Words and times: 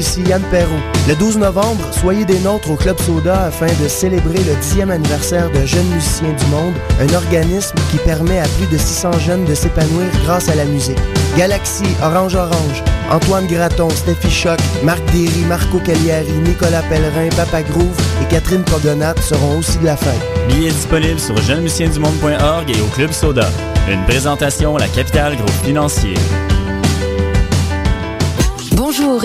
Le 0.00 1.14
12 1.14 1.36
novembre, 1.36 1.84
soyez 1.92 2.24
des 2.24 2.38
nôtres 2.38 2.70
au 2.70 2.76
Club 2.76 2.98
Soda 2.98 3.44
afin 3.44 3.66
de 3.66 3.86
célébrer 3.86 4.38
le 4.38 4.54
10e 4.54 4.88
anniversaire 4.88 5.50
de 5.50 5.66
Jeunes 5.66 5.88
Musiciens 5.88 6.32
du 6.32 6.46
Monde, 6.46 6.72
un 7.00 7.14
organisme 7.14 7.74
qui 7.90 7.98
permet 7.98 8.38
à 8.38 8.48
plus 8.48 8.66
de 8.72 8.78
600 8.78 9.18
jeunes 9.18 9.44
de 9.44 9.54
s'épanouir 9.54 10.06
grâce 10.24 10.48
à 10.48 10.54
la 10.54 10.64
musique. 10.64 10.96
Galaxy, 11.36 11.84
Orange 12.02 12.34
Orange, 12.34 12.82
Antoine 13.10 13.46
Graton, 13.46 13.90
Steffi 13.90 14.30
Choc, 14.30 14.58
Marc 14.82 15.04
Derry, 15.12 15.44
Marco 15.46 15.78
Cagliari, 15.80 16.32
Nicolas 16.46 16.82
Pellerin, 16.88 17.28
Papa 17.36 17.62
Groove 17.62 18.00
et 18.22 18.26
Catherine 18.32 18.64
Pogonat 18.64 19.16
seront 19.20 19.58
aussi 19.58 19.76
de 19.78 19.84
la 19.84 19.98
fête. 19.98 20.22
Billets 20.48 20.70
disponibles 20.70 21.20
sur 21.20 21.36
jeunesmusiciensdumonde.org 21.36 22.70
et 22.70 22.80
au 22.80 22.86
Club 22.86 23.12
Soda. 23.12 23.50
Une 23.86 24.02
présentation 24.04 24.78
La 24.78 24.88
Capitale 24.88 25.36
Groupe 25.36 25.62
Financier. 25.62 26.14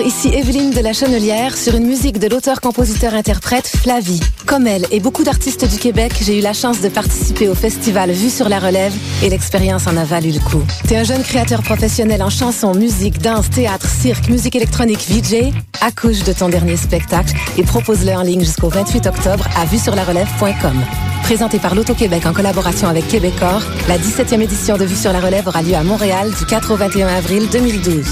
Ici 0.04 0.28
Evelyne 0.28 0.70
de 0.70 0.80
la 0.80 0.92
Chenelière 0.92 1.56
sur 1.56 1.74
une 1.74 1.86
musique 1.86 2.18
de 2.18 2.28
l'auteur-compositeur-interprète 2.28 3.66
Flavie. 3.66 4.20
Comme 4.44 4.66
elle 4.66 4.86
et 4.90 5.00
beaucoup 5.00 5.24
d'artistes 5.24 5.68
du 5.68 5.78
Québec, 5.78 6.12
j'ai 6.20 6.38
eu 6.38 6.42
la 6.42 6.52
chance 6.52 6.80
de 6.80 6.88
participer 6.88 7.48
au 7.48 7.54
festival 7.54 8.10
Vue 8.10 8.30
sur 8.30 8.48
la 8.48 8.58
relève 8.58 8.92
et 9.22 9.30
l'expérience 9.30 9.86
en 9.86 9.96
a 9.96 10.04
valu 10.04 10.32
le 10.32 10.40
coup. 10.40 10.62
T'es 10.86 10.96
un 10.96 11.04
jeune 11.04 11.22
créateur 11.22 11.62
professionnel 11.62 12.22
en 12.22 12.30
chanson, 12.30 12.74
musique, 12.74 13.20
danse, 13.20 13.48
théâtre, 13.50 13.88
cirque, 13.88 14.28
musique 14.28 14.56
électronique, 14.56 15.04
VJ? 15.08 15.52
Accouche 15.80 16.24
de 16.24 16.32
ton 16.32 16.48
dernier 16.48 16.76
spectacle 16.76 17.34
et 17.56 17.62
propose-le 17.62 18.12
en 18.12 18.22
ligne 18.22 18.44
jusqu'au 18.44 18.68
28 18.68 19.06
octobre 19.06 19.46
à 19.56 19.64
vuesurlarelève.com. 19.64 20.84
Présenté 21.22 21.58
par 21.58 21.74
l'Auto-Québec 21.74 22.26
en 22.26 22.32
collaboration 22.32 22.88
avec 22.88 23.08
Québecor, 23.08 23.62
la 23.88 23.98
17e 23.98 24.40
édition 24.40 24.76
de 24.76 24.84
Vue 24.84 24.96
sur 24.96 25.12
la 25.12 25.20
relève 25.20 25.48
aura 25.48 25.62
lieu 25.62 25.74
à 25.74 25.82
Montréal 25.82 26.30
du 26.38 26.44
4 26.44 26.72
au 26.72 26.76
21 26.76 27.08
avril 27.08 27.48
2012. 27.50 28.04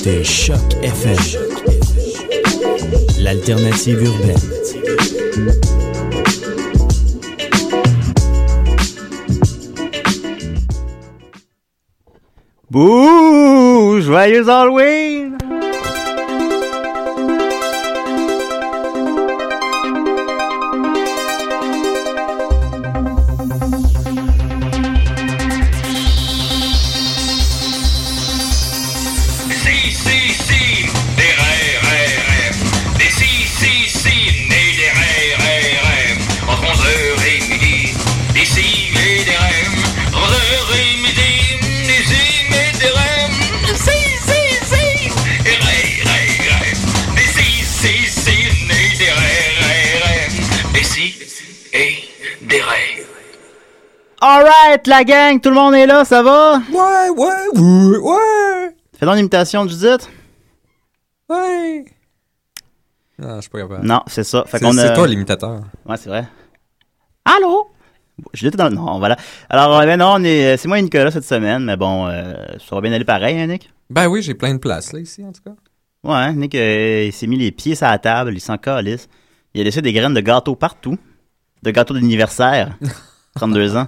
Écoutez 0.00 0.24
Choc 0.24 0.56
FM, 0.82 1.16
l'alternative 3.18 4.02
urbaine. 4.02 4.36
Bouh! 12.70 14.00
Joyeux 14.00 14.48
Halloween! 14.48 15.49
Alright, 54.80 54.86
la 54.86 55.04
gang, 55.04 55.40
tout 55.40 55.50
le 55.50 55.54
monde 55.56 55.74
est 55.74 55.86
là, 55.86 56.04
ça 56.06 56.22
va? 56.22 56.58
Ouais, 56.72 57.10
ouais, 57.10 57.60
ouais, 57.60 57.98
ouais. 57.98 58.76
Fais 58.98 59.04
donc 59.06 59.16
l'imitation 59.16 59.64
de 59.64 59.70
Judith? 59.70 60.08
Ouais. 61.28 61.84
Non, 63.18 63.36
je 63.36 63.40
suis 63.42 63.50
pas 63.50 63.58
capable. 63.60 63.86
Non, 63.86 64.00
c'est 64.06 64.24
ça. 64.24 64.44
Fait 64.46 64.58
C'est 64.58 64.64
qu'on 64.64 64.76
a- 64.78 64.86
c'est 64.88 64.94
toi 64.94 65.06
l'imitateur. 65.06 65.60
Ouais, 65.86 65.96
c'est 65.98 66.08
vrai. 66.08 66.26
Allô? 67.26 67.68
Judith 68.32 68.54
est 68.54 68.56
dans 68.58 68.68
le... 68.70 68.74
Non, 68.74 68.98
voilà. 68.98 69.16
Alors, 69.50 69.78
euh, 69.80 69.84
ben 69.84 69.98
non, 69.98 70.14
on 70.16 70.24
est... 70.24 70.56
c'est 70.56 70.66
moi 70.68 70.78
et 70.78 70.82
Nicolas 70.82 71.10
cette 71.10 71.24
semaine, 71.24 71.64
mais 71.64 71.76
bon, 71.76 72.06
euh, 72.06 72.32
ça 72.58 72.74
va 72.74 72.80
bien 72.80 72.92
aller 72.92 73.04
pareil, 73.04 73.38
hein, 73.38 73.46
Nick? 73.46 73.70
Ben 73.90 74.06
oui, 74.08 74.22
j'ai 74.22 74.34
plein 74.34 74.54
de 74.54 74.58
place 74.58 74.92
là 74.92 75.00
ici 75.00 75.22
en 75.24 75.32
tout 75.32 75.42
cas. 75.42 75.52
Ouais, 76.04 76.32
Nick, 76.32 76.54
euh, 76.54 77.04
il 77.08 77.12
s'est 77.12 77.26
mis 77.26 77.36
les 77.36 77.50
pieds 77.52 77.74
sur 77.74 77.86
la 77.86 77.98
table, 77.98 78.32
il 78.34 78.40
s'en 78.40 78.56
calisse. 78.56 79.08
Il 79.52 79.60
a 79.60 79.64
laissé 79.64 79.82
des 79.82 79.92
graines 79.92 80.14
de 80.14 80.20
gâteau 80.20 80.54
partout. 80.54 80.96
De 81.62 81.70
gâteau 81.70 81.92
d'anniversaire. 81.92 82.78
32 83.36 83.76
ans. 83.76 83.86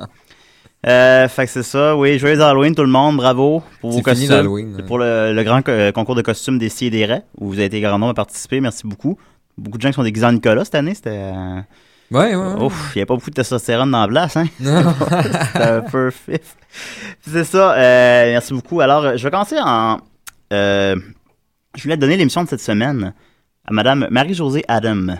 Euh, 0.86 1.28
fait 1.28 1.46
que 1.46 1.52
c'est 1.52 1.62
ça, 1.62 1.96
oui. 1.96 2.18
Joyeux 2.18 2.40
Halloween, 2.40 2.74
tout 2.74 2.82
le 2.82 2.88
monde, 2.88 3.16
bravo 3.16 3.62
pour 3.80 3.90
vos 3.92 4.00
costumes. 4.02 4.30
l'Halloween, 4.30 4.76
hein. 4.80 4.84
Pour 4.86 4.98
le, 4.98 5.32
le 5.32 5.42
grand 5.44 5.62
co- 5.62 5.70
euh, 5.70 5.92
concours 5.92 6.16
de 6.16 6.22
costumes 6.22 6.58
des 6.58 6.68
Si 6.68 6.86
et 6.86 6.90
des 6.90 7.04
Raies, 7.06 7.22
où 7.38 7.46
vous 7.48 7.54
avez 7.54 7.66
été 7.66 7.80
grand 7.80 7.98
nombre 7.98 8.10
à 8.10 8.14
participer, 8.14 8.60
merci 8.60 8.86
beaucoup. 8.86 9.16
Beaucoup 9.56 9.78
de 9.78 9.82
gens 9.82 9.90
qui 9.90 9.94
sont 9.94 10.02
déguisés 10.02 10.26
en 10.26 10.32
Nicolas 10.32 10.64
cette 10.64 10.74
année, 10.74 10.94
c'était... 10.94 11.10
euh, 11.10 11.60
Ouais, 12.10 12.34
ouais. 12.34 12.36
ouais. 12.36 12.62
Ouf, 12.64 12.92
il 12.94 12.98
n'y 12.98 13.02
a 13.02 13.06
pas 13.06 13.14
beaucoup 13.14 13.30
de 13.30 13.34
testostérone 13.34 13.90
dans 13.90 14.00
la 14.02 14.08
place, 14.08 14.36
hein? 14.36 14.46
Non. 14.60 14.82
c'est 15.52 15.62
un 15.62 15.80
peu 15.82 16.10
fif. 16.10 16.56
C'est 17.20 17.44
ça, 17.44 17.72
euh, 17.74 18.24
merci 18.32 18.52
beaucoup. 18.52 18.80
Alors, 18.80 19.16
je 19.16 19.22
vais 19.24 19.30
commencer 19.30 19.56
en... 19.62 19.98
euh, 20.52 20.96
je 21.76 21.82
voulais 21.84 21.96
donner 21.96 22.16
l'émission 22.16 22.42
de 22.42 22.48
cette 22.48 22.60
semaine 22.60 23.14
à 23.64 23.72
Madame 23.72 24.08
Marie-Josée 24.10 24.64
Adam, 24.68 25.14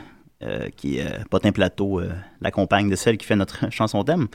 qui 0.76 0.98
est 0.98 1.06
Potin 1.30 1.52
Plateau, 1.52 2.00
la 2.40 2.50
compagne 2.50 2.90
de 2.90 2.96
celle 2.96 3.16
qui 3.16 3.26
fait 3.26 3.36
notre 3.36 3.70
chanson 3.70 4.02
thème. 4.02 4.26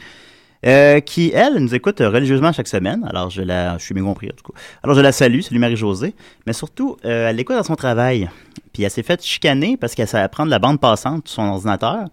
Euh, 0.66 1.00
qui, 1.00 1.32
elle, 1.34 1.56
nous 1.60 1.76
écoute 1.76 2.00
religieusement 2.00 2.52
chaque 2.52 2.68
semaine. 2.68 3.06
Alors, 3.10 3.30
je 3.30 3.42
la, 3.42 3.78
je 3.78 3.84
suis 3.84 4.00
en 4.02 4.14
tout 4.14 4.24
cas. 4.24 4.60
Alors, 4.84 4.96
je 4.96 5.02
la 5.02 5.12
salue, 5.12 5.42
salut 5.42 5.60
Marie-Josée. 5.60 6.16
Mais 6.46 6.54
surtout, 6.54 6.98
euh, 7.06 7.30
elle 7.30 7.36
l'écoute 7.36 7.56
dans 7.56 7.64
son 7.64 7.76
travail. 7.76 8.30
Puis, 8.74 8.84
elle 8.84 8.92
s'est 8.92 9.04
faite 9.04 9.24
chicaner 9.24 9.78
parce 9.78 9.94
qu'elle 9.96 10.08
savait 10.08 10.28
prendre 10.30 10.50
la 10.50 10.60
bande 10.60 10.80
passante 10.80 11.28
sur 11.28 11.42
son 11.44 11.50
ordinateur. 11.50 12.06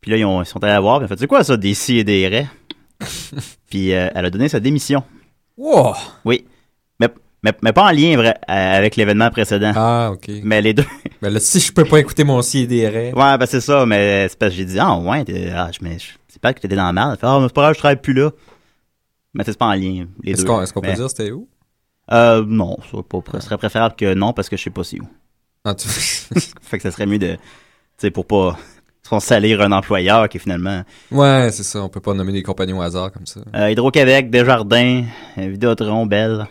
Puis 0.00 0.10
là, 0.10 0.16
ils, 0.16 0.24
ont- 0.24 0.42
ils 0.42 0.46
sont 0.46 0.62
allés 0.62 0.72
la 0.72 0.80
voir. 0.80 0.98
Puis, 0.98 1.04
elle 1.04 1.08
fait, 1.16 1.20
c'est 1.20 1.26
quoi 1.26 1.44
ça, 1.44 1.56
des 1.56 1.74
si 1.74 1.98
et 1.98 2.04
des 2.04 2.26
raies? 2.28 2.46
puis, 3.70 3.92
euh, 3.94 4.08
elle 4.14 4.24
a 4.24 4.30
donné 4.30 4.48
sa 4.48 4.60
démission. 4.60 5.02
Wow. 5.56 5.94
Oui. 6.24 6.44
Mais, 7.00 7.08
mais, 7.42 7.52
mais 7.62 7.72
pas 7.72 7.84
en 7.84 7.90
lien 7.92 8.16
vrai, 8.16 8.34
avec 8.46 8.96
l'événement 8.96 9.30
précédent. 9.30 9.72
Ah, 9.74 10.10
ok. 10.12 10.28
Mais 10.42 10.60
les 10.60 10.74
deux. 10.74 10.84
Ben 11.22 11.30
là, 11.32 11.40
si 11.40 11.60
je 11.60 11.72
peux 11.72 11.84
pas 11.84 11.98
écouter 11.98 12.24
mon 12.24 12.42
si 12.42 12.60
et 12.60 12.66
des 12.66 12.88
rêves. 12.88 13.14
Ouais, 13.16 13.38
ben 13.38 13.46
c'est 13.46 13.60
ça, 13.60 13.86
mais 13.86 14.26
c'est 14.28 14.38
parce 14.38 14.50
que 14.52 14.56
j'ai 14.58 14.64
dit, 14.64 14.78
ah 14.78 14.96
ouais, 14.98 15.24
ah, 15.54 15.70
je, 15.72 15.78
mais 15.82 15.98
je- 15.98 16.06
c'est 16.36 16.42
pas 16.42 16.52
que 16.52 16.60
t'étais 16.60 16.76
dans 16.76 16.84
la 16.84 16.92
merde. 16.92 17.18
Fait, 17.18 17.26
ah, 17.26 17.38
mais 17.40 17.46
c'est 17.48 17.54
pas 17.54 17.62
grave, 17.62 17.74
je 17.74 17.78
travaille 17.78 18.00
plus 18.00 18.12
là. 18.12 18.30
Mais 19.32 19.42
c'est 19.44 19.56
pas 19.56 19.66
en 19.66 19.72
lien, 19.74 20.06
les 20.22 20.32
Est-ce 20.32 20.42
deux. 20.42 20.46
qu'on 20.48 20.60
est-ce 20.60 20.72
qu'on 20.74 20.82
peut 20.82 20.88
Mais- 20.88 20.94
dire 20.94 21.08
c'était 21.08 21.30
où? 21.30 21.48
Euh, 22.12 22.44
non, 22.46 22.76
ça 22.92 22.98
pas, 23.02 23.40
serait 23.40 23.56
préférable 23.58 23.96
que 23.96 24.12
non, 24.14 24.32
parce 24.34 24.48
que 24.50 24.56
je 24.58 24.62
sais 24.64 24.70
pas 24.70 24.84
c'est 24.84 25.00
où. 25.00 25.08
Ah, 25.64 25.74
tu- 25.74 25.88
fait 26.60 26.76
que 26.76 26.82
ça 26.82 26.90
serait 26.90 27.06
mieux 27.06 27.18
de, 27.18 27.32
tu 27.34 27.38
sais, 27.98 28.10
pour 28.10 28.26
pas, 28.26 28.56
se 29.02 29.18
salir 29.20 29.60
un 29.62 29.72
employeur 29.72 30.28
qui 30.28 30.38
finalement, 30.38 30.82
Ouais, 31.10 31.48
c'est 31.52 31.62
ça, 31.62 31.82
on 31.82 31.88
peut 31.88 32.00
pas 32.00 32.12
nommer 32.14 32.32
des 32.32 32.42
compagnies 32.42 32.72
au 32.74 32.82
hasard 32.82 33.10
comme 33.12 33.26
ça. 33.26 33.40
euh, 33.54 33.70
Hydro-Québec, 33.70 34.30
Desjardins, 34.30 35.04
euh, 35.38 35.48
Vidéotron, 35.48 36.06
Belle. 36.06 36.46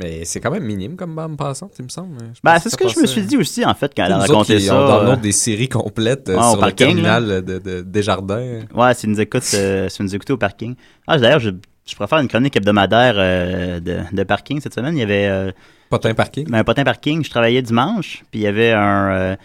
Mais 0.00 0.24
c'est 0.24 0.38
quand 0.40 0.52
même 0.52 0.62
minime 0.62 0.94
comme 0.94 1.14
bande 1.16 1.36
passante, 1.36 1.72
il 1.78 1.84
me 1.84 1.88
semble. 1.88 2.16
Ben, 2.44 2.58
c'est 2.60 2.70
ce 2.70 2.76
que 2.76 2.86
je 2.88 3.00
me 3.00 3.06
suis 3.06 3.22
dit 3.22 3.36
aussi, 3.36 3.64
en 3.64 3.74
fait, 3.74 3.92
quand 3.96 4.04
elle 4.04 4.12
a 4.12 4.18
raconté 4.18 4.60
ça. 4.60 4.76
On 4.80 4.84
euh, 4.84 4.88
download 4.98 5.20
des 5.20 5.32
séries 5.32 5.68
complètes 5.68 6.28
euh, 6.28 6.36
Ah, 6.38 6.50
au 6.50 6.52
sur 6.52 6.60
parking, 6.60 6.86
le 6.86 7.02
terminal 7.02 7.44
de, 7.44 7.58
de, 7.58 7.80
Desjardins. 7.80 8.60
Ouais, 8.72 8.94
si 8.94 9.08
nous 9.08 9.20
écoute, 9.20 9.42
euh, 9.54 9.88
si 9.88 10.02
nous 10.02 10.14
écoutez 10.14 10.32
au 10.32 10.36
parking. 10.36 10.76
Ah, 11.08 11.18
d'ailleurs, 11.18 11.40
je, 11.40 11.50
je 11.84 11.94
pourrais 11.96 12.06
faire 12.06 12.18
une 12.20 12.28
chronique 12.28 12.54
hebdomadaire 12.56 13.14
euh, 13.16 13.80
de, 13.80 13.98
de 14.12 14.22
parking 14.22 14.60
cette 14.60 14.74
semaine. 14.74 14.96
Il 14.96 15.00
y 15.00 15.02
avait 15.02 15.26
euh, 15.26 15.50
Potin 15.90 16.14
parking. 16.14 16.46
ben, 16.48 16.58
un 16.58 16.64
potin 16.64 16.84
parking. 16.84 17.24
Je 17.24 17.30
travaillais 17.30 17.62
dimanche, 17.62 18.22
puis 18.30 18.40
il 18.40 18.42
y 18.44 18.46
avait 18.46 18.70
un. 18.72 19.10
euh, 19.10 19.36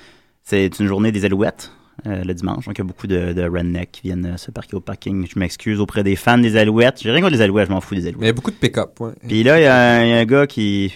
c'est 0.43 0.77
une 0.79 0.87
journée 0.87 1.11
des 1.11 1.25
Alouettes 1.25 1.71
euh, 2.07 2.23
le 2.23 2.33
dimanche. 2.33 2.65
Donc, 2.65 2.75
il 2.77 2.79
y 2.79 2.81
a 2.81 2.85
beaucoup 2.85 3.07
de, 3.07 3.33
de 3.33 3.43
rednecks 3.43 3.91
qui 3.91 4.01
viennent 4.03 4.25
euh, 4.25 4.37
se 4.37 4.51
parquer 4.51 4.75
au 4.75 4.79
parking. 4.81 5.27
Je 5.31 5.37
m'excuse 5.39 5.79
auprès 5.79 6.03
des 6.03 6.15
fans 6.15 6.37
des 6.37 6.57
Alouettes. 6.57 7.01
J'ai 7.01 7.11
rien 7.11 7.21
contre 7.21 7.33
les 7.33 7.41
Alouettes, 7.41 7.67
je 7.67 7.73
m'en 7.73 7.81
fous 7.81 7.95
des 7.95 8.07
Alouettes. 8.07 8.19
Mais 8.19 8.25
il 8.25 8.29
y 8.29 8.31
a 8.31 8.33
beaucoup 8.33 8.51
de 8.51 8.55
pick-up, 8.55 8.99
ouais. 8.99 9.11
Puis 9.27 9.43
là, 9.43 9.59
il 9.59 9.63
y, 9.63 9.65
a 9.67 9.75
un- 9.75 10.03
il 10.03 10.09
y 10.09 10.13
a 10.13 10.17
un 10.17 10.25
gars 10.25 10.47
qui. 10.47 10.93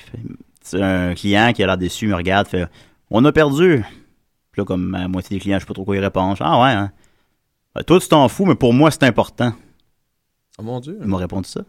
Un 0.74 1.14
client 1.16 1.54
qui 1.54 1.64
a 1.64 1.66
l'air 1.68 1.78
déçu, 1.78 2.08
me 2.08 2.16
regarde, 2.16 2.48
fait 2.48 2.66
On 3.10 3.24
a 3.24 3.32
perdu. 3.32 3.84
Puis 4.52 4.60
là, 4.62 4.66
comme 4.66 4.92
la 4.92 5.08
moitié 5.08 5.38
des 5.38 5.42
clients, 5.42 5.58
je 5.58 5.62
sais 5.62 5.66
pas 5.68 5.74
trop 5.74 5.86
quoi. 5.86 5.96
Je 5.96 6.02
fais, 6.02 6.10
Ah 6.42 6.62
ouais, 6.62 6.70
hein. 6.72 6.92
Ben, 7.74 7.84
toi, 7.84 8.00
tu 8.02 8.08
t'en 8.10 8.28
fous, 8.28 8.46
mais 8.46 8.56
pour 8.56 8.74
moi, 8.74 8.92
c'est 8.92 9.04
important. 9.04 9.54
Oh 10.60 10.64
mon 10.64 10.80
dieu. 10.82 10.98
Il 11.02 11.08
m'a 11.08 11.18
répondu 11.18 11.48
ça. 11.48 11.62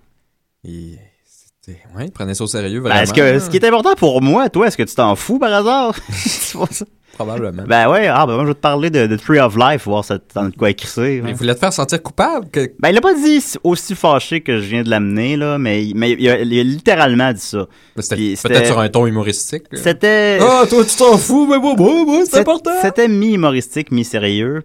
Il... 0.65 0.99
c'était- 1.25 1.83
Ouais, 1.95 2.11
prenait 2.11 2.35
ça 2.35 2.43
au 2.45 2.47
sérieux, 2.49 2.81
Ben, 2.81 2.91
est-ce 2.97 3.13
que 3.13 3.39
ce 3.39 3.51
qui 3.51 3.59
est 3.59 3.65
important 3.67 3.95
pour 3.95 4.21
moi, 4.23 4.49
toi, 4.49 4.67
est-ce 4.67 4.77
que 4.77 4.83
tu 4.83 4.95
t'en 4.95 5.15
fous 5.15 5.39
par 5.39 5.53
hasard? 5.53 5.95
C'est 6.09 6.59
pas 6.59 6.67
ça? 6.67 6.87
Probablement. 7.19 7.65
Ben 7.67 7.91
ouais, 7.91 8.07
ah, 8.07 8.27
ben 8.27 8.35
moi, 8.35 8.45
je 8.45 8.49
vais 8.49 8.55
te 8.55 8.61
parler 8.61 8.91
de, 8.91 9.07
de 9.07 9.17
Tree 9.17 9.39
of 9.41 9.57
Life, 9.57 9.85
voir 9.85 10.05
ça 10.05 10.19
de 10.19 10.57
quoi 10.57 10.71
écrire. 10.71 11.25
Mais 11.25 11.31
il 11.31 11.35
voulait 11.37 11.55
te 11.55 11.61
faire 11.61 11.73
sentir 11.73 12.03
coupable 12.03 12.49
que. 12.51 12.73
Ben, 12.79 12.91
il 12.91 12.97
a 12.97 13.01
pas 13.01 13.15
dit 13.15 13.43
aussi 13.65 13.95
fâché 13.95 14.41
que 14.41 14.61
je 14.61 14.67
viens 14.67 14.83
de 14.83 14.91
l'amener, 14.91 15.37
là, 15.37 15.59
mais, 15.59 15.91
mais 15.95 16.13
il, 16.13 16.29
a, 16.29 16.41
il 16.41 16.61
a 16.61 16.63
littéralement 16.63 17.33
dit 17.33 17.41
ça. 17.41 17.67
Peut-être 17.95 18.67
sur 18.67 18.79
un 18.79 18.89
ton 18.89 19.07
humoristique. 19.07 19.65
C'était. 19.73 20.39
Ah, 20.41 20.65
toi, 20.69 20.85
tu 20.85 20.97
t'en 20.97 21.19
fous, 21.19 21.47
mais 21.51 21.59
moi, 21.59 21.75
moi, 21.77 22.05
moi, 22.05 22.23
c'est 22.25 22.39
important. 22.41 22.71
C'était 22.83 23.09
mi-humoristique, 23.09 23.91
mi-sérieux. 23.91 24.63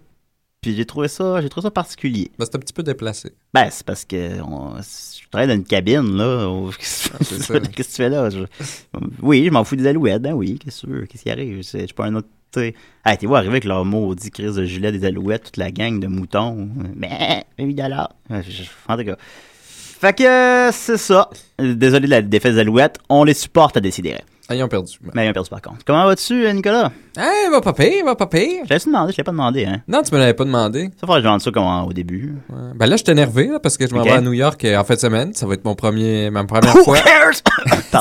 Puis 0.61 0.73
j'ai 0.77 0.85
trouvé 0.85 1.09
ça, 1.09 1.41
j'ai 1.41 1.49
trouvé 1.49 1.65
ça 1.65 1.71
particulier. 1.71 2.31
Ben, 2.39 2.45
c'est 2.45 2.55
un 2.55 2.59
petit 2.59 2.71
peu 2.71 2.83
déplacé. 2.83 3.33
Ben, 3.53 3.67
c'est 3.69 3.85
parce 3.85 4.05
que 4.05 4.39
on- 4.41 4.75
je 4.77 5.27
travaille 5.29 5.49
dans 5.49 5.55
une 5.55 5.65
cabine, 5.65 6.15
là. 6.15 6.47
Oh, 6.47 6.69
Qu'est-ce 6.79 7.09
que 7.09 7.17
tu 7.17 7.41
fais- 7.43 7.59
qu'est-ce 7.59 7.87
que 7.89 7.91
tu 7.95 7.97
fais 7.97 8.07
là? 8.09 8.29
Je- 8.29 8.45
Oui, 9.21 9.43
je 9.45 9.49
m'en 9.51 9.65
fous 9.65 9.75
des 9.75 9.87
alouettes. 9.87 10.21
Ben 10.21 10.31
oui, 10.31 10.57
qu'est-ce 10.63 10.85
qui 11.21 11.29
arrive? 11.29 11.57
Je 11.57 11.63
suis 11.79 11.87
pas 11.93 12.05
un 12.05 12.15
autre. 12.15 12.29
T'sais. 12.53 12.73
Ah, 13.03 13.17
t'es 13.17 13.25
vois 13.25 13.39
arriver 13.39 13.53
avec 13.53 13.65
leur 13.65 13.83
maudit 13.85 14.31
crise 14.31 14.55
de 14.55 14.65
gilet 14.65 14.91
des 14.91 15.05
alouettes, 15.05 15.43
toute 15.45 15.57
la 15.57 15.71
gang 15.71 15.99
de 15.99 16.07
moutons. 16.07 16.69
Mais, 16.95 17.43
8 17.59 17.73
dollars. 17.73 18.13
En 18.29 18.97
tout 18.97 19.03
cas. 19.05 19.15
Fait 19.99 20.13
que, 20.17 20.69
c'est 20.73 20.97
ça. 20.97 21.29
Désolé 21.59 22.05
de 22.07 22.11
la 22.11 22.21
défaite 22.21 22.53
des 22.55 22.59
alouettes. 22.59 22.97
On 23.09 23.23
les 23.23 23.33
supporte 23.33 23.77
à 23.77 23.79
décider. 23.79 24.15
Ah, 24.49 24.55
ils 24.55 24.61
ont 24.61 24.67
perdu. 24.67 24.97
Mais 25.13 25.25
ils 25.25 25.29
ont 25.29 25.33
perdu 25.33 25.49
par 25.49 25.61
contre. 25.61 25.85
Comment 25.85 26.05
vas-tu, 26.05 26.45
euh, 26.45 26.51
Nicolas? 26.51 26.91
Hey, 27.17 27.49
va 27.49 27.61
pas 27.61 27.71
pire, 27.71 28.03
va 28.03 28.13
pas 28.15 28.27
pire. 28.27 28.63
J'avais 28.67 28.83
demandé, 28.85 29.13
je 29.13 29.17
l'ai 29.17 29.23
pas 29.23 29.31
demandé, 29.31 29.63
hein. 29.65 29.81
Non, 29.87 30.01
tu 30.03 30.13
me 30.13 30.19
l'avais 30.19 30.33
pas 30.33 30.43
demandé. 30.43 30.89
Ça 30.99 31.07
faudrait 31.07 31.19
que 31.19 31.21
je 31.21 31.27
demande 31.27 31.41
ça 31.41 31.51
comme 31.51 31.63
en- 31.63 31.85
au 31.85 31.93
début. 31.93 32.35
Ouais. 32.49 32.57
Ben 32.75 32.87
là, 32.87 32.97
je 32.97 33.03
suis 33.03 33.11
énervé 33.11 33.47
là, 33.47 33.59
parce 33.61 33.77
que 33.77 33.87
je 33.87 33.95
m'en 33.95 34.03
vais 34.03 34.11
à 34.11 34.19
New 34.19 34.33
York 34.33 34.65
euh, 34.65 34.77
en 34.77 34.83
fin 34.83 34.95
de 34.95 34.99
semaine. 34.99 35.33
Ça 35.33 35.47
va 35.47 35.53
être 35.53 35.63
mon 35.63 35.75
premier, 35.75 36.29
ma 36.29 36.43
première 36.43 36.75
Who 36.75 36.83
fois. 36.83 36.97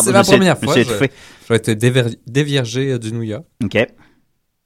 C'est 0.02 0.10
ma 0.10 0.22
je 0.24 0.28
première 0.30 0.56
je 0.60 0.64
fois. 0.66 0.74
Je, 0.76 0.82
je 0.82 1.48
vais 1.48 1.56
être 1.56 2.18
déviergé 2.26 2.92
euh, 2.92 2.98
du 2.98 3.12
New 3.12 3.22
York. 3.22 3.44
OK. 3.62 3.78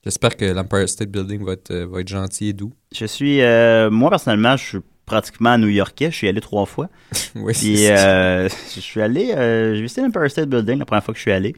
J'espère 0.07 0.37
que 0.37 0.45
l'Empire 0.45 0.89
State 0.89 1.09
Building 1.09 1.45
va 1.45 1.55
être, 1.55 1.73
euh, 1.73 1.85
va 1.91 2.01
être 2.01 2.07
gentil 2.07 2.51
et 2.51 2.53
doux. 2.53 2.73
Je 2.95 3.07
suis, 3.07 3.41
euh, 3.43 3.91
moi 3.91 4.09
personnellement, 4.09 4.57
je 4.57 4.65
suis 4.65 4.79
pratiquement 5.05 5.59
new-yorkais. 5.59 6.13
Je 6.13 6.17
suis 6.17 6.29
allé 6.29 6.41
trois 6.41 6.65
fois. 6.65 6.89
oui, 7.35 7.53
Puis 7.53 7.79
c'est- 7.79 7.99
euh, 7.99 8.49
je 8.49 8.81
suis 8.81 9.03
allé, 9.03 9.33
euh, 9.33 9.75
j'ai 9.75 9.83
visité 9.83 10.03
l'Empire 10.03 10.31
State 10.31 10.49
Building 10.49 10.79
la 10.79 10.85
première 10.85 11.03
fois 11.03 11.13
que 11.13 11.19
je 11.19 11.23
suis 11.23 11.33
allé. 11.33 11.57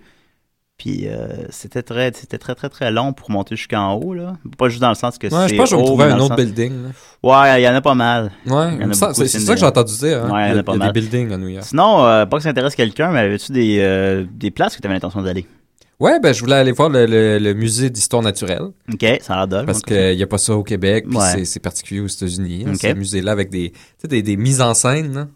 Puis 0.78 1.08
euh, 1.08 1.26
c'était 1.50 1.82
très, 1.82 2.10
c'était 2.14 2.38
très 2.38 2.54
très 2.54 2.70
très 2.70 2.90
long 2.90 3.12
pour 3.12 3.30
monter 3.30 3.54
jusqu'en 3.54 3.92
haut 3.96 4.14
là. 4.14 4.38
Pas 4.56 4.70
juste 4.70 4.80
dans 4.80 4.88
le 4.88 4.94
sens 4.94 5.18
que 5.18 5.26
Ouais, 5.26 5.32
c'est 5.46 5.48
je 5.48 5.56
pense 5.56 5.70
que 5.70 5.76
je 5.76 5.80
vais 5.80 5.84
trouver 5.84 6.04
un 6.04 6.18
autre 6.18 6.34
building. 6.36 6.72
Ouais, 7.22 7.60
il 7.60 7.64
y 7.64 7.68
en 7.68 7.74
a 7.74 7.80
pas 7.82 7.94
mal. 7.96 8.30
Ouais, 8.46 8.78
c'est 9.12 9.26
ça 9.28 9.52
que 9.54 9.60
j'ai 9.60 9.66
entendu 9.66 9.92
dire. 9.98 10.24
Hein? 10.24 10.30
Ouais, 10.32 10.48
il 10.48 10.52
y 10.52 10.56
en 10.56 10.60
a 10.60 10.62
pas 10.62 10.72
y 10.72 10.76
a 10.76 10.78
mal. 10.78 10.92
des 10.92 11.00
buildings 11.00 11.32
à 11.32 11.36
New 11.36 11.48
York. 11.48 11.66
Sinon, 11.66 11.98
pas 12.26 12.36
que 12.38 12.40
ça 12.40 12.48
intéresse 12.48 12.76
quelqu'un, 12.76 13.10
mais 13.10 13.18
avais-tu 13.18 13.52
des, 13.52 14.26
des 14.32 14.50
places 14.50 14.74
que 14.74 14.80
tu 14.80 14.86
avais 14.86 14.94
l'intention 14.94 15.20
d'aller? 15.20 15.46
Ouais, 16.00 16.20
ben 16.20 16.32
je 16.32 16.40
voulais 16.40 16.54
aller 16.54 16.70
voir 16.72 16.88
le, 16.90 17.06
le- 17.06 17.38
le 17.38 17.54
musée 17.54 17.90
d'histoire 17.90 18.22
naturelle. 18.22 18.68
Ok, 18.92 19.04
ça 19.20 19.34
a 19.34 19.46
l'air. 19.46 19.66
Parce 19.66 19.82
qu'il 19.82 20.16
n'y 20.16 20.22
a 20.22 20.26
pas 20.28 20.38
ça 20.38 20.54
au 20.54 20.62
Québec, 20.62 21.06
puis 21.08 21.18
Ouais. 21.18 21.24
c'est- 21.32 21.44
c'est 21.44 21.60
particulier 21.60 22.00
aux 22.00 22.06
États-Unis. 22.06 22.64
hein, 22.66 22.72
Ok. 22.74 22.80
Ce 22.82 22.92
musée-là 22.94 23.32
avec 23.32 23.50
des, 23.50 23.72
des, 24.04 24.22
des 24.22 24.36
mises 24.36 24.60
en 24.60 24.74
scène. 24.74 25.12
là. 25.14 25.28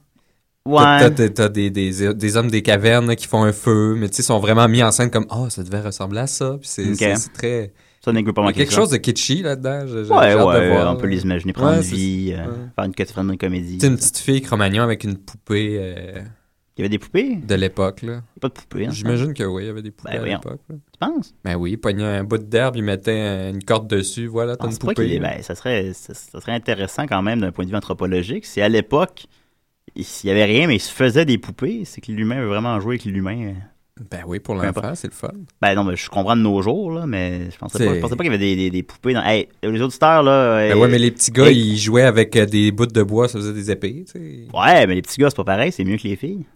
T'as- 0.64 0.70
Ouais. 1.11 1.31
T'as 1.31 1.49
des, 1.49 1.70
des, 1.70 2.14
des 2.14 2.37
hommes 2.37 2.49
des 2.50 2.62
cavernes 2.62 3.09
là, 3.09 3.17
qui 3.17 3.26
font 3.26 3.43
un 3.43 3.53
feu, 3.53 3.97
mais 3.99 4.09
tu 4.09 4.17
sais, 4.17 4.23
sont 4.23 4.38
vraiment 4.38 4.69
mis 4.69 4.81
en 4.85 4.93
scène 4.93 5.11
comme 5.11 5.26
«Oh, 5.35 5.49
ça 5.50 5.64
devait 5.64 5.81
ressembler 5.81 6.20
à 6.20 6.26
ça.» 6.29 6.56
Puis 6.61 6.69
c'est 6.73 6.94
c'est- 6.94 7.17
c'est 7.17 7.32
très... 7.32 7.73
Ça 8.05 8.12
n'est 8.12 8.23
pas 8.25 8.31
Il 8.31 8.37
y 8.37 8.41
a 8.41 8.43
manquer 8.43 8.55
quelque 8.58 8.70
ça. 8.73 8.81
chose 8.81 8.91
de 8.91 8.97
kitschy 8.99 9.43
là-dedans. 9.43 9.85
Ouais, 9.87 10.35
ouais, 10.35 10.69
voir, 10.70 10.93
on 10.93 10.97
peut 10.97 11.06
les 11.08 11.23
imaginer 11.23 11.53
prendre 11.53 11.70
Ouais, 11.73 11.76
une 11.79 11.82
c'est- 11.82 11.94
vie, 11.97 12.35
euh, 12.37 12.44
faire 12.76 12.85
une, 13.25 13.31
une 13.31 13.38
comédie. 13.38 13.79
Sais, 13.81 13.87
une 13.88 13.97
petite 13.97 14.19
fille 14.19 14.41
Cro-Magnon 14.43 14.82
avec 14.85 15.03
une 15.05 15.17
poupée 15.17 15.76
euh, 15.81 16.20
Il 16.76 16.80
y 16.80 16.82
avait 16.82 16.88
des 16.88 16.98
poupées? 16.98 17.36
De 17.36 17.54
l'époque. 17.54 18.00
là. 18.02 18.22
Pas 18.40 18.48
de 18.48 18.54
poupées, 18.54 18.86
hein, 18.86 18.90
J'imagine 18.92 19.34
que 19.34 19.42
oui, 19.44 19.64
il 19.64 19.66
y 19.66 19.69
avait 19.69 19.82
des 19.82 19.90
poupées 19.90 20.10
Ben 20.12 20.16
à 20.16 20.20
voyons. 20.20 20.38
l'époque. 20.42 20.60
là. 20.70 20.76
tu 20.92 20.98
penses? 20.98 21.34
Ben 21.44 21.54
oui, 21.56 21.72
il 21.72 21.76
pognait 21.78 22.02
un 22.04 22.24
bout 22.24 22.38
d'herbe, 22.38 22.76
il 22.76 22.82
mettait 22.82 23.10
euh, 23.12 23.50
une 23.52 23.62
corde 23.62 23.88
dessus, 23.88 24.26
voilà, 24.26 24.56
t'as 24.56 24.64
une 24.66 24.72
c'est 24.72 24.80
pas 24.80 24.94
qu'il 24.94 25.04
poupée. 25.04 25.16
est- 25.16 25.19
ben, 25.20 25.42
ça 25.42 25.54
serait, 25.54 25.92
ça, 25.92 26.14
ça 26.14 26.40
serait 26.40 26.52
intéressant 26.52 27.06
quand 27.06 27.20
même 27.22 27.40
d'un 27.40 27.52
point 27.52 27.64
de 27.66 27.70
vue 27.70 27.76
anthropologique. 27.76 28.46
Si 28.46 28.62
à 28.62 28.69
l'époque, 28.70 29.26
il 29.94 30.04
s'il 30.04 30.28
y 30.28 30.30
avait 30.30 30.44
rien, 30.46 30.66
mais 30.66 30.76
il 30.76 30.80
se 30.80 30.90
faisait 30.92 31.26
des 31.26 31.36
poupées, 31.36 31.82
c'est 31.84 32.00
que 32.00 32.10
l'humain 32.10 32.40
veut 32.40 32.48
vraiment 32.48 32.80
jouer 32.80 32.94
avec 32.94 33.04
l'humain. 33.04 33.52
Ben 34.10 34.22
oui, 34.26 34.40
pour 34.40 34.56
Peu 34.56 34.62
l'enfant, 34.64 34.78
importe. 34.80 34.96
c'est 34.96 35.08
le 35.08 35.12
fun. 35.12 35.28
Ben 35.60 35.74
non, 35.74 35.84
mais 35.84 35.96
je 35.96 36.08
comprends 36.08 36.34
de 36.34 36.40
nos 36.40 36.62
jours, 36.62 36.90
là, 36.90 37.06
mais 37.06 37.50
je 37.50 37.58
pensais 37.58 37.76
C'est- 37.76 37.86
pas, 37.86 37.94
je 37.96 38.00
pensais 38.00 38.16
pas 38.16 38.24
qu'il 38.24 38.32
y 38.32 38.34
avait 38.34 38.44
des, 38.44 38.56
des, 38.56 38.70
des 38.70 38.82
poupées 38.82 39.12
dans. 39.12 39.22
Hey, 39.22 39.48
les 39.62 39.82
auditeurs, 39.82 40.22
là. 40.22 40.56
Ben 40.70 40.74
euh, 40.74 40.80
ouais, 40.80 40.88
mais 40.88 40.98
les 40.98 41.10
petits 41.10 41.30
gars, 41.30 41.50
ils 41.50 41.76
jouaient 41.76 42.02
avec 42.02 42.34
euh, 42.34 42.46
des 42.46 42.72
bouts 42.72 42.86
de 42.86 43.02
bois, 43.02 43.28
ça 43.28 43.38
faisait 43.38 43.52
des 43.52 43.70
épées, 43.70 44.04
tu 44.06 44.12
sais. 44.12 44.48
Ouais, 44.54 44.86
mais 44.86 44.94
les 44.94 45.02
petits 45.02 45.20
gars, 45.20 45.28
c'est 45.28 45.36
pas 45.36 45.44
pareil, 45.44 45.70
c'est 45.72 45.84
mieux 45.84 45.98
que 45.98 46.08
les 46.08 46.16
filles. 46.16 46.46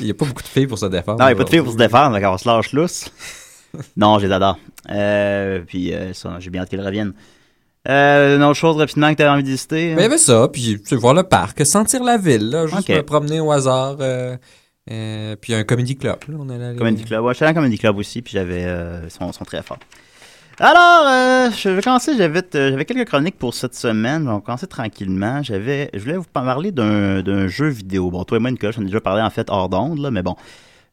Il 0.00 0.06
y 0.06 0.10
a 0.10 0.14
pas 0.14 0.24
beaucoup 0.26 0.42
de 0.42 0.48
filles 0.48 0.66
pour 0.66 0.78
se 0.78 0.86
défendre. 0.86 1.20
Non, 1.20 1.26
il 1.26 1.28
n'y 1.28 1.34
a 1.34 1.36
pas 1.36 1.44
de 1.44 1.50
filles 1.50 1.62
pour 1.62 1.72
se 1.72 1.76
défendre, 1.76 2.18
donc 2.18 2.24
on 2.32 2.38
se 2.38 2.48
lâche 2.48 2.72
lousse. 2.72 3.10
non, 3.96 4.18
je 4.18 4.26
les 4.26 4.32
adore. 4.32 4.58
Euh, 4.90 5.60
puis 5.66 5.92
euh, 5.94 6.12
ça, 6.14 6.36
j'ai 6.40 6.50
bien 6.50 6.62
hâte 6.62 6.70
qu'ils 6.70 6.80
reviennent. 6.80 7.12
Euh, 7.88 8.36
une 8.36 8.42
autre 8.42 8.58
chose 8.58 8.76
rapidement 8.76 9.10
que 9.10 9.16
tu 9.16 9.22
avais 9.22 9.30
envie 9.30 9.44
de 9.44 9.48
visiter. 9.48 9.94
Ben, 9.94 10.00
il 10.00 10.02
y 10.02 10.06
avait 10.06 10.18
ça, 10.18 10.48
puis 10.48 10.82
tu 10.86 10.96
voir 10.96 11.14
le 11.14 11.22
parc, 11.22 11.64
sentir 11.64 12.02
la 12.02 12.16
ville, 12.18 12.50
là, 12.50 12.66
juste 12.66 12.90
Ok. 12.90 12.96
me 12.96 13.02
promener 13.02 13.40
au 13.40 13.52
hasard. 13.52 13.96
puis 14.86 15.54
un 15.54 15.64
comedy 15.64 15.96
club, 15.96 16.16
là, 16.28 16.36
on 16.38 16.48
allait 16.48 16.64
aller- 16.64 16.78
Comedy 16.78 17.04
Club. 17.04 17.24
Ouais, 17.24 17.34
allé 17.40 17.50
à 17.50 17.54
Comedy 17.54 17.78
Club 17.78 17.96
aussi, 17.98 18.20
puis 18.20 18.32
j'avais. 18.32 18.62
ils, 19.04 19.10
sont, 19.10 19.32
sont 19.32 19.44
très 19.44 19.62
forts. 19.62 19.78
Alors, 20.60 21.06
euh, 21.06 21.50
je 21.56 21.68
vais 21.68 21.82
commencer. 21.82 22.16
J'avais, 22.16 22.42
euh, 22.56 22.70
j'avais 22.70 22.84
quelques 22.84 23.06
chroniques 23.08 23.38
pour 23.38 23.54
cette 23.54 23.74
semaine. 23.76 24.28
On 24.28 24.34
va 24.36 24.40
commencer 24.40 24.66
tranquillement. 24.66 25.40
J'avais, 25.42 25.88
je 25.94 26.00
voulais 26.00 26.16
vous 26.16 26.24
parler 26.24 26.72
d'un, 26.72 27.22
d'un 27.22 27.46
jeu 27.46 27.68
vidéo. 27.68 28.10
Bon, 28.10 28.24
toi 28.24 28.38
et 28.38 28.40
moi, 28.40 28.50
Nicolas, 28.50 28.72
j'en 28.72 28.82
ai 28.82 28.86
déjà 28.86 29.00
parlé 29.00 29.22
en 29.22 29.30
fait 29.30 29.48
hors 29.50 29.68
d'onde, 29.68 29.98
là, 30.00 30.10
mais 30.10 30.22
bon. 30.22 30.34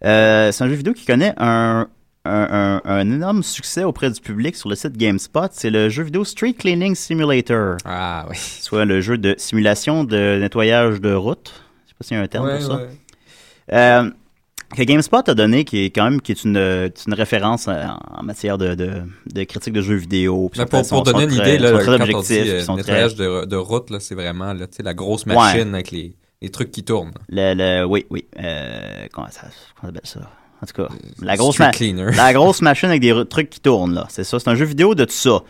Euh, 0.03 0.51
c'est 0.51 0.63
un 0.63 0.67
jeu 0.67 0.75
vidéo 0.75 0.93
qui 0.93 1.05
connaît 1.05 1.33
un, 1.37 1.87
un, 2.25 2.81
un- 2.85 2.89
un 2.91 2.99
énorme 3.11 3.41
succès 3.41 3.83
auprès 3.83 4.11
du 4.11 4.21
public 4.21 4.55
sur 4.55 4.69
le 4.69 4.75
site 4.75 4.97
GameSpot. 4.97 5.47
C'est 5.51 5.71
le 5.71 5.89
jeu 5.89 6.03
vidéo 6.03 6.23
Street 6.25 6.53
Cleaning 6.53 6.93
Simulator, 6.93 7.77
Ah, 7.85 8.27
oui. 8.29 8.35
soit 8.37 8.85
le 8.85 9.01
jeu 9.01 9.17
de 9.17 9.33
simulation 9.39 10.03
de 10.03 10.37
nettoyage 10.39 11.01
de 11.01 11.11
route. 11.13 11.53
Je 11.85 11.89
sais 11.89 11.95
pas 11.97 12.03
s'il 12.05 12.17
y 12.17 12.19
a 12.19 12.23
un 12.23 12.27
terme 12.27 12.45
Ouais, 12.45 12.57
pour 12.59 12.67
ça. 12.67 12.75
ouais. 12.75 12.89
Euh, 13.73 14.11
que 14.75 14.81
GameSpot 14.83 15.27
a 15.27 15.33
donné, 15.33 15.63
qui 15.65 15.85
est 15.85 15.89
quand 15.89 16.03
même 16.05 16.21
qui 16.21 16.31
est 16.31 16.43
une, 16.43 16.57
une 16.57 17.13
référence 17.13 17.67
euh, 17.67 17.83
en 18.17 18.23
matière 18.23 18.57
de, 18.57 18.75
de, 18.75 18.91
de 19.33 19.43
critique 19.43 19.73
de 19.73 19.81
jeux 19.81 19.95
vidéo. 19.95 20.49
Sont- 20.53 20.65
pour, 20.65 20.85
sont- 20.85 20.95
pour 20.95 21.03
donner 21.03 21.23
une 21.25 21.33
idée, 21.33 21.57
là, 21.57 21.71
quand 21.71 21.91
on 22.17 22.21
dit 22.21 22.49
euh, 22.49 22.63
très- 22.65 22.75
nettoyage 22.75 23.15
de, 23.15 23.45
de 23.45 23.55
route, 23.55 23.91
c'est 23.99 24.15
vraiment 24.15 24.53
là, 24.53 24.65
la 24.79 24.93
grosse 24.93 25.25
machine 25.25 25.73
avec 25.75 25.91
les, 25.91 26.15
les 26.41 26.49
trucs 26.49 26.71
qui 26.71 26.83
tournent. 26.83 27.13
le, 27.29 27.53
le- 27.53 27.85
oui, 27.85 28.05
oui. 28.09 28.25
Euh, 28.39 29.05
comment, 29.13 29.27
ça, 29.29 29.41
comment 29.79 29.91
on 29.93 29.95
appelle 29.95 30.01
ça? 30.09 30.19
En 30.61 30.65
tout 30.65 30.81
cas, 30.81 30.87
la 31.21 31.35
grosse, 31.35 31.57
la 32.15 32.33
grosse 32.33 32.61
machine 32.61 32.89
avec 32.89 33.01
des 33.01 33.23
trucs 33.29 33.49
qui 33.49 33.59
tournent, 33.59 33.93
là. 33.93 34.07
C'est 34.09 34.23
ça. 34.23 34.39
C'est 34.39 34.49
un 34.49 34.55
jeu 34.55 34.65
vidéo 34.65 34.95
de 34.95 35.05
tout 35.05 35.11
ça. 35.11 35.41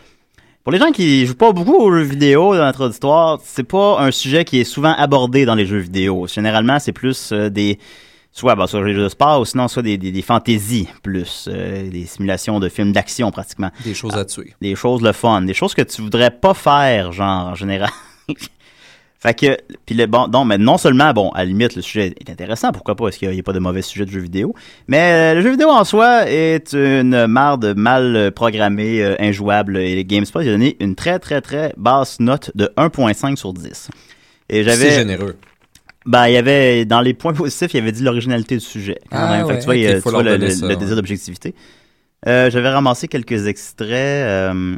Pour 0.64 0.72
les 0.72 0.78
gens 0.80 0.90
qui 0.90 1.24
jouent 1.26 1.36
pas 1.36 1.52
beaucoup 1.52 1.76
aux 1.76 1.92
jeux 1.92 2.02
vidéo 2.02 2.56
dans 2.56 2.64
notre 2.64 2.86
auditoire, 2.86 3.38
c'est 3.44 3.62
pas 3.62 4.00
un 4.00 4.10
sujet 4.10 4.44
qui 4.44 4.58
est 4.60 4.64
souvent 4.64 4.92
abordé 4.94 5.44
dans 5.46 5.54
les 5.54 5.64
jeux 5.64 5.78
vidéo. 5.78 6.26
Généralement, 6.26 6.80
c'est 6.80 6.90
plus 6.92 7.30
euh, 7.32 7.48
des 7.50 7.78
soit 8.36 8.54
bah, 8.54 8.66
soit 8.66 8.84
les 8.84 8.92
jeux 8.92 9.02
de 9.04 9.08
sport 9.08 9.40
ou 9.40 9.44
sinon 9.46 9.66
soit 9.66 9.82
des, 9.82 9.96
des, 9.96 10.12
des 10.12 10.22
fantaisies 10.22 10.88
plus 11.02 11.48
euh, 11.50 11.88
des 11.88 12.04
simulations 12.04 12.60
de 12.60 12.68
films 12.68 12.92
d'action 12.92 13.30
pratiquement 13.30 13.70
Des 13.82 13.94
choses 13.94 14.14
à 14.14 14.26
tuer. 14.26 14.52
des 14.60 14.74
choses 14.74 15.00
le 15.00 15.12
fun, 15.12 15.40
des 15.42 15.54
choses 15.54 15.74
que 15.74 15.80
tu 15.80 16.02
voudrais 16.02 16.30
pas 16.30 16.52
faire, 16.52 17.12
genre, 17.12 17.46
en 17.46 17.54
général. 17.54 17.88
fait 19.18 19.34
que, 19.34 19.56
puis 19.86 19.94
le 19.94 20.04
bon, 20.04 20.28
donc, 20.28 20.46
mais 20.48 20.58
non 20.58 20.76
seulement, 20.76 21.14
bon, 21.14 21.30
à 21.30 21.38
la 21.38 21.44
limite, 21.46 21.76
le 21.76 21.82
sujet 21.82 22.14
est 22.20 22.28
intéressant, 22.28 22.72
pourquoi 22.72 22.94
pas, 22.94 23.08
est-ce 23.08 23.18
qu'il 23.18 23.30
n'y 23.30 23.40
a, 23.40 23.42
pas 23.42 23.54
de 23.54 23.58
mauvais 23.58 23.80
sujet 23.80 24.04
de 24.04 24.10
jeu 24.10 24.20
vidéo, 24.20 24.54
mais 24.86 25.32
euh, 25.32 25.34
le 25.36 25.40
jeu 25.40 25.52
vidéo 25.52 25.70
en 25.70 25.84
soi 25.84 26.28
est 26.28 26.74
une 26.74 27.26
marde 27.26 27.72
mal 27.74 28.32
programmée, 28.32 29.02
euh, 29.02 29.16
injouable, 29.18 29.78
et 29.78 30.04
GameSpot 30.04 30.40
a 30.40 30.44
donné 30.44 30.76
une 30.80 30.94
très, 30.94 31.18
très, 31.18 31.40
très 31.40 31.72
basse 31.78 32.20
note 32.20 32.50
de 32.54 32.70
1.5 32.76 33.36
sur 33.36 33.54
10. 33.54 33.88
Et 34.50 34.62
C'est 34.62 34.64
j'avais, 34.64 34.90
généreux. 34.90 35.36
Ben, 36.06 36.26
il 36.28 36.34
y 36.34 36.36
avait, 36.36 36.84
dans 36.84 37.00
les 37.00 37.14
points 37.14 37.32
positifs, 37.32 37.74
il 37.74 37.78
y 37.78 37.80
avait 37.80 37.92
dit 37.92 38.02
l'originalité 38.02 38.54
du 38.56 38.64
sujet. 38.64 38.98
quand 39.10 39.18
Ah 39.18 39.36
même. 39.38 39.46
Fait 39.46 39.52
que 39.52 39.52
ouais, 39.54 39.58
tu 39.60 39.64
vois, 39.64 39.76
il 39.76 40.02
tu 40.02 40.08
vois 40.08 40.22
le, 40.22 40.50
ça, 40.50 40.62
le 40.62 40.68
ouais. 40.68 40.76
désir 40.76 40.96
d'objectivité. 40.96 41.54
Euh, 42.26 42.50
J'avais 42.50 42.70
ramassé 42.70 43.08
quelques 43.08 43.46
extraits. 43.46 43.90
Euh, 43.90 44.76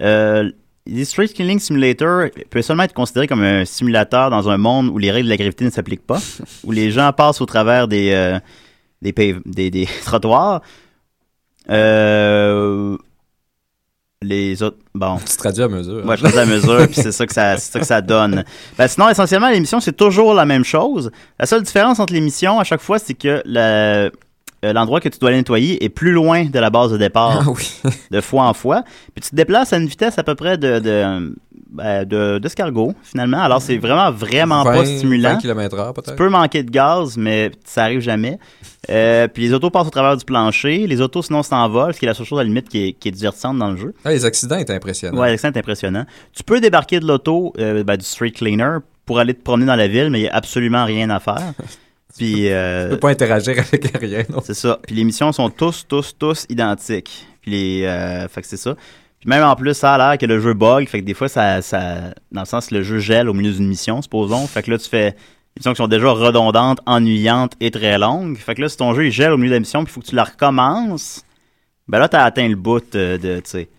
euh, 0.00 0.50
The 0.86 1.04
Street 1.04 1.28
Killing 1.28 1.58
Simulator 1.58 2.26
peut 2.50 2.60
seulement 2.60 2.82
être 2.82 2.92
considéré 2.92 3.26
comme 3.26 3.42
un 3.42 3.64
simulateur 3.64 4.28
dans 4.28 4.50
un 4.50 4.58
monde 4.58 4.88
où 4.88 4.98
les 4.98 5.10
règles 5.10 5.26
de 5.26 5.30
la 5.30 5.36
gravité 5.38 5.64
ne 5.64 5.70
s'appliquent 5.70 6.06
pas, 6.06 6.20
où 6.62 6.72
les 6.72 6.90
gens 6.90 7.10
passent 7.12 7.40
au 7.40 7.46
travers 7.46 7.88
des, 7.88 8.10
euh, 8.12 8.38
des, 9.00 9.12
des 9.70 9.88
trottoirs. 10.04 10.60
Euh, 11.70 12.98
les 14.24 14.62
autres, 14.62 14.78
bon. 14.94 15.18
Tu 15.24 15.36
traduis 15.36 15.62
à 15.62 15.68
mesure. 15.68 16.04
Moi, 16.04 16.16
je 16.16 16.26
fais 16.26 16.38
à 16.38 16.46
mesure, 16.46 16.86
puis 16.86 16.94
c'est 16.94 17.12
ça 17.12 17.26
que 17.26 17.32
ça, 17.32 17.56
que 17.56 17.84
ça 17.84 18.00
donne. 18.00 18.44
Ben, 18.78 18.88
sinon, 18.88 19.08
essentiellement, 19.08 19.48
l'émission, 19.50 19.80
c'est 19.80 19.96
toujours 19.96 20.34
la 20.34 20.44
même 20.46 20.64
chose. 20.64 21.10
La 21.38 21.46
seule 21.46 21.62
différence 21.62 22.00
entre 22.00 22.12
l'émission, 22.12 22.58
à 22.58 22.64
chaque 22.64 22.80
fois, 22.80 22.98
c'est 22.98 23.14
que 23.14 23.42
le- 23.44 24.10
euh, 24.64 24.72
l'endroit 24.72 24.98
que 25.00 25.10
tu 25.10 25.18
dois 25.18 25.28
aller 25.28 25.38
nettoyer 25.38 25.84
est 25.84 25.90
plus 25.90 26.12
loin 26.12 26.46
de 26.46 26.58
la 26.58 26.70
base 26.70 26.90
de 26.90 26.96
départ, 26.96 27.42
Ah 27.46 27.50
oui. 27.50 27.70
de 28.10 28.20
fois 28.22 28.44
en 28.44 28.54
fois. 28.54 28.82
Puis 29.14 29.22
tu 29.22 29.30
te 29.30 29.36
déplaces 29.36 29.72
à 29.74 29.76
une 29.76 29.86
vitesse 29.86 30.18
à 30.18 30.22
peu 30.22 30.34
près 30.34 30.56
de, 30.56 30.78
de 30.78 31.34
ben, 31.74 32.04
de- 32.04 32.38
d'escargot, 32.38 32.94
finalement. 33.02 33.42
Alors, 33.42 33.60
c'est 33.60 33.76
vraiment, 33.76 34.10
vraiment 34.10 34.62
20, 34.64 34.72
pas 34.72 34.84
stimulant. 34.86 35.32
20 35.34 35.38
km 35.38 35.78
heure, 35.78 35.92
Tu 35.94 36.00
peut-être. 36.02 36.16
peux 36.16 36.28
manquer 36.28 36.62
de 36.62 36.70
gaz, 36.70 37.16
mais 37.16 37.50
ça 37.64 37.82
arrive 37.84 38.00
jamais. 38.00 38.38
Euh, 38.90 39.28
puis 39.28 39.42
les 39.42 39.52
autos 39.52 39.70
passent 39.70 39.86
au 39.86 39.90
travers 39.90 40.16
du 40.16 40.24
plancher. 40.24 40.86
Les 40.86 41.00
autos, 41.00 41.22
sinon, 41.22 41.42
s'envolent, 41.42 41.92
ce 41.94 41.98
qui 41.98 42.04
est 42.04 42.08
la 42.08 42.14
seule 42.14 42.26
chose, 42.26 42.38
à 42.38 42.42
la 42.42 42.48
limite, 42.48 42.68
qui 42.68 42.88
est, 42.88 42.92
qui 42.92 43.08
est 43.08 43.12
divertissante 43.12 43.58
dans 43.58 43.70
le 43.70 43.76
jeu. 43.76 43.94
Ah, 44.04 44.10
les 44.10 44.24
accidents 44.24 44.56
étaient 44.56 44.74
impressionnants. 44.74 45.18
Ouais, 45.20 45.36
c'est 45.36 45.56
impressionnant. 45.56 46.04
Tu 46.32 46.42
peux 46.44 46.60
débarquer 46.60 47.00
de 47.00 47.06
l'auto, 47.06 47.52
euh, 47.58 47.82
ben, 47.84 47.96
du 47.96 48.04
street 48.04 48.30
cleaner, 48.32 48.78
pour 49.06 49.18
aller 49.18 49.34
te 49.34 49.42
promener 49.42 49.66
dans 49.66 49.76
la 49.76 49.88
ville, 49.88 50.08
mais 50.10 50.20
il 50.20 50.22
n'y 50.22 50.28
a 50.28 50.34
absolument 50.34 50.84
rien 50.84 51.10
à 51.10 51.20
faire. 51.20 51.52
Puis, 52.16 52.48
euh, 52.48 52.84
Tu 52.84 52.90
peux 52.94 53.00
pas 53.00 53.10
interagir 53.10 53.54
avec 53.58 53.98
rien. 53.98 54.22
c'est 54.44 54.54
ça. 54.54 54.78
Puis 54.86 54.94
les 54.94 55.02
missions 55.02 55.32
sont 55.32 55.50
tous, 55.50 55.84
tous, 55.88 56.14
tous 56.16 56.46
identiques. 56.48 57.26
Puis 57.42 57.50
les, 57.50 57.84
euh, 57.84 58.28
fait 58.28 58.40
que 58.40 58.46
c'est 58.46 58.56
ça. 58.56 58.76
Puis 59.24 59.30
même 59.30 59.42
en 59.42 59.56
plus, 59.56 59.72
ça 59.72 59.94
a 59.94 59.96
l'air 59.96 60.18
que 60.18 60.26
le 60.26 60.38
jeu 60.38 60.52
bug. 60.52 60.86
Fait 60.86 61.00
que 61.00 61.06
des 61.06 61.14
fois, 61.14 61.28
ça, 61.28 61.62
ça, 61.62 62.12
dans 62.30 62.42
le 62.42 62.46
sens, 62.46 62.70
le 62.70 62.82
jeu 62.82 62.98
gèle 62.98 63.30
au 63.30 63.32
milieu 63.32 63.52
d'une 63.54 63.66
mission, 63.66 64.02
supposons. 64.02 64.46
Fait 64.46 64.62
que 64.62 64.70
là, 64.70 64.76
tu 64.76 64.86
fais 64.86 65.12
des 65.12 65.16
missions 65.56 65.72
qui 65.72 65.78
sont 65.78 65.88
déjà 65.88 66.10
redondantes, 66.10 66.80
ennuyantes 66.84 67.54
et 67.58 67.70
très 67.70 67.96
longues. 67.96 68.36
Fait 68.36 68.54
que 68.54 68.60
là, 68.60 68.68
si 68.68 68.76
ton 68.76 68.92
jeu 68.92 69.06
il 69.06 69.10
gèle 69.10 69.32
au 69.32 69.38
milieu 69.38 69.48
de 69.48 69.54
la 69.54 69.60
mission, 69.60 69.82
puis 69.82 69.90
il 69.90 69.94
faut 69.94 70.02
que 70.02 70.06
tu 70.08 70.14
la 70.14 70.24
recommences, 70.24 71.24
ben 71.88 72.00
là, 72.00 72.10
t'as 72.10 72.22
atteint 72.22 72.46
le 72.46 72.54
bout 72.54 72.84
euh, 72.96 73.16
de, 73.16 73.36
tu 73.36 73.48
sais. 73.50 73.70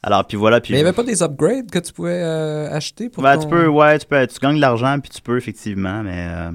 Alors, 0.00 0.24
puis 0.28 0.36
voilà. 0.36 0.60
Puis 0.60 0.72
Mais 0.72 0.78
il 0.78 0.82
n'y 0.82 0.86
avait 0.88 0.94
pas 0.94 1.02
des 1.02 1.24
upgrades 1.24 1.72
que 1.72 1.80
tu 1.80 1.92
pouvais 1.92 2.22
euh, 2.22 2.70
acheter 2.70 3.08
pour 3.08 3.24
ben, 3.24 3.34
ton... 3.36 3.42
tu 3.42 3.48
peux, 3.48 3.66
ouais, 3.66 3.98
tu 3.98 4.06
peux, 4.06 4.24
tu 4.28 4.38
gagnes 4.38 4.54
de 4.56 4.60
l'argent, 4.60 5.00
puis 5.00 5.10
tu 5.10 5.20
peux, 5.20 5.36
effectivement, 5.36 6.04
mais 6.04 6.28
euh, 6.30 6.52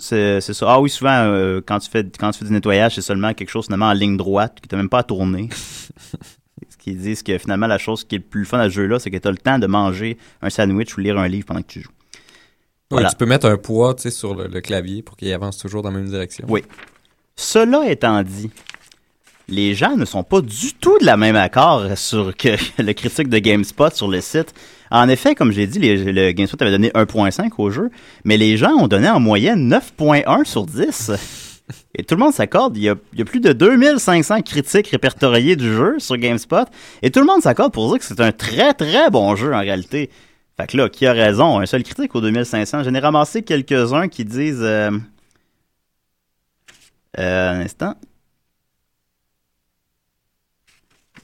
c'est- 0.00 0.40
ça. 0.40 0.66
Ah 0.66 0.80
oui, 0.80 0.88
souvent, 0.88 1.10
euh, 1.26 1.60
quand, 1.60 1.78
tu 1.78 1.90
fais, 1.90 2.06
quand 2.18 2.30
tu 2.30 2.38
fais 2.38 2.46
du 2.46 2.52
nettoyage, 2.52 2.94
c'est 2.94 3.02
seulement 3.02 3.34
quelque 3.34 3.50
chose 3.50 3.66
finalement 3.66 3.88
en 3.88 3.92
ligne 3.92 4.16
droite, 4.16 4.60
que 4.62 4.66
tu 4.66 4.76
même 4.76 4.88
pas 4.88 5.00
à 5.00 5.02
tourner. 5.02 5.50
Qui 6.78 6.94
disent 6.94 7.22
que 7.22 7.36
finalement, 7.38 7.66
la 7.66 7.78
chose 7.78 8.04
qui 8.04 8.14
est 8.14 8.18
le 8.18 8.24
plus 8.24 8.44
fun 8.44 8.58
à 8.60 8.64
ce 8.70 8.74
jeu-là, 8.74 8.98
c'est 8.98 9.10
que 9.10 9.16
tu 9.16 9.26
as 9.28 9.30
le 9.32 9.36
temps 9.36 9.58
de 9.58 9.66
manger 9.66 10.16
un 10.42 10.48
sandwich 10.50 10.96
ou 10.96 11.00
lire 11.00 11.18
un 11.18 11.28
livre 11.28 11.46
pendant 11.46 11.60
que 11.62 11.66
tu 11.72 11.80
joues. 11.82 11.90
Tu 13.10 13.16
peux 13.16 13.26
mettre 13.26 13.46
un 13.46 13.56
poids 13.58 13.94
sur 13.98 14.34
le, 14.34 14.46
le 14.46 14.60
clavier 14.60 15.02
pour 15.02 15.16
qu'il 15.16 15.30
avance 15.32 15.58
toujours 15.58 15.82
dans 15.82 15.90
la 15.90 15.98
même 15.98 16.08
direction. 16.08 16.46
Oui. 16.48 16.62
Cela 17.36 17.90
étant 17.90 18.22
dit, 18.22 18.50
les 19.48 19.74
gens 19.74 19.96
ne 19.96 20.04
sont 20.04 20.22
pas 20.22 20.40
du 20.40 20.72
tout 20.74 20.98
de 20.98 21.04
la 21.04 21.16
même 21.16 21.36
accord 21.36 21.84
sur 21.98 22.34
que 22.36 22.56
le 22.82 22.92
critique 22.92 23.28
de 23.28 23.38
GameSpot 23.38 23.90
sur 23.94 24.08
le 24.08 24.20
site. 24.20 24.54
En 24.90 25.08
effet, 25.08 25.34
comme 25.34 25.52
j'ai 25.52 25.66
dit, 25.66 25.78
les- 25.78 26.12
le 26.12 26.32
GameSpot 26.32 26.60
avait 26.62 26.70
donné 26.70 26.90
1.5 26.94 27.50
au 27.58 27.70
jeu, 27.70 27.90
mais 28.24 28.36
les 28.38 28.56
gens 28.56 28.72
ont 28.72 28.88
donné 28.88 29.08
en 29.10 29.20
moyenne 29.20 29.68
9.1 29.70 30.44
sur 30.44 30.64
10. 30.64 31.12
Et 31.94 32.04
tout 32.04 32.14
le 32.14 32.20
monde 32.20 32.32
s'accorde. 32.32 32.76
Il 32.76 32.82
y, 32.82 32.88
a, 32.88 33.24
plus 33.24 33.40
de 33.40 33.52
2500 33.52 34.42
critiques 34.42 34.88
répertoriées 34.88 35.56
du 35.56 35.72
jeu 35.72 35.98
sur 35.98 36.16
GameSpot. 36.16 36.66
Et 37.02 37.10
tout 37.10 37.20
le 37.20 37.26
monde 37.26 37.42
s'accorde 37.42 37.72
pour 37.72 37.88
dire 37.90 37.98
que 37.98 38.04
c'est 38.04 38.20
un 38.20 38.32
très 38.32 38.72
très 38.74 39.10
bon 39.10 39.36
jeu 39.36 39.52
en 39.54 39.60
réalité. 39.60 40.10
Fait 40.56 40.66
que 40.66 40.76
là, 40.76 40.88
qui 40.88 41.06
a 41.06 41.12
raison? 41.12 41.60
Un 41.60 41.66
seul 41.66 41.82
critique 41.82 42.14
aux 42.14 42.20
2500. 42.20 42.84
J'en 42.84 42.94
ai 42.94 42.98
ramassé 42.98 43.42
quelques-uns 43.42 44.08
qui 44.08 44.24
disent... 44.24 44.62
euh, 44.62 44.90
euh, 47.18 47.52
un 47.52 47.60
instant. 47.60 47.94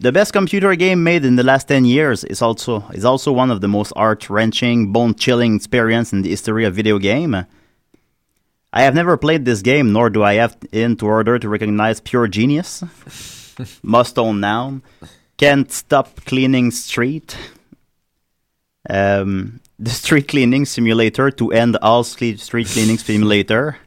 The 0.00 0.10
best 0.10 0.32
computer 0.32 0.74
game 0.76 1.02
made 1.02 1.24
in 1.24 1.36
the 1.36 1.44
last 1.44 1.68
10 1.68 1.84
years 1.84 2.24
is 2.24 2.42
also 2.42 2.82
is 2.92 3.04
also 3.04 3.32
one 3.32 3.50
of 3.50 3.60
the 3.60 3.68
most 3.68 3.92
heart-wrenching, 3.96 4.92
bone-chilling 4.92 5.54
experience 5.54 6.12
in 6.12 6.22
the 6.22 6.30
history 6.30 6.64
of 6.64 6.74
video 6.74 6.98
game. 6.98 7.46
I 8.76 8.82
have 8.82 8.94
never 8.94 9.16
played 9.16 9.44
this 9.44 9.62
game, 9.62 9.92
nor 9.92 10.10
do 10.10 10.24
I 10.24 10.34
have 10.34 10.56
in 10.72 10.96
to 10.96 11.06
order 11.06 11.38
to 11.38 11.48
recognize 11.48 12.00
pure 12.00 12.26
genius. 12.26 12.82
Must 13.84 14.18
own 14.18 14.40
now. 14.40 14.80
Can't 15.36 15.70
stop 15.70 16.24
cleaning 16.24 16.72
street. 16.72 17.36
Um, 18.90 19.60
the 19.78 19.90
street 19.90 20.26
cleaning 20.26 20.64
simulator 20.64 21.30
to 21.30 21.52
end 21.52 21.76
all 21.82 22.02
stre- 22.02 22.40
street 22.40 22.66
cleaning 22.66 22.98
simulator. 22.98 23.76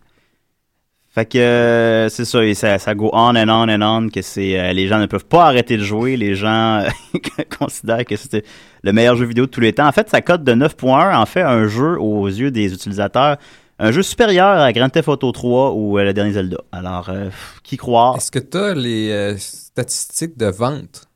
Fait 1.10 1.26
que 1.26 1.40
euh, 1.40 2.10
c'est 2.10 2.26
ça, 2.26 2.40
ça, 2.54 2.78
ça 2.78 2.94
go 2.94 3.10
on 3.12 3.36
and 3.36 3.50
on 3.50 3.68
and 3.70 3.82
on, 3.82 4.10
que 4.10 4.22
c'est 4.22 4.58
euh, 4.58 4.72
les 4.72 4.88
gens 4.88 5.00
ne 5.00 5.08
peuvent 5.08 5.26
pas 5.26 5.48
arrêter 5.48 5.76
de 5.76 5.84
jouer, 5.84 6.16
les 6.16 6.36
gens 6.36 6.82
euh, 6.84 7.20
considèrent 7.60 8.06
que 8.06 8.16
c'était 8.16 8.44
le 8.84 8.94
meilleur 8.94 9.16
jeu 9.16 9.26
vidéo 9.26 9.48
de 9.48 9.52
tous 9.52 9.60
les 9.60 9.74
temps. 9.74 9.88
En 9.88 9.92
fait, 9.92 10.08
sa 10.10 10.22
cote 10.22 10.44
de 10.44 10.54
9.1 10.54 11.16
en 11.16 11.26
fait 11.26 11.42
un 11.42 11.68
jeu 11.68 12.00
aux 12.00 12.28
yeux 12.28 12.52
des 12.52 12.72
utilisateurs, 12.72 13.38
un 13.80 13.92
jeu 13.92 14.02
supérieur 14.02 14.48
à 14.60 14.72
Grand 14.74 14.90
Theft 14.90 15.08
Auto 15.08 15.32
3 15.32 15.72
ou 15.74 15.98
euh, 16.00 16.04
le 16.04 16.14
dernier 16.14 16.34
Zelda. 16.34 16.58
Alors, 16.72 17.10
euh, 17.10 17.30
qui 17.64 17.78
croire? 17.78 18.16
Est-ce 18.18 18.32
que 18.32 18.40
tu 18.40 18.58
as 18.58 18.74
les 18.74 19.12
euh, 19.12 19.36
statistiques 19.38 20.38
de 20.38 20.48
vente? 20.48 21.08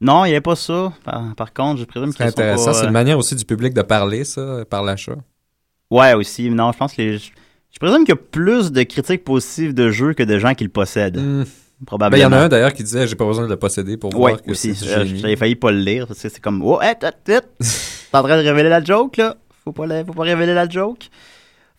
Non, 0.00 0.24
il 0.24 0.28
n'y 0.28 0.34
avait 0.34 0.40
pas 0.42 0.56
ça. 0.56 0.92
Par, 1.04 1.34
par 1.34 1.52
contre, 1.52 1.80
je 1.80 1.84
présume 1.84 2.10
C'est 2.12 2.18
qu'ils 2.18 2.26
sont 2.26 2.38
intéressant. 2.40 2.72
C'est 2.74 2.84
une 2.86 2.90
manière 2.90 3.18
aussi 3.18 3.34
du 3.34 3.44
public 3.44 3.72
de 3.74 3.82
parler, 3.82 4.24
ça, 4.24 4.64
par 4.68 4.82
l'achat. 4.82 5.16
Ouais, 5.90 6.14
aussi. 6.14 6.50
Non, 6.50 6.72
je 6.72 6.78
pense 6.78 6.92
que 6.92 7.02
les... 7.02 7.18
Je 7.18 7.78
présume 7.78 8.00
qu'il 8.04 8.14
y 8.14 8.18
a 8.18 8.20
plus 8.30 8.72
de 8.72 8.82
critiques 8.82 9.24
positives 9.24 9.74
de 9.74 9.90
jeux 9.90 10.14
que 10.14 10.22
de 10.22 10.38
gens 10.38 10.54
qui 10.54 10.64
le 10.64 10.70
possèdent. 10.70 11.18
Hmm. 11.18 11.44
Ben, 11.78 11.84
Probablement. 11.84 12.18
il 12.18 12.22
y 12.22 12.24
en 12.26 12.32
a 12.32 12.38
un 12.44 12.48
d'ailleurs 12.48 12.72
qui 12.72 12.82
disait 12.82 13.06
j'ai 13.06 13.16
pas 13.16 13.26
besoin 13.26 13.44
de 13.44 13.50
le 13.50 13.58
posséder 13.58 13.98
pour 13.98 14.14
Ouais, 14.14 14.30
voir 14.32 14.42
que 14.42 14.50
aussi. 14.50 14.74
c'est. 14.74 14.86
J'avais 15.18 15.36
failli 15.36 15.56
pas 15.56 15.70
le 15.70 15.80
lire 15.80 16.06
parce 16.06 16.22
que 16.22 16.30
c'est 16.30 16.40
comme 16.40 16.62
oh, 16.64 16.80
hé. 16.80 16.94
T'es 17.24 17.40
en 18.14 18.22
train 18.22 18.38
de 18.42 18.48
révéler 18.48 18.70
la 18.70 18.82
joke 18.82 19.18
là. 19.18 19.36
Faut 19.62 19.72
pas, 19.72 19.86
la- 19.86 20.02
faut 20.02 20.14
pas 20.14 20.22
révéler 20.22 20.54
la 20.54 20.66
joke. 20.66 21.10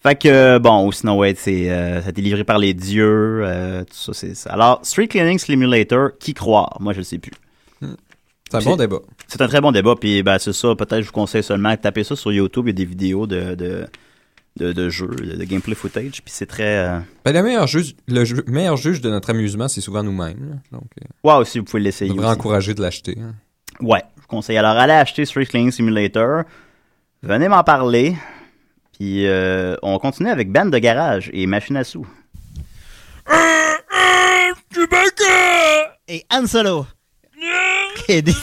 Fait 0.07 0.15
que 0.15 0.27
euh, 0.29 0.59
bon, 0.59 0.89
sinon 0.91 1.17
ouais, 1.17 1.35
c'est 1.37 1.69
euh, 1.69 2.01
ça 2.01 2.07
a 2.07 2.09
été 2.11 2.21
livré 2.21 2.43
par 2.43 2.57
les 2.59 2.73
dieux, 2.73 3.41
euh, 3.43 3.83
tout 3.83 3.95
ça 3.95 4.13
c'est 4.13 4.35
ça. 4.35 4.51
Alors 4.51 4.79
Street 4.83 5.07
Cleaning 5.07 5.37
Simulator, 5.37 6.11
qui 6.19 6.33
croire? 6.33 6.77
Moi 6.79 6.93
je 6.93 6.99
le 6.99 7.03
sais 7.03 7.17
plus. 7.17 7.33
C'est 8.49 8.55
un 8.57 8.61
bon 8.61 8.77
débat. 8.77 8.99
C'est 9.27 9.41
un 9.41 9.47
très 9.47 9.59
bon 9.59 9.71
débat 9.73 9.95
puis 9.99 10.23
ben 10.23 10.37
c'est 10.39 10.53
ça. 10.53 10.75
Peut-être 10.75 11.01
je 11.01 11.07
vous 11.07 11.11
conseille 11.11 11.43
seulement 11.43 11.71
de 11.71 11.75
taper 11.75 12.03
ça 12.05 12.15
sur 12.15 12.31
YouTube. 12.31 12.65
Il 12.67 12.69
y 12.69 12.71
a 12.71 12.73
des 12.73 12.85
vidéos 12.85 13.27
de 13.27 13.55
de 13.55 13.85
de, 14.55 14.71
de 14.73 14.89
jeux, 14.89 15.07
de, 15.07 15.43
gameplay 15.43 15.75
footage. 15.75 16.23
Puis 16.23 16.33
c'est 16.33 16.47
très 16.47 16.77
euh... 16.77 16.99
Ben, 17.23 17.31
le 17.31 17.43
meilleur 17.43 17.67
juge, 17.67 17.95
le 18.07 18.25
ju- 18.25 18.41
meilleur 18.47 18.75
juge 18.75 19.01
de 19.01 19.09
notre 19.11 19.29
amusement, 19.29 19.67
c'est 19.67 19.81
souvent 19.81 20.01
nous-mêmes. 20.01 20.61
Donc, 20.71 20.85
euh, 20.99 21.05
wow 21.23 21.41
aussi 21.41 21.59
vous 21.59 21.65
pouvez 21.65 21.81
on 21.81 21.83
l'essayer. 21.83 22.09
devrait 22.11 22.25
aussi. 22.27 22.35
encourager 22.39 22.73
de 22.73 22.81
l'acheter. 22.81 23.17
hein. 23.21 23.35
Ouais, 23.81 24.01
je 24.15 24.21
vous 24.21 24.27
conseille. 24.27 24.57
Alors, 24.57 24.71
allez 24.71 24.93
acheter 24.93 25.25
Street 25.25 25.45
Cleaning 25.45 25.69
Simulator. 25.71 26.43
Venez 27.21 27.49
m'en 27.49 27.63
parler. 27.63 28.15
Puis, 28.99 29.27
euh, 29.27 29.75
on 29.83 29.99
continue 29.99 30.29
avec 30.29 30.51
Band 30.51 30.65
de 30.65 30.77
garage 30.79 31.29
et 31.31 31.45
Machine 31.45 31.77
à 31.77 31.83
sous. 31.83 32.07
Et 36.07 36.25
Han 36.31 36.47
Solo. 36.47 36.87
Et 38.07 38.21
des 38.21 38.33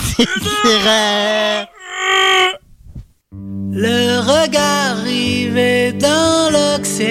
Le 3.72 4.20
regard 4.20 4.98
rivé 5.02 5.92
dans 5.92 6.52
l'oxyde. 6.52 7.04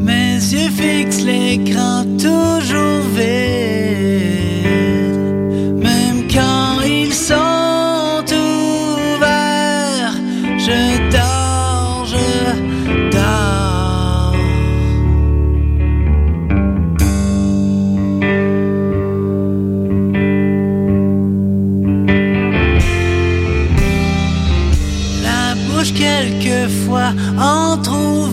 Mes 0.00 0.36
yeux 0.36 0.70
fixent 0.70 1.22
l'écran 1.22 2.04
toujours 2.16 3.02
vide. 3.14 3.63
Je 27.04 28.23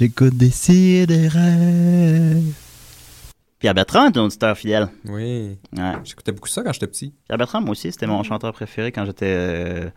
J'écoute 0.00 0.34
des 0.34 0.48
si 0.48 0.92
et 0.94 1.06
des 1.06 1.28
rêves. 1.28 2.54
Pierre 3.58 3.74
Bertrand 3.74 4.06
est 4.06 4.16
un 4.16 4.22
auditeur 4.24 4.56
fidèle. 4.56 4.88
Oui. 5.04 5.58
Ouais. 5.76 5.92
J'écoutais 6.04 6.32
beaucoup 6.32 6.48
ça 6.48 6.62
quand 6.62 6.72
j'étais 6.72 6.86
petit. 6.86 7.12
Pierre 7.26 7.36
Bertrand, 7.36 7.60
moi 7.60 7.72
aussi, 7.72 7.92
c'était 7.92 8.06
mon 8.06 8.22
chanteur 8.22 8.54
préféré 8.54 8.92
quand 8.92 9.04
j'étais, 9.04 9.26
euh, 9.26 9.90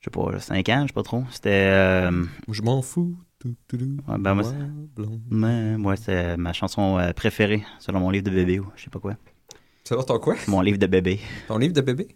je 0.00 0.04
sais 0.04 0.10
pas, 0.10 0.38
5 0.38 0.68
ans, 0.68 0.82
je 0.82 0.88
sais 0.88 0.92
pas 0.92 1.02
trop. 1.02 1.24
C'était, 1.30 1.48
euh, 1.48 2.24
Je 2.50 2.60
m'en 2.60 2.82
fous. 2.82 3.16
Tout, 3.38 3.54
tout, 3.68 3.78
tout. 3.78 3.96
Ouais, 4.06 4.18
ben, 4.18 4.34
moi, 4.34 4.52
Moi, 5.30 5.48
c'est- 5.80 5.82
ouais, 5.82 5.96
c'est 5.96 6.36
ma 6.36 6.52
chanson 6.52 6.98
euh, 6.98 7.14
préférée, 7.14 7.64
selon 7.78 8.00
mon 8.00 8.10
livre 8.10 8.24
de 8.26 8.30
bébé 8.32 8.60
ou 8.60 8.66
je 8.76 8.84
sais 8.84 8.90
pas 8.90 8.98
quoi. 8.98 9.14
Ça 9.84 9.96
va 9.96 10.02
ton 10.04 10.18
quoi? 10.18 10.36
Mon 10.46 10.60
livre 10.60 10.76
de 10.76 10.86
bébé. 10.86 11.20
Ton 11.48 11.56
livre 11.56 11.72
de 11.72 11.80
bébé? 11.80 12.08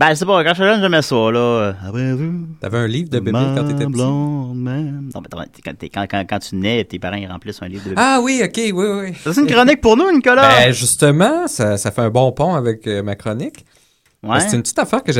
Ben, 0.00 0.08
je 0.10 0.14
sais 0.14 0.26
pas, 0.26 0.42
quand 0.42 0.54
j'étais 0.54 0.68
jeune, 0.68 0.80
j'aimais 0.80 1.02
ça, 1.02 1.14
là. 1.30 1.74
Après 1.86 2.12
vous. 2.14 2.46
T'avais 2.60 2.78
un 2.78 2.86
livre 2.88 3.08
de 3.10 3.20
bébé 3.20 3.38
quand 3.54 3.62
t'étais 3.64 3.84
petit? 3.84 3.92
blonde 3.92 4.58
man. 4.58 5.10
Non, 5.14 5.20
mais 5.20 5.28
quand, 5.64 5.72
quand, 5.92 6.06
quand, 6.10 6.24
quand 6.28 6.38
tu 6.40 6.56
nais, 6.56 6.84
tes 6.84 6.98
parents 6.98 7.16
ils 7.16 7.28
remplissent 7.28 7.62
un 7.62 7.68
livre 7.68 7.84
de 7.84 7.90
bébé. 7.90 8.00
Ah 8.04 8.20
oui, 8.20 8.42
ok, 8.44 8.56
oui, 8.56 8.72
oui. 8.74 9.12
C'est 9.22 9.40
une 9.40 9.46
chronique 9.46 9.80
pour 9.80 9.96
nous, 9.96 10.10
Nicolas? 10.10 10.48
Ben 10.48 10.72
justement, 10.72 11.46
ça, 11.46 11.76
ça 11.76 11.92
fait 11.92 12.00
un 12.02 12.10
bon 12.10 12.32
pont 12.32 12.54
avec 12.54 12.86
euh, 12.88 13.04
ma 13.04 13.14
chronique. 13.14 13.64
ouais. 14.24 14.40
C'est 14.40 14.56
une 14.56 14.62
petite 14.62 14.78
affaire 14.80 15.04
que 15.04 15.12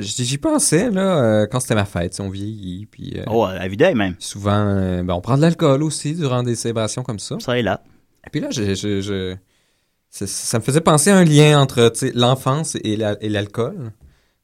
j'y 0.00 0.38
pensais 0.38 0.90
là, 0.90 1.18
euh, 1.22 1.46
quand 1.48 1.60
c'était 1.60 1.76
ma 1.76 1.84
fête. 1.84 2.14
si 2.14 2.20
On 2.20 2.28
vieillit, 2.28 2.86
puis 2.86 3.14
euh, 3.18 3.22
Oh, 3.28 3.44
à 3.44 3.68
d'œil 3.68 3.94
même. 3.94 4.16
souvent, 4.18 4.50
euh, 4.66 5.02
ben, 5.04 5.14
on 5.14 5.20
prend 5.20 5.36
de 5.36 5.42
l'alcool 5.42 5.84
aussi 5.84 6.14
durant 6.14 6.42
des 6.42 6.56
célébrations 6.56 7.04
comme 7.04 7.20
ça. 7.20 7.36
Ça 7.38 7.56
est 7.56 7.62
là. 7.62 7.82
Et 8.26 8.30
puis 8.30 8.40
là, 8.40 8.48
je, 8.50 8.74
je- 8.74 9.00
je- 9.00 9.36
ça, 10.10 10.58
me 10.58 10.62
faisait 10.64 10.80
penser 10.80 11.10
à 11.10 11.16
un 11.18 11.24
lien 11.24 11.60
entre 11.60 11.92
l'enfance 12.14 12.76
et 12.82 12.96
la- 12.96 13.16
et 13.22 13.28
l'alcool. 13.28 13.92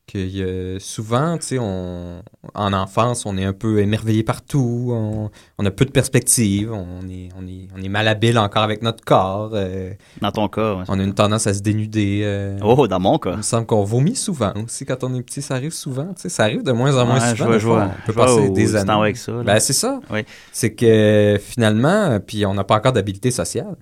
Que 0.07 0.19
euh, 0.19 0.79
souvent, 0.81 1.39
tu 1.39 1.47
sais, 1.47 1.59
on, 1.59 2.23
en 2.55 2.73
enfance, 2.75 3.25
on 3.25 3.39
est 3.39 3.45
un 3.47 3.55
peu 3.55 3.79
émerveillé 3.81 4.23
partout, 4.23 4.91
on, 4.93 5.31
on 5.59 5.65
a 5.65 5.71
peu 5.71 5.87
de 5.87 5.91
perspectives, 5.91 6.71
on 6.71 7.09
est, 7.09 7.31
on 7.39 7.47
est, 7.49 7.69
on 7.75 7.83
est 7.83 7.89
malhabile 7.89 8.39
encore 8.39 8.63
avec 8.65 8.83
notre 8.83 9.03
corps, 9.03 9.53
euh, 9.55 9.95
Dans 10.21 10.31
ton 10.31 10.49
cas. 10.49 10.75
ouais. 10.75 10.85
on 10.89 11.01
a 11.01 11.03
une 11.03 11.15
tendance 11.15 11.47
à 11.47 11.55
se 11.55 11.61
dénuder. 11.63 12.21
euh, 12.23 12.59
Oh, 12.63 12.87
dans 12.87 13.01
mon 13.01 13.17
il 13.17 13.21
cas. 13.21 13.37
me 13.37 13.43
semble 13.43 13.65
qu'on 13.67 13.83
vomit 13.83 14.15
souvent 14.15 14.53
aussi 14.63 14.85
quand 14.85 15.03
on 15.05 15.15
est 15.15 15.23
petit, 15.23 15.41
ça 15.41 15.55
arrive 15.55 15.73
souvent, 15.73 16.09
tu 16.15 16.21
sais, 16.21 16.29
ça 16.29 16.43
arrive 16.45 16.63
de 16.63 16.73
moins 16.73 16.95
en 16.99 17.07
moins 17.07 17.15
Ouais, 17.19 17.31
je 17.31 17.37
souvent. 17.37 17.47
vois, 17.47 17.59
je 17.59 17.67
vois. 17.67 17.91
on 18.03 18.07
peut 18.07 18.13
passer 18.13 18.51
des 18.51 18.77
années. 18.77 18.91
avec 18.93 19.17
ça. 19.17 19.33
Ben, 19.43 19.59
c'est 19.59 19.73
ça. 19.73 20.01
Oui. 20.11 20.21
C'est 20.53 20.75
que 20.75 21.39
finalement, 21.41 22.21
puis 22.21 22.45
on 22.45 22.53
n'a 22.53 22.65
pas 22.65 22.77
encore 22.77 22.93
d'habilité 22.93 23.31
sociale. 23.31 23.75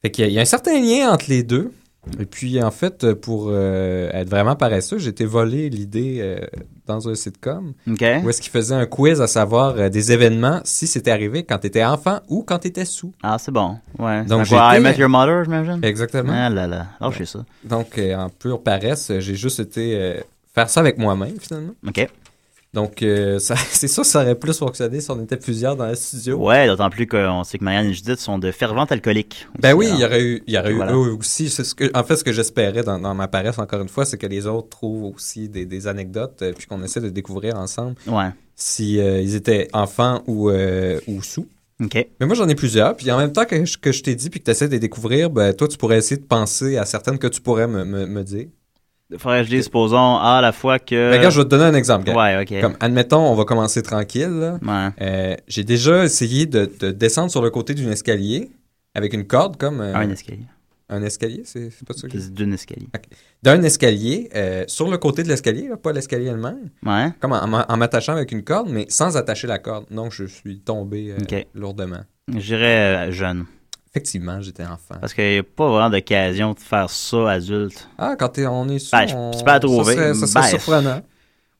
Fait 0.00 0.12
qu'il 0.12 0.26
y, 0.26 0.28
il 0.28 0.34
y 0.34 0.38
a 0.38 0.42
un 0.42 0.44
certain 0.44 0.80
lien 0.80 1.10
entre 1.12 1.24
les 1.28 1.42
deux. 1.42 1.72
Et 2.20 2.26
puis, 2.26 2.62
en 2.62 2.70
fait, 2.70 3.14
pour 3.14 3.48
euh, 3.50 4.10
être 4.12 4.28
vraiment 4.28 4.56
paresseux, 4.56 4.98
j'ai 4.98 5.10
été 5.10 5.24
volé 5.24 5.68
l'idée 5.68 6.18
euh, 6.20 6.38
dans 6.86 7.08
un 7.08 7.14
sitcom 7.14 7.72
où 7.86 7.94
est-ce 8.30 8.40
qu'il 8.40 8.52
faisait 8.52 8.74
un 8.74 8.86
quiz 8.86 9.20
à 9.20 9.26
savoir 9.26 9.76
euh, 9.76 9.88
des 9.88 10.12
événements 10.12 10.60
si 10.64 10.86
c'était 10.86 11.10
arrivé 11.10 11.42
quand 11.42 11.58
tu 11.58 11.66
étais 11.66 11.84
enfant 11.84 12.20
ou 12.28 12.42
quand 12.42 12.60
tu 12.60 12.68
étais 12.68 12.84
sous. 12.84 13.12
Ah, 13.22 13.38
c'est 13.38 13.52
bon. 13.52 13.78
Ouais. 13.98 14.24
Donc, 14.24 14.48
quoi, 14.48 14.76
I 14.76 14.80
Met 14.80 14.96
Your 14.96 15.08
Mother, 15.08 15.44
j'imagine? 15.44 15.80
Exactement. 15.82 16.32
Ah 16.34 16.48
là 16.50 16.66
là. 16.66 16.86
Je 17.10 17.18
sais 17.18 17.26
ça. 17.26 17.44
Donc, 17.64 17.98
en 17.98 18.28
pure 18.28 18.62
paresse, 18.62 19.12
j'ai 19.18 19.34
juste 19.34 19.60
été 19.60 20.20
faire 20.54 20.70
ça 20.70 20.80
avec 20.80 20.98
moi-même, 20.98 21.38
finalement. 21.40 21.74
OK. 21.86 22.08
Donc, 22.74 23.02
euh, 23.02 23.38
c'est 23.70 23.88
ça, 23.88 24.04
ça 24.04 24.22
aurait 24.22 24.34
plus 24.34 24.58
fonctionné 24.58 25.00
si 25.00 25.10
on 25.10 25.22
était 25.22 25.36
plusieurs 25.36 25.76
dans 25.76 25.86
le 25.86 25.94
studio. 25.94 26.36
Ouais, 26.36 26.66
d'autant 26.66 26.90
plus 26.90 27.06
qu'on 27.06 27.42
sait 27.44 27.58
que 27.58 27.64
Marianne 27.64 27.86
et 27.86 27.94
Judith 27.94 28.18
sont 28.18 28.38
de 28.38 28.50
ferventes 28.50 28.92
alcooliques. 28.92 29.46
Ben 29.60 29.72
oui, 29.74 29.88
il 29.92 29.98
y 30.00 30.04
aurait 30.04 30.22
eu, 30.22 30.42
il 30.46 30.54
y 30.54 30.58
aurait 30.58 30.72
eu 30.72 30.80
eux 30.82 31.14
aussi. 31.18 31.48
Ce 31.48 31.74
que, 31.74 31.90
en 31.96 32.04
fait, 32.04 32.16
ce 32.16 32.24
que 32.24 32.32
j'espérais 32.32 32.82
dans, 32.82 32.98
dans 32.98 33.14
ma 33.14 33.28
paresse, 33.28 33.58
encore 33.58 33.80
une 33.80 33.88
fois, 33.88 34.04
c'est 34.04 34.18
que 34.18 34.26
les 34.26 34.46
autres 34.46 34.68
trouvent 34.68 35.14
aussi 35.14 35.48
des, 35.48 35.64
des 35.64 35.86
anecdotes, 35.86 36.42
euh, 36.42 36.52
puis 36.56 36.66
qu'on 36.66 36.82
essaie 36.82 37.00
de 37.00 37.08
découvrir 37.08 37.56
ensemble 37.56 37.94
Ouais. 38.06 38.28
si 38.56 39.00
euh, 39.00 39.20
ils 39.22 39.34
étaient 39.34 39.68
enfants 39.72 40.22
ou, 40.26 40.50
euh, 40.50 41.00
ou 41.06 41.22
sous. 41.22 41.46
Mais 41.78 42.26
moi, 42.26 42.34
j'en 42.34 42.48
ai 42.48 42.54
plusieurs. 42.54 42.96
Puis 42.96 43.10
en 43.10 43.18
même 43.18 43.32
temps 43.32 43.44
que 43.44 43.64
je, 43.64 43.76
que 43.78 43.92
je 43.92 44.02
t'ai 44.02 44.14
dit, 44.14 44.30
puis 44.30 44.40
que 44.40 44.44
tu 44.46 44.50
essaies 44.50 44.66
de 44.66 44.72
les 44.72 44.78
découvrir, 44.78 45.28
ben, 45.30 45.52
toi, 45.54 45.68
tu 45.68 45.76
pourrais 45.76 45.98
essayer 45.98 46.20
de 46.20 46.26
penser 46.26 46.78
à 46.78 46.84
certaines 46.86 47.18
que 47.18 47.26
tu 47.26 47.40
pourrais 47.42 47.66
me, 47.68 47.84
me, 47.84 48.06
me 48.06 48.22
dire. 48.24 48.46
Faudrait 49.18 49.40
que 49.42 49.44
je 49.50 49.50
dise, 49.54 49.64
supposons, 49.64 50.16
à 50.16 50.40
la 50.40 50.50
fois 50.52 50.78
que. 50.80 51.10
Ben, 51.10 51.18
regarde, 51.18 51.32
je 51.32 51.38
vais 51.38 51.44
te 51.44 51.50
donner 51.50 51.64
un 51.64 51.74
exemple. 51.74 52.06
gars. 52.06 52.16
Ouais, 52.16 52.42
OK. 52.42 52.60
Comme, 52.60 52.76
admettons, 52.80 53.20
on 53.20 53.34
va 53.34 53.44
commencer 53.44 53.82
tranquille. 53.82 54.58
Ouais. 54.66 54.88
Euh, 55.00 55.36
J'ai 55.46 55.62
déjà 55.64 56.04
essayé 56.04 56.46
de, 56.46 56.68
de 56.80 56.90
descendre 56.90 57.30
sur 57.30 57.40
le 57.42 57.50
côté 57.50 57.74
d'un 57.74 57.90
escalier 57.92 58.50
avec 58.94 59.12
une 59.14 59.24
corde, 59.26 59.56
comme 59.58 59.80
euh, 59.80 59.94
Un 59.94 60.10
escalier. 60.10 60.46
un 60.88 61.02
escalier, 61.02 61.42
c'est 61.44 61.70
pas 61.86 61.94
ça 61.94 62.08
que 62.08 62.18
C'est 62.18 62.32
d'une 62.34 62.52
escalier. 62.54 62.88
d'un 63.44 63.62
escalier 63.62 64.28
euh, 64.34 64.64
sur 64.66 64.90
le 64.90 64.98
côté 64.98 65.22
de 65.22 65.28
l'escalier, 65.28 65.70
pas 65.80 65.92
l'escalier 65.92 66.26
elle-même, 66.26 66.70
Ouais. 66.84 67.12
comme 67.20 67.32
en, 67.32 67.44
en- 67.44 67.64
en 67.68 67.76
m'attachant 67.76 68.12
avec 68.14 68.32
une 68.32 68.42
corde, 68.42 68.68
mais 68.70 68.86
sans 68.88 69.16
attacher 69.16 69.46
la 69.46 69.58
corde. 69.60 69.84
Donc, 69.90 70.12
je 70.12 70.24
suis 70.24 70.58
tombé 70.60 71.12
euh, 71.12 71.18
Ok. 71.22 71.46
lourdement. 71.54 72.00
Je 72.28 72.38
dirais 72.40 73.08
euh, 73.08 73.12
jeune. 73.12 73.44
Effectivement, 73.96 74.42
j'étais 74.42 74.64
enfant. 74.64 74.96
Parce 75.00 75.14
qu'il 75.14 75.24
n'y 75.24 75.38
a 75.38 75.42
pas 75.42 75.68
vraiment 75.68 75.88
d'occasion 75.88 76.52
de 76.52 76.58
faire 76.58 76.90
ça 76.90 77.30
adulte. 77.30 77.88
Ah, 77.96 78.14
quand 78.18 78.38
on 78.38 78.68
est 78.68 78.78
sous, 78.78 78.90
Ben, 78.94 79.06
on- 79.14 79.32
c'est 79.32 79.42
pas 79.44 79.54
à 79.54 79.60
trouver. 79.60 79.94
Ça 79.94 80.12
serait, 80.12 80.14
ça 80.14 80.26
serait 80.26 80.40
Ben, 80.42 80.48
surprenant. 80.60 81.02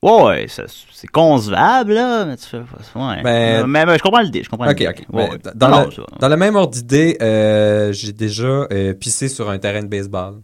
Ouais, 0.03 0.45
c'est 0.47 1.07
concevable, 1.07 1.93
là, 1.93 2.25
mais 2.25 2.37
tu 2.37 2.45
fais. 2.45 2.57
Ouais. 2.59 3.23
Ben- 3.23 3.65
mais, 3.65 3.85
mais 3.87 3.97
je 3.97 4.03
comprends 4.03 4.19
l'idée, 4.21 4.43
je 4.43 4.49
comprends 4.49 4.69
Ok, 4.69 4.77
l'idée. 4.79 4.89
ok. 4.89 5.05
Ouais, 5.11 5.29
Ben, 5.55 5.67
non, 5.67 5.89
dans 6.19 6.29
le 6.29 6.37
même 6.37 6.55
ordre 6.55 6.73
d'idée, 6.73 7.17
euh, 7.19 7.91
j'ai 7.91 8.13
déjà 8.13 8.67
euh, 8.71 8.93
pissé 8.93 9.27
sur 9.29 9.49
un 9.49 9.57
terrain 9.57 9.81
de 9.81 9.87
baseball. 9.87 10.35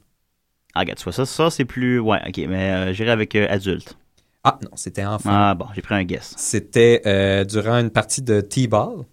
Ah, 0.74 0.80
regarde, 0.80 0.98
tu 0.98 1.04
vois, 1.04 1.14
ça, 1.14 1.28
ça 1.28 1.52
c'est 1.52 1.66
plus. 1.66 2.00
Ouais, 2.00 2.18
ok, 2.28 2.38
mais 2.50 2.72
euh, 2.72 2.94
j'irai 2.94 3.12
avec 3.12 3.36
euh, 3.36 3.46
adulte. 3.48 3.96
Ah, 4.44 4.58
non, 4.64 4.72
c'était 4.74 5.06
enfant. 5.06 5.30
Ah, 5.32 5.54
bon, 5.54 5.68
j'ai 5.76 5.84
pris 5.84 5.94
un 5.94 6.04
guess. 6.04 6.34
C'était 6.36 7.04
euh, 7.06 7.46
durant 7.46 7.78
une 7.78 7.92
partie 7.92 8.24
de 8.24 8.42
T-ball 8.42 9.04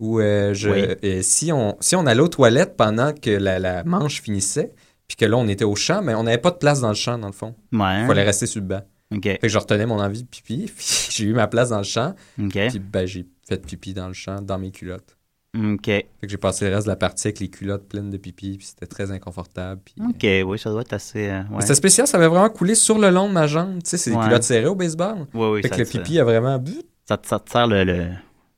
où 0.00 0.20
euh, 0.20 0.54
je, 0.54 0.70
Oui. 0.70 0.86
euh, 1.04 1.22
si, 1.22 1.52
on, 1.52 1.76
si 1.80 1.96
on 1.96 2.06
allait 2.06 2.20
aux 2.20 2.28
toilettes 2.28 2.76
pendant 2.76 3.12
que 3.12 3.30
la, 3.30 3.58
la 3.58 3.84
manche 3.84 4.20
finissait, 4.22 4.72
puis 5.08 5.16
que 5.16 5.24
là, 5.24 5.36
on 5.36 5.46
était 5.48 5.64
au 5.64 5.76
champ, 5.76 6.02
mais 6.02 6.14
on 6.14 6.22
n'avait 6.24 6.38
pas 6.38 6.50
de 6.50 6.56
place 6.56 6.80
dans 6.80 6.88
le 6.88 6.94
champ, 6.94 7.18
dans 7.18 7.26
le 7.28 7.32
fond. 7.32 7.54
Ouais. 7.72 8.00
Il 8.02 8.06
fallait 8.06 8.22
rester 8.24 8.46
sur 8.46 8.60
le 8.60 8.66
banc. 8.66 8.80
Fait 9.22 9.38
que 9.38 9.48
je 9.48 9.58
retenais 9.58 9.86
mon 9.86 10.00
envie 10.00 10.22
de 10.24 10.28
pipi, 10.28 10.70
puis 10.76 11.08
j'ai 11.10 11.26
eu 11.26 11.34
ma 11.34 11.46
place 11.46 11.68
dans 11.68 11.78
le 11.78 11.84
champ, 11.84 12.14
ok, 12.40 12.58
puis 12.68 12.78
ben, 12.80 13.06
j'ai 13.06 13.26
fait 13.46 13.64
pipi 13.64 13.94
dans 13.94 14.08
le 14.08 14.14
champ, 14.14 14.40
dans 14.42 14.58
mes 14.58 14.72
culottes. 14.72 15.16
ok. 15.56 15.84
Fait 15.86 16.06
que 16.22 16.28
j'ai 16.28 16.36
passé 16.38 16.68
le 16.68 16.74
reste 16.74 16.86
de 16.86 16.90
la 16.90 16.96
partie 16.96 17.28
avec 17.28 17.38
les 17.38 17.48
culottes 17.48 17.86
pleines 17.86 18.10
de 18.10 18.16
pipi, 18.16 18.56
puis 18.56 18.66
c'était 18.66 18.86
très 18.86 19.12
inconfortable. 19.12 19.80
Puis, 19.84 19.94
euh, 20.00 20.08
Ok, 20.42 20.48
oui, 20.50 20.58
ça 20.58 20.70
doit 20.70 20.80
être 20.80 20.94
assez. 20.94 21.28
euh, 21.28 21.42
ouais. 21.52 21.60
C'était 21.60 21.74
spécial, 21.76 22.06
ça 22.08 22.16
avait 22.16 22.26
vraiment 22.26 22.48
coulé 22.48 22.74
sur 22.74 22.98
le 22.98 23.10
long 23.10 23.28
de 23.28 23.32
ma 23.34 23.46
jambe. 23.46 23.82
Tu 23.84 23.90
sais, 23.90 23.98
c'est 23.98 24.10
des 24.10 24.16
Ouais. 24.16 24.24
culottes 24.24 24.42
serrées 24.42 24.66
au 24.66 24.74
baseball. 24.74 25.26
Oui, 25.34 25.46
oui, 25.48 25.62
fait 25.62 25.68
ça 25.68 25.76
que 25.76 25.80
le 25.82 25.86
pipi 25.86 26.18
a 26.18 26.24
vraiment. 26.24 26.60
Ça, 27.06 27.16
te- 27.18 27.28
ça 27.28 27.38
te 27.38 27.50
sert 27.50 27.66
le, 27.68 27.84
le, 27.84 28.06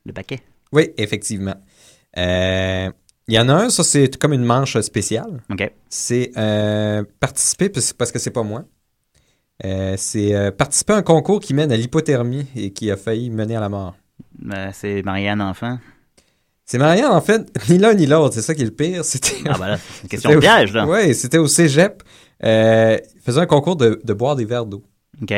le 0.07 0.13
paquet. 0.15 0.41
Oui, 0.73 0.91
effectivement. 0.97 1.55
Euh, 2.19 2.91
Il 3.29 3.35
y 3.35 3.39
en 3.39 3.49
a 3.49 3.55
un, 3.55 3.71
ça 3.71 3.83
c'est 3.85 4.17
comme 4.19 4.33
une 4.33 4.45
manche 4.45 4.79
spéciale. 4.81 5.43
Ok. 5.51 5.71
C'est 5.89 6.31
euh, 6.37 7.03
participer, 7.21 7.69
parce 7.69 8.13
que 8.13 8.19
c'est 8.19 8.31
pas 8.31 8.43
moi. 8.43 8.65
Euh, 9.65 9.95
c'est 9.97 10.35
euh, 10.35 10.51
participer 10.51 10.93
à 10.93 10.97
un 10.97 11.03
concours 11.03 11.41
qui 11.41 11.55
mène 11.55 11.73
à 11.73 11.77
l'hypothermie 11.77 12.47
et 12.55 12.73
qui 12.73 12.91
a 12.91 12.97
failli 12.97 13.31
mener 13.31 13.57
à 13.57 13.61
la 13.61 13.69
mort. 13.69 13.97
Ben, 14.39 14.71
c'est 14.73 15.03
Marianne 15.03 15.41
Enfant. 15.41 15.79
C'est 16.65 16.79
Marianne, 16.79 17.13
en 17.13 17.21
fait, 17.21 17.43
ni 17.71 17.79
l'un 17.79 17.95
ni 17.95 18.07
l'autre, 18.07 18.35
c'est 18.35 18.43
ça 18.43 18.55
qui 18.55 18.63
est 18.63 18.67
le 18.67 18.71
pire. 18.71 19.05
C'était 19.05 19.37
Ah, 19.49 19.57
ben 19.59 19.69
là, 19.69 19.79
c'est 19.79 20.03
une 20.03 20.09
question 20.11 20.31
de 20.31 20.39
piège, 20.39 20.73
là. 20.73 20.87
Oui, 20.87 21.15
c'était 21.15 21.39
au 21.39 21.47
cégep. 21.47 22.03
Euh, 22.45 22.99
il 23.15 23.21
faisait 23.23 23.41
un 23.41 23.47
concours 23.47 23.77
de, 23.77 24.01
de 24.05 24.13
boire 24.13 24.37
des 24.37 24.45
verres 24.45 24.67
d'eau. 24.67 24.83
Ok. 25.23 25.33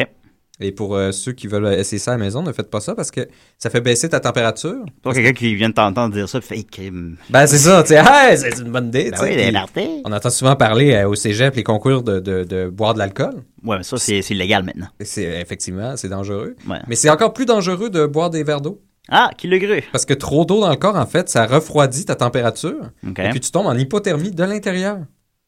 Et 0.61 0.73
pour 0.73 0.97
euh, 0.97 1.13
ceux 1.13 1.33
qui 1.33 1.47
veulent 1.47 1.73
essayer 1.75 1.99
ça 1.99 2.13
à 2.13 2.19
la 2.19 2.25
maison, 2.25 2.43
ne 2.43 2.53
faites 2.53 2.69
pas 2.71 2.81
ça 2.81 2.95
parce 2.97 3.11
que 3.13 3.29
ça 3.59 3.71
fait 3.71 3.81
baisser 3.81 4.09
ta 4.09 4.19
température. 4.19 4.85
Toi, 5.03 5.15
quelqu'un 5.15 5.33
qui 5.33 5.55
vient 5.55 5.69
de 5.69 5.75
t'entendre 5.75 6.13
dire 6.15 6.29
ça, 6.29 6.41
fait 6.41 6.65
crime. 6.65 7.17
Ben, 7.31 7.47
c'est 7.47 7.59
ça, 7.59 7.83
tu 7.83 7.91
sais, 7.91 8.03
hey, 8.05 8.37
c'est 8.37 8.59
une 8.59 8.73
bonne 8.73 8.89
idée. 8.89 9.11
Ben 9.11 9.19
tu 9.19 9.27
sais. 9.27 9.51
oui, 9.53 9.59
Puis. 9.73 10.03
On 10.05 10.13
entend 10.13 10.31
souvent 10.31 10.57
parler 10.57 10.95
euh, 10.95 11.09
au 11.09 11.15
cégep 11.15 11.55
les 11.55 11.63
concours 11.63 12.03
de, 12.03 12.19
de, 12.19 12.43
de 12.43 12.69
boire 12.69 12.95
de 12.95 12.99
l'alcool. 12.99 13.35
Ouais, 13.63 13.77
mais 13.79 13.83
ça, 13.85 13.99
c'est 13.99 14.19
illégal 14.19 14.65
maintenant. 14.65 14.89
C'est 15.01 15.41
effectivement, 15.41 15.97
c'est 15.97 16.09
dangereux. 16.09 16.57
Ouais. 16.69 16.79
Mais 16.89 16.97
c'est 16.97 17.11
encore 17.11 17.33
plus 17.33 17.47
dangereux 17.47 17.91
de 17.91 18.07
boire 18.07 18.31
des 18.31 18.43
verres 18.43 18.61
d'eau. 18.61 18.83
Ah, 19.11 19.31
qui 19.39 19.47
l'a 19.49 19.59
cru? 19.59 19.83
Parce 19.93 20.05
que 20.05 20.13
trop 20.13 20.45
d'eau 20.45 20.61
dans 20.61 20.71
le 20.71 20.77
corps, 20.77 20.97
en 20.97 21.07
fait, 21.07 21.29
ça 21.29 21.47
refroidit 21.47 22.05
ta 22.05 22.15
température. 22.15 22.91
Ok. 23.09 23.19
Et 23.21 23.31
puis 23.31 23.41
tu 23.41 23.51
tombes 23.51 23.67
en 23.67 23.75
hypothermie 23.77 24.33
de 24.33 24.45
l'intérieur. 24.45 24.99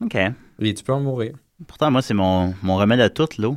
Ok. 0.02 0.16
Et 0.62 0.74
tu 0.74 0.82
peux 0.82 0.92
en 0.92 1.00
mourir. 1.00 1.32
Pourtant, 1.66 1.90
moi, 1.90 2.00
c'est 2.00 2.14
mon, 2.14 2.54
mon 2.62 2.76
remède 2.76 3.00
à 3.00 3.10
tout, 3.10 3.28
l'eau. 3.38 3.56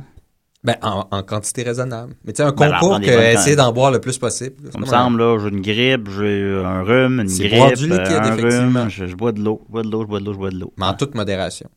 Ben, 0.64 0.76
en, 0.82 1.06
en 1.10 1.22
quantité 1.22 1.62
raisonnable. 1.62 2.14
Mais 2.24 2.32
tu 2.32 2.38
sais, 2.38 2.42
un 2.42 2.52
Ben, 2.52 2.72
concours 2.72 2.98
que 3.00 3.32
essayer 3.34 3.54
d'en 3.54 3.70
boire 3.72 3.90
le 3.90 4.00
plus 4.00 4.16
possible. 4.16 4.56
Me 4.64 4.70
comme 4.70 4.84
un- 4.84 4.86
semble, 4.86 5.18
là, 5.20 5.38
j'ai 5.38 5.48
une 5.50 5.60
grippe, 5.60 6.08
j'ai 6.10 6.62
un 6.64 6.82
rhume, 6.82 7.20
une 7.20 7.26
grippe, 7.28 7.54
boire 7.58 7.72
du 7.74 7.84
liquide, 7.86 7.98
euh, 8.00 8.20
un 8.20 8.36
effectivement. 8.38 8.80
rhume, 8.80 8.88
je, 8.90 9.06
je 9.06 9.14
bois 9.14 9.32
de 9.32 9.40
l'eau, 9.42 9.62
je 9.66 9.72
bois 9.72 9.82
de 9.82 9.90
l'eau, 9.90 10.02
je 10.02 10.06
bois 10.08 10.20
de 10.20 10.24
l'eau, 10.24 10.32
je 10.32 10.38
bois 10.38 10.50
de 10.50 10.58
l'eau. 10.58 10.72
Mais 10.78 10.86
en 10.86 10.94
toute 10.94 11.14
modération. 11.14 11.68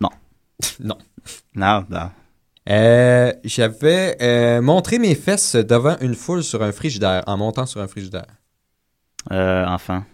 Non. 0.00 0.10
non. 0.80 0.98
Non, 1.54 1.84
non. 1.88 2.10
Euh, 2.68 3.32
J'avais 3.44 4.16
euh, 4.22 4.60
montré 4.62 4.98
mes 4.98 5.14
fesses 5.14 5.56
devant 5.56 5.96
une 6.00 6.14
foule 6.14 6.42
sur 6.42 6.62
un 6.62 6.72
frigidaire, 6.72 7.22
en 7.26 7.36
montant 7.38 7.64
sur 7.66 7.80
un 7.80 7.88
frigidaire. 7.88 8.26
Euh, 9.32 9.64
enfant. 9.66 10.04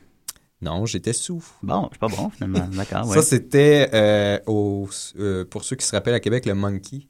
Non, 0.63 0.85
j'étais 0.87 1.13
sous. 1.15 1.43
Bon, 1.63 1.89
c'est 1.93 1.99
pas 1.99 2.09
bon, 2.09 2.31
finalement. 2.31 2.69
D'accord, 2.77 3.09
ouais. 3.09 3.15
Ça, 3.17 3.23
c'était 3.23 3.89
euh, 3.95 4.39
au- 4.47 4.89
euh, 5.19 5.45
pour 5.45 5.65
ceux 5.65 5.75
qui 5.75 5.87
se 5.87 5.97
rappellent 5.97 6.15
à 6.15 6.21
Québec, 6.21 6.47
le 6.47 6.55
Monkey. 6.55 7.09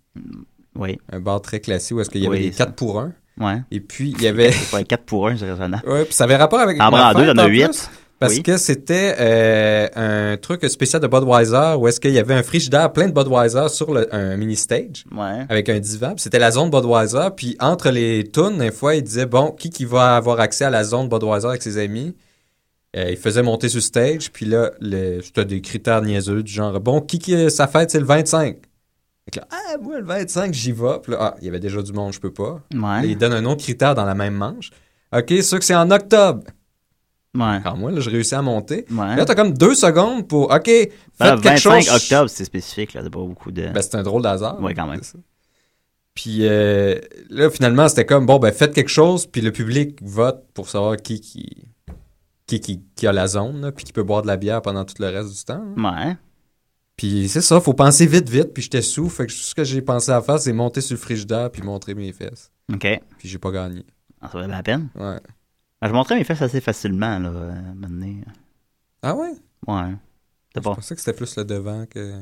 Oui. 0.77 0.99
Un 1.13 1.21
bar 1.21 1.41
très 1.43 1.61
classique 1.61 1.97
où 1.97 2.01
est-ce 2.01 2.11
qu'il 2.11 2.23
y 2.23 2.27
avait 2.27 2.37
Oui, 2.39 2.47
des 2.51 2.53
ça. 2.53 2.65
4 2.67 2.75
pour 2.75 3.01
1. 3.01 3.13
Ouais. 3.41 3.63
Et 3.71 3.81
puis, 3.81 4.11
il 4.17 4.23
y 4.23 4.27
avait... 4.29 4.53
C'est 4.53 4.71
pas 4.71 4.85
4 4.85 5.05
pour 5.05 5.29
1, 5.29 5.37
c'est 5.39 5.51
raisonnable. 5.51 5.89
Ouais, 5.89 6.05
puis 6.05 6.15
ça 6.15 6.25
avait 6.25 6.37
rapport 6.37 6.61
avec 6.61 6.81
En 6.81 6.91
bras 6.91 7.11
en 7.11 7.15
deux, 7.15 7.25
fête, 7.27 7.35
t'en 7.37 7.43
as 7.43 7.47
en 7.47 7.49
huit. 7.49 7.65
plus, 7.65 7.89
Parce 8.19 8.35
Oui. 8.35 8.43
que 8.43 8.57
c'était 8.59 9.15
euh, 9.19 9.89
un 9.97 10.37
truc 10.37 10.63
spécial 10.69 11.01
de 11.01 11.07
Budweiser 11.07 11.75
où 11.79 11.89
est-ce 11.89 11.99
qu'il 12.01 12.11
y 12.13 12.19
avait 12.19 12.35
un 12.35 12.43
frigidaire 12.43 12.93
plein 12.93 13.09
de 13.09 13.13
Budweiser 13.15 13.69
sur 13.71 13.95
le- 13.95 14.15
un 14.15 14.37
mini-stage 14.37 15.05
Ouais. 15.17 15.47
avec 15.49 15.71
un 15.71 15.79
divan. 15.79 16.13
C'était 16.19 16.39
la 16.39 16.51
zone 16.51 16.69
Budweiser. 16.71 17.29
Puis 17.35 17.57
entre 17.61 17.89
les 17.91 18.25
tunes, 18.31 18.59
des 18.59 18.73
fois, 18.73 18.95
il 18.95 19.03
disait, 19.03 19.25
bon, 19.27 19.53
qui 19.53 19.71
qui 19.71 19.87
va 19.87 20.17
avoir 20.17 20.39
accès 20.39 20.67
à 20.67 20.71
la 20.71 20.85
zone 20.85 21.09
Budweiser 21.09 21.49
avec 21.49 21.63
ses 21.63 21.79
amis? 21.79 22.15
Euh, 22.97 23.07
il 23.11 23.17
faisait 23.17 23.43
monter 23.43 23.69
sur 23.71 23.81
stage. 23.81 24.31
Puis 24.33 24.45
là, 24.45 24.71
c'était 25.23 25.45
des 25.47 25.61
critères 25.63 26.03
niaiseux 26.03 26.43
du 26.43 26.53
genre, 26.53 26.79
bon, 26.81 27.01
qui 27.01 27.19
qui 27.21 27.51
sa 27.51 27.69
fête, 27.69 27.91
c'est 27.91 28.01
le 28.01 28.05
25? 28.05 28.57
Fait 29.27 29.33
que 29.33 29.39
là, 29.41 29.47
ah, 29.51 29.77
moi, 29.81 29.99
le 29.99 30.05
25, 30.05 30.53
j'y 30.55 30.73
vais. 30.73 30.99
Puis 31.03 31.13
là, 31.13 31.19
ah, 31.21 31.35
il 31.41 31.45
y 31.45 31.49
avait 31.49 31.61
déjà 31.61 31.83
du 31.83 31.93
monde, 31.93 32.13
je 32.13 32.21
peux 32.21 32.33
pas. 32.33 32.61
Là, 32.73 33.01
Ouais. 33.01 33.09
il 33.09 33.19
donne 33.19 33.33
un 33.33 33.45
autre 33.45 33.63
critère 33.63 33.95
dans 33.95 34.05
la 34.05 34.15
même 34.15 34.35
manche. 34.35 34.71
OK, 35.15 35.33
sûr 35.43 35.59
que 35.59 35.65
c'est 35.65 35.75
en 35.75 35.91
octobre. 35.91 36.43
Ouais. 37.37 37.61
Quand 37.63 37.77
moi, 37.77 37.93
là, 37.93 38.01
je 38.01 38.11
réussis 38.11 38.35
à 38.35 38.43
monter. 38.43 38.87
Ouais. 38.91 39.15
Là, 39.17 39.25
t'as 39.25 39.35
comme 39.37 39.53
deux 39.57 39.75
secondes 39.77 40.27
pour, 40.27 40.51
OK, 40.51 40.65
faites 40.67 40.93
Ben, 41.19 41.41
quelque 41.41 41.63
25 41.63 41.83
chose. 41.83 41.95
octobre, 41.95 42.31
c'est 42.31 42.45
spécifique, 42.45 42.95
là. 42.95 43.03
C'est 43.05 43.11
pas 43.11 43.21
beaucoup 43.21 43.53
de. 43.53 43.69
Ben, 43.69 43.83
c'est 43.83 43.95
un 43.95 44.03
drôle 44.03 44.23
d'hasard. 44.23 44.61
Ouais, 44.61 44.75
quand 44.75 44.87
même. 44.89 45.01
Puis 46.15 46.39
euh, 46.47 46.97
là, 47.29 47.51
finalement, 47.51 47.89
c'était 47.89 48.05
comme, 48.07 48.27
bon, 48.27 48.39
ben, 48.39 48.53
faites 48.53 48.75
quelque 48.75 48.89
chose, 48.91 49.27
puis 49.27 49.41
le 49.43 49.53
public 49.53 49.99
vote 50.03 50.45
pour 50.55 50.69
savoir 50.69 50.97
qui 50.97 51.21
qui, 51.21 51.69
qui, 52.47 52.61
qui, 52.61 52.83
qui 52.97 53.07
a 53.07 53.13
la 53.13 53.29
zone, 53.29 53.61
là, 53.61 53.71
puis 53.73 53.85
qui 53.85 53.93
peut 53.93 54.03
boire 54.03 54.23
de 54.23 54.27
la 54.27 54.37
bière 54.37 54.61
pendant 54.61 54.85
tout 54.85 54.97
le 54.99 55.07
reste 55.07 55.31
du 55.39 55.45
temps. 55.45 55.63
hein. 55.77 56.07
Ouais. 56.09 56.17
Puis 57.01 57.31
c'est 57.31 57.41
ça, 57.41 57.59
faut 57.63 57.73
penser 57.73 58.05
vite, 58.07 58.29
vite, 58.29 58.53
puis 58.53 58.63
j'étais 58.63 58.83
sous, 58.83 59.09
fait 59.09 59.25
que 59.27 59.33
tout 59.33 59.39
ce 59.39 59.55
que 59.55 59.65
j'ai 59.65 59.81
pensé 59.81 60.11
à 60.13 60.21
faire, 60.21 60.39
c'est 60.39 60.53
monter 60.53 60.83
sur 60.83 60.93
le 60.97 61.01
frigidaire 61.01 61.51
puis 61.51 61.63
montrer 61.63 61.95
mes 61.95 62.13
fesses. 62.13 62.51
OK. 62.71 62.87
Puis 63.17 63.27
j'ai 63.27 63.39
pas 63.39 63.51
gagné. 63.51 63.87
Ah, 64.21 64.29
ça 64.31 64.37
valait 64.39 64.53
la 64.53 64.63
peine? 64.63 64.91
Ouais. 64.95 65.17
Ben, 65.81 65.89
je 65.89 65.93
montrais 65.95 66.17
mes 66.17 66.25
fesses 66.25 66.43
assez 66.43 66.61
facilement, 66.61 67.19
là, 67.19 67.31
euh, 67.31 67.53
maintenant. 67.75 68.17
Ah 69.03 69.15
ouais? 69.17 69.31
Ouais. 69.67 69.95
C'est 70.55 70.61
Je 70.61 70.61
pas. 70.61 70.75
pensais 70.75 70.95
que 70.95 71.01
c'était 71.01 71.17
plus 71.17 71.35
le 71.39 71.45
devant 71.47 71.87
que... 71.87 72.21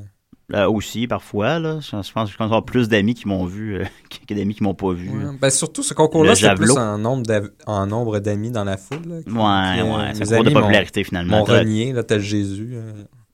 Euh, 0.55 0.71
aussi, 0.71 1.09
parfois, 1.09 1.59
là. 1.59 1.81
Je, 1.81 1.88
je 2.01 2.12
pense 2.12 2.31
que 2.31 2.37
je 2.38 2.41
avoir 2.45 2.64
plus 2.64 2.88
d'amis 2.88 3.14
qui 3.14 3.27
m'ont 3.27 3.47
vu 3.47 3.79
euh, 3.81 3.85
que 4.29 4.33
d'amis 4.33 4.55
qui 4.55 4.62
m'ont 4.62 4.75
pas 4.77 4.93
vu. 4.93 5.11
Ouais. 5.11 5.37
Ben 5.41 5.51
surtout, 5.51 5.83
ce 5.83 5.93
concours-là, 5.93 6.37
c'était 6.37 6.55
plus 6.55 6.71
en 6.79 6.99
nombre, 6.99 7.25
en 7.67 7.85
nombre 7.88 8.21
d'amis 8.21 8.53
dans 8.53 8.62
la 8.64 8.77
foule. 8.77 9.03
Là, 9.07 9.17
Ouais, 9.17 9.23
qui, 9.25 9.35
euh, 9.35 9.97
ouais. 9.99 10.14
C'est 10.14 10.23
un 10.35 10.37
concours 10.38 10.45
de 10.45 10.61
popularité, 10.61 11.03
finalement. 11.03 11.38
M'ont 11.41 11.45
T'as- 11.47 11.59
renié, 11.59 11.93
là, 11.93 12.05
tel 12.05 12.21
Jésus. 12.21 12.77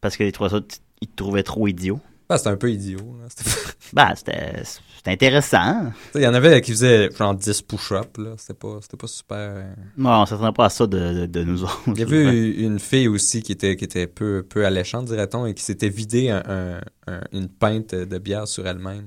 Parce 0.00 0.16
que 0.16 0.24
les 0.24 0.33
trois 0.33 0.52
autres, 0.54 0.76
ils 1.04 1.08
te 1.08 1.16
trouvaient 1.16 1.42
trop 1.42 1.66
idiot. 1.68 2.00
Ben, 2.28 2.36
c'était 2.38 2.50
un 2.50 2.56
peu 2.56 2.70
idiot. 2.70 2.98
Ben, 3.92 4.12
c'était 4.16 4.64
intéressant. 5.06 5.92
Il 6.14 6.22
y 6.22 6.26
en 6.26 6.34
avait 6.34 6.60
qui 6.62 6.72
faisaient 6.72 7.10
genre 7.16 7.34
10 7.34 7.62
push-ups. 7.62 8.18
là. 8.18 8.30
C'était 8.38 8.54
pas, 8.54 8.78
c'était 8.80 8.96
pas 8.96 9.06
super... 9.06 9.36
euh. 9.38 9.72
Non, 9.96 10.22
on 10.22 10.26
s'attendait 10.26 10.52
pas 10.52 10.64
à 10.64 10.68
ça 10.70 10.86
de, 10.86 11.20
de, 11.20 11.26
de 11.26 11.44
nous 11.44 11.62
autres. 11.62 11.80
Il 11.88 11.98
y 11.98 12.02
avait 12.02 12.50
une 12.50 12.78
fille 12.80 13.06
aussi 13.08 13.42
qui 13.42 13.52
était, 13.52 13.76
qui 13.76 13.84
était 13.84 14.06
peu, 14.06 14.44
peu 14.48 14.64
alléchante, 14.66 15.04
dirait-on, 15.04 15.46
et 15.46 15.54
qui 15.54 15.62
s'était 15.62 15.90
vidé 15.90 16.30
un- 16.30 16.42
un- 16.48 16.80
un- 17.12 17.20
une 17.32 17.48
pinte 17.48 17.94
de 17.94 18.18
bière 18.18 18.48
sur 18.48 18.66
elle-même. 18.66 19.06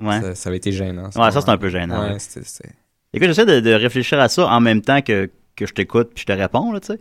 Ouais. 0.00 0.20
Ça, 0.20 0.34
ça 0.36 0.48
avait 0.48 0.58
été 0.58 0.70
gênant. 0.72 1.06
Ouais, 1.16 1.30
ça, 1.32 1.40
c'est 1.40 1.50
un 1.50 1.58
peu 1.58 1.68
gênant. 1.68 2.00
Ouais, 2.02 2.12
ouais. 2.12 2.70
Écoute, 3.12 3.28
j'essaie 3.28 3.46
de, 3.46 3.60
de 3.60 3.72
réfléchir 3.72 4.20
à 4.20 4.28
ça 4.28 4.46
en 4.46 4.60
même 4.60 4.80
temps 4.80 5.02
que, 5.02 5.28
que 5.56 5.66
je 5.66 5.74
t'écoute 5.74 6.10
puis 6.14 6.22
je 6.26 6.32
te 6.32 6.38
réponds, 6.38 6.72
là, 6.72 6.80
tu 6.80 6.86
sais. 6.92 7.00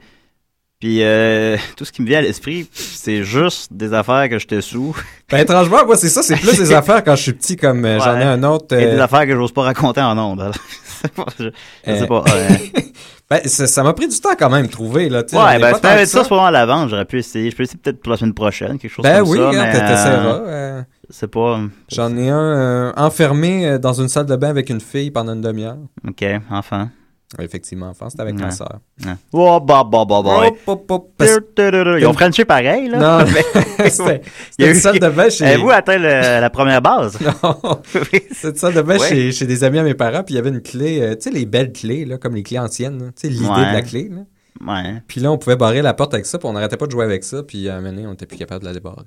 Puis 0.80 1.00
euh, 1.02 1.58
tout 1.76 1.86
ce 1.86 1.92
qui 1.92 2.04
me 2.04 2.08
vient 2.08 2.20
à 2.20 2.22
l'esprit, 2.22 2.70
c'est 2.72 3.24
juste 3.24 3.74
des 3.74 3.94
affaires 3.94 4.30
que 4.30 4.38
j'étais 4.38 4.62
sous 4.62 4.96
Ben, 5.32 5.40
étrangement, 5.40 5.84
moi, 5.86 5.98
c'est 5.98 6.10
ça, 6.10 6.22
c'est 6.22 6.36
plus 6.36 6.56
des 6.58 6.72
affaires 6.72 7.04
quand 7.04 7.16
je 7.16 7.22
suis 7.24 7.34
petit, 7.34 7.56
comme 7.58 7.84
euh, 7.84 8.00
j'en 8.00 8.16
ai 8.18 8.24
un 8.24 8.44
autre... 8.44 8.76
et 8.78 8.86
des 8.86 8.98
euh, 8.98 9.04
affaires 9.04 9.26
que 9.26 9.36
j'ose 9.36 9.52
pas 9.52 9.64
raconter 9.64 10.02
en 10.02 10.16
ondes. 10.18 10.52
je, 11.40 11.46
je 11.46 11.92
Euh, 11.92 12.00
sais 12.00 12.08
pas. 12.08 12.24
euh, 12.30 12.50
Ben, 13.30 13.42
ça 13.44 13.84
m'a 13.84 13.92
pris 13.92 14.08
du 14.08 14.18
temps 14.22 14.36
quand 14.40 14.50
même, 14.50 14.70
trouver, 14.70 15.10
là. 15.10 15.18
ouais, 15.34 15.56
ai 15.58 15.60
ben 15.60 15.78
pas 15.78 15.98
si 16.06 16.12
ça, 16.12 16.24
c'est 16.24 16.30
pas 16.30 16.48
à 16.48 16.52
l'avance, 16.52 16.90
j'aurais 16.92 17.04
pu 17.04 17.20
essayer. 17.20 17.52
Je 17.52 17.58
peux 17.58 17.64
essayer 17.64 17.78
peut-être 17.78 18.00
pour 18.02 18.12
la 18.12 18.18
semaine 18.18 18.34
prochaine, 18.34 18.80
quelque 18.80 18.90
chose 18.90 19.04
Ben 19.04 19.20
comme 19.20 19.30
oui, 19.32 19.38
ça. 19.38 19.50
hein, 19.50 19.52
mais, 19.52 19.72
t'es- 19.74 19.80
t'essaieras. 19.82 20.36
euh, 20.36 20.46
euh, 20.48 20.82
c'est 21.10 21.28
pas. 21.30 21.60
J'en 21.92 22.16
ai 22.16 22.30
un 22.30 22.38
euh, 22.40 22.94
enfermé 22.96 23.68
euh, 23.68 23.78
dans 23.80 23.92
une 23.92 24.08
salle 24.08 24.28
de 24.28 24.36
bain 24.38 24.48
avec 24.48 24.70
une 24.70 24.80
fille 24.80 25.12
pendant 25.12 25.34
une 25.34 25.42
demi-heure. 25.42 25.76
Ok, 26.08 26.24
enfin. 26.50 26.90
Effectivement, 27.40 27.90
enfin, 27.90 28.10
c'était 28.10 28.22
avec 28.22 28.36
ma. 28.36 28.52
Ouais. 29.06 29.12
Oh, 29.34 29.60
bah, 29.60 29.84
bah, 29.90 30.06
bah, 30.08 30.22
bah. 30.24 30.40
Ils 32.00 32.06
ont 32.06 32.14
Frenché 32.14 32.46
pareil, 32.46 32.88
là. 32.88 33.20
Non, 33.20 33.26
Mais- 33.80 33.90
c'était 33.90 34.22
Il 34.58 34.66
y 34.66 34.68
a 34.70 34.70
c'était 34.70 34.70
eu- 34.70 34.74
une 34.74 34.80
salle 34.80 35.00
de 35.00 35.10
bain 35.10 35.30
chez... 35.30 35.46
Avez-vous 35.46 35.70
atteint 35.70 35.98
la 35.98 36.50
première 36.50 36.82
base? 36.82 37.18
Non, 37.44 37.82
c'était 37.84 38.50
une 38.50 38.56
salle 38.56 38.74
de 38.76 38.82
bain 38.82 38.98
chez, 39.10 39.32
chez 39.34 39.46
des 39.46 39.64
amis 39.66 39.80
à 39.80 39.84
mes 39.84 39.94
parents, 39.94 40.24
puis 40.24 40.36
il 40.36 40.38
y 40.38 40.40
avait 40.40 40.50
une 40.50 40.62
clé, 40.62 41.02
euh, 41.02 41.16
tu 41.16 41.24
sais, 41.24 41.30
les 41.32 41.46
belles 41.46 41.74
clés, 41.74 42.06
là, 42.06 42.18
comme 42.18 42.34
les 42.36 42.44
clés 42.44 42.60
anciennes, 42.60 43.12
tu 43.16 43.22
sais, 43.24 43.28
l'idée 43.30 43.44
de 43.44 43.74
la 43.74 43.82
clé, 43.82 44.10
là. 44.10 44.22
Ouais. 44.66 45.02
Puis 45.08 45.20
là, 45.22 45.32
on 45.32 45.38
pouvait 45.38 45.56
barrer 45.58 45.82
la 45.82 45.94
porte 45.94 46.14
avec 46.14 46.26
ça, 46.26 46.40
puis 46.40 46.48
on 46.48 46.54
n'arrêtait 46.54 46.78
pas 46.78 46.86
de 46.88 46.92
jouer 46.92 47.04
avec 47.06 47.24
ça, 47.26 47.44
puis 47.44 47.68
à 47.70 47.76
un 47.76 47.82
moment 47.82 47.92
donné, 47.94 48.08
on 48.08 48.14
était 48.14 48.26
plus 48.26 48.38
capable 48.38 48.62
de 48.62 48.68
la 48.70 48.74
débarrer. 48.74 49.04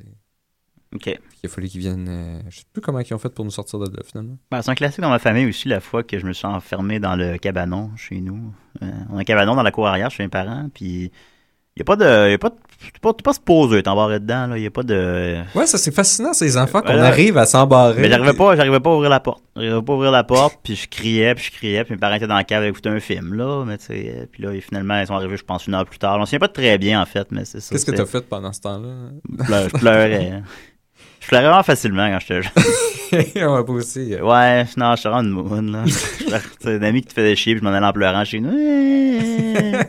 Ok. 0.95 1.07
Il 1.07 1.47
a 1.47 1.49
fallu 1.49 1.69
qu'ils 1.69 1.81
viennent... 1.81 2.09
euh, 2.09 2.41
je 2.49 2.59
sais 2.59 2.65
plus 2.73 2.81
comment 2.83 2.99
ils 2.99 3.15
ont 3.15 3.19
fait 3.19 3.29
pour 3.33 3.45
nous 3.45 3.51
sortir 3.53 3.79
de 3.79 3.85
là, 3.87 4.03
finalement. 4.05 4.37
Ben, 4.51 4.61
c'est 4.61 4.71
un 4.71 4.75
classique 4.75 5.01
dans 5.01 5.09
ma 5.11 5.19
famille 5.21 5.47
aussi, 5.47 5.69
la 5.69 5.81
fois 5.81 6.03
que 6.03 6.19
je 6.19 6.27
me 6.27 6.33
suis 6.33 6.47
enfermé 6.47 6.99
dans 6.99 7.15
le 7.17 7.39
cabanon 7.39 7.91
chez 7.97 8.21
nous. 8.21 8.53
Euh, 8.83 8.91
on 9.11 9.17
a 9.17 9.21
un 9.21 9.25
cabanon 9.25 9.55
dans 9.55 9.63
la 9.63 9.71
cour 9.71 9.87
arrière 9.87 10.11
chez 10.11 10.23
mes 10.25 10.29
parents, 10.29 10.69
puis 10.75 11.13
il 11.77 11.79
n'y 11.79 11.83
a 11.83 11.85
pas 11.85 11.95
de. 11.97 12.31
Y 12.31 12.35
a 12.35 12.39
pas 12.39 12.51
de 12.51 12.57
pas, 13.01 13.13
pas 13.15 13.33
supposé 13.35 13.83
t'embarrer 13.85 14.19
dedans, 14.19 14.49
là. 14.49 14.59
Il 14.59 14.63
n'y 14.63 14.67
a 14.67 14.71
pas 14.73 14.83
de. 14.83 15.37
Ouais, 15.55 15.67
ça, 15.67 15.79
c'est 15.79 15.95
fascinant, 15.95 16.33
ces 16.33 16.57
enfants, 16.57 16.81
qu'on 16.81 16.89
Voilà. 16.89 17.07
arrive 17.07 17.39
à 17.39 17.47
s'embarrer. 17.47 18.01
Mais 18.03 18.09
j'arrivais 18.09 18.33
pas, 18.35 18.57
j'arrivais 18.57 18.81
pas 18.81 18.91
à 18.91 18.95
ouvrir 18.95 19.11
la 19.11 19.21
porte. 19.21 19.45
J'arrivais 19.55 19.83
pas 19.83 19.93
à 19.93 19.97
ouvrir 19.97 20.11
la 20.11 20.25
porte, 20.25 20.59
puis 20.65 20.75
je 20.75 20.89
criais, 20.89 21.35
puis 21.37 21.45
je 21.45 21.51
criais, 21.53 21.85
puis 21.85 21.95
mes 21.95 22.01
parents 22.01 22.17
étaient 22.17 22.27
dans 22.27 22.35
la 22.35 22.43
cave 22.45 22.65
à 22.65 22.67
écouter 22.69 22.89
un 22.89 22.99
film, 23.01 23.35
là. 23.35 23.65
Mais 23.65 23.79
tu 23.79 23.85
sais, 23.87 24.13
euh, 24.17 24.27
puis 24.31 24.43
là, 24.43 24.51
finalement, 24.61 24.99
ils 25.01 25.07
sont 25.07 25.15
arrivés, 25.15 25.37
je 25.37 25.45
pense, 25.45 25.69
une 25.69 25.75
heure 25.75 25.85
plus 25.87 25.99
tard. 26.01 26.17
On 26.17 26.21
s'en 26.23 26.27
souvient 26.27 26.39
pas 26.41 26.49
très 26.49 26.79
bien, 26.79 27.01
en 27.01 27.07
fait, 27.07 27.29
mais 27.31 27.45
c'est 27.45 27.61
ça. 27.61 27.71
Qu'est-ce 27.75 27.87
que 27.87 27.93
t'as 27.93 28.07
fait 28.07 28.29
pendant 28.29 28.53
ce 28.53 28.61
temps-là? 28.63 28.89
Je 29.69 29.79
pleurais. 29.79 30.43
Je 31.21 31.27
pleurais. 31.29 31.45
vraiment 31.45 31.63
facilement 31.63 32.09
quand 32.11 32.19
j'étais 32.21 32.43
jeune. 32.43 32.53
ouais, 33.53 33.65
pas 33.65 33.73
aussi. 33.73 34.15
euh. 34.15 34.23
Ouais, 34.23 34.65
non, 34.77 34.95
je 34.95 35.01
suis 35.01 35.09
en 35.09 35.23
moune, 35.23 35.73
là. 35.73 35.85
C'est 36.61 36.77
un 36.77 36.83
ami 36.83 37.03
qui 37.03 37.09
te 37.09 37.13
faisait 37.15 37.37
chier, 37.37 37.55
puis 37.55 37.61
je 37.61 37.65
m'en 37.65 37.75
allais 37.75 37.87
en 37.87 37.93
pleurant 37.93 38.25
chez 38.25 38.41
nous. 38.41 38.51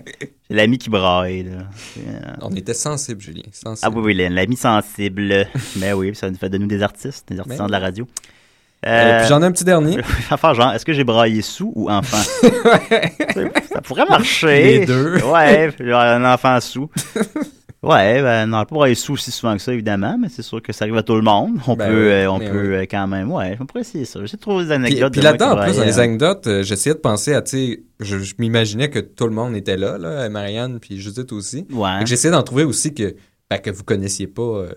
C'est 0.48 0.58
l'ami 0.58 0.78
qui 0.78 0.90
braille, 0.90 1.44
là. 1.44 1.64
Euh, 2.00 2.20
On 2.42 2.54
était 2.54 2.74
sensibles, 2.74 3.22
Julien. 3.22 3.44
Sensibles. 3.54 3.80
Ah 3.96 3.98
oui, 3.98 4.14
oui, 4.14 4.30
l'ami 4.30 4.58
sensible. 4.58 5.48
Ben 5.78 5.94
oui, 5.94 6.14
ça 6.14 6.30
nous 6.30 6.36
fait 6.38 6.50
de 6.50 6.58
nous 6.58 6.68
des 6.68 6.84
artistes, 6.84 7.30
des 7.30 7.40
artisans 7.40 7.60
Ben 7.60 7.68
de 7.68 7.72
la 7.72 7.80
radio. 7.80 8.06
Euh, 8.86 9.20
puis 9.20 9.30
j'en 9.30 9.42
ai 9.44 9.46
un 9.46 9.52
petit 9.52 9.64
dernier. 9.64 9.98
Enfin, 10.32 10.54
genre, 10.54 10.74
est-ce 10.74 10.84
que 10.84 10.92
j'ai 10.92 11.04
braillé 11.04 11.42
sous 11.44 11.72
ou 11.76 11.90
enfant? 11.90 12.18
ça 13.72 13.82
pourrait 13.82 14.08
marcher. 14.08 14.80
Les 14.80 14.86
deux. 14.86 15.22
Ouais, 15.24 15.72
genre 15.80 16.02
un 16.02 16.34
enfant 16.34 16.60
sous. 16.60 16.90
Ouais, 17.84 18.22
ben 18.22 18.46
non, 18.46 18.64
pas 18.66 18.76
brailler 18.76 18.94
sous 18.94 19.14
aussi 19.14 19.32
souvent 19.32 19.54
que 19.56 19.62
ça, 19.62 19.74
évidemment, 19.74 20.16
mais 20.20 20.30
c'est 20.30 20.44
sûr 20.44 20.62
que 20.62 20.72
ça 20.72 20.86
arrive 20.86 20.98
à 20.98 21.02
tout 21.04 21.16
le 21.16 21.24
monde. 21.24 21.58
On 21.66 21.76
Ben 21.76 21.88
peut, 21.88 21.94
oui, 22.06 22.12
euh, 22.12 22.32
on 22.32 22.38
peut 22.38 22.46
oui. 22.70 22.76
euh, 22.76 22.82
quand 22.90 23.08
même, 23.08 23.32
ouais, 23.32 23.58
on 23.60 23.66
pourrait 23.66 23.82
essayer 23.82 24.06
ça. 24.06 24.20
J'essaie 24.22 24.38
de 24.38 24.42
trouver 24.42 24.66
des 24.66 24.72
anecdotes. 24.72 25.14
puis 25.14 25.22
là-dedans, 25.22 25.54
en 25.54 25.64
plus, 25.64 25.78
dans 25.78 25.84
les 25.84 25.92
braillait. 25.92 26.00
anecdotes, 26.00 26.46
euh, 26.46 26.62
j'essayais 26.62 26.94
de 26.94 27.00
penser 27.00 27.34
à, 27.34 27.42
tu 27.42 27.50
sais, 27.58 27.84
je, 28.00 28.20
je 28.20 28.36
m'imaginais 28.38 28.92
que 28.92 29.00
tout 29.00 29.26
le 29.26 29.32
monde 29.34 29.56
était 29.56 29.78
là, 29.78 29.98
là, 29.98 30.30
Marianne 30.30 30.80
puis 30.80 31.00
Judith 31.00 31.32
aussi. 31.32 31.66
Ouais. 31.72 32.06
J'essayais 32.06 32.32
d'en 32.32 32.44
trouver 32.44 32.66
aussi 32.66 32.94
que, 32.94 33.16
ben, 33.50 33.58
que 33.58 33.72
vous 33.72 33.84
connaissiez 33.84 34.28
pas. 34.28 34.42
euh, 34.44 34.72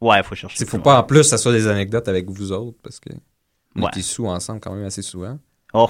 Ouais, 0.00 0.22
faut 0.22 0.34
chercher. 0.34 0.56
Il 0.64 0.66
faut 0.66 0.78
pas 0.78 0.98
en 0.98 1.02
plus 1.02 1.18
que 1.20 1.22
ça 1.26 1.36
soit 1.38 1.52
des 1.52 1.66
anecdotes 1.66 2.08
avec 2.08 2.30
vous 2.30 2.52
autres, 2.52 2.78
parce 2.82 3.00
que 3.00 3.10
on 3.76 3.82
Ouais. 3.82 3.88
était 3.92 4.00
sous 4.00 4.26
ensemble 4.28 4.60
quand 4.60 4.72
même 4.74 4.86
assez 4.86 5.02
souvent. 5.02 5.38
Oh, 5.74 5.88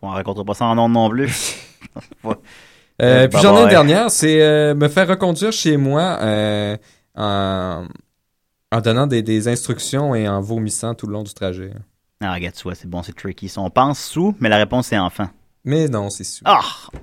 on 0.00 0.08
racontera 0.08 0.42
pas 0.44 0.54
ça 0.54 0.64
en 0.64 0.74
nom 0.74 0.88
non 0.88 1.10
plus. 1.10 1.56
Ouais. 2.98 3.06
Euh, 3.06 3.24
Euh, 3.24 3.28
puis 3.28 3.34
bye 3.34 3.42
j'en 3.42 3.54
ai 3.56 3.58
une 3.58 3.64
bye. 3.64 3.70
dernière, 3.70 4.10
c'est 4.10 4.40
euh, 4.42 4.74
me 4.74 4.88
faire 4.88 5.06
reconduire 5.08 5.52
chez 5.52 5.76
moi 5.76 6.18
euh, 6.22 6.76
en, 7.14 7.84
en 8.72 8.80
donnant 8.80 9.06
des, 9.06 9.22
des 9.22 9.48
instructions 9.48 10.14
et 10.14 10.28
en 10.28 10.40
vomissant 10.40 10.94
tout 10.94 11.06
le 11.06 11.12
long 11.12 11.22
du 11.22 11.34
trajet. 11.34 11.72
Ah, 12.22 12.32
regarde, 12.34 12.54
tu 12.54 12.62
vois, 12.62 12.74
c'est 12.74 12.88
bon, 12.88 13.02
c'est 13.02 13.14
tricky. 13.14 13.52
On 13.58 13.68
pense 13.70 14.00
sous, 14.00 14.34
mais 14.40 14.48
la 14.48 14.56
réponse 14.56 14.86
c'est 14.88 14.98
enfant. 14.98 15.28
Mais 15.68 15.88
non, 15.88 16.10
c'est 16.10 16.22
sous. 16.24 16.42
Ah, 16.46 16.60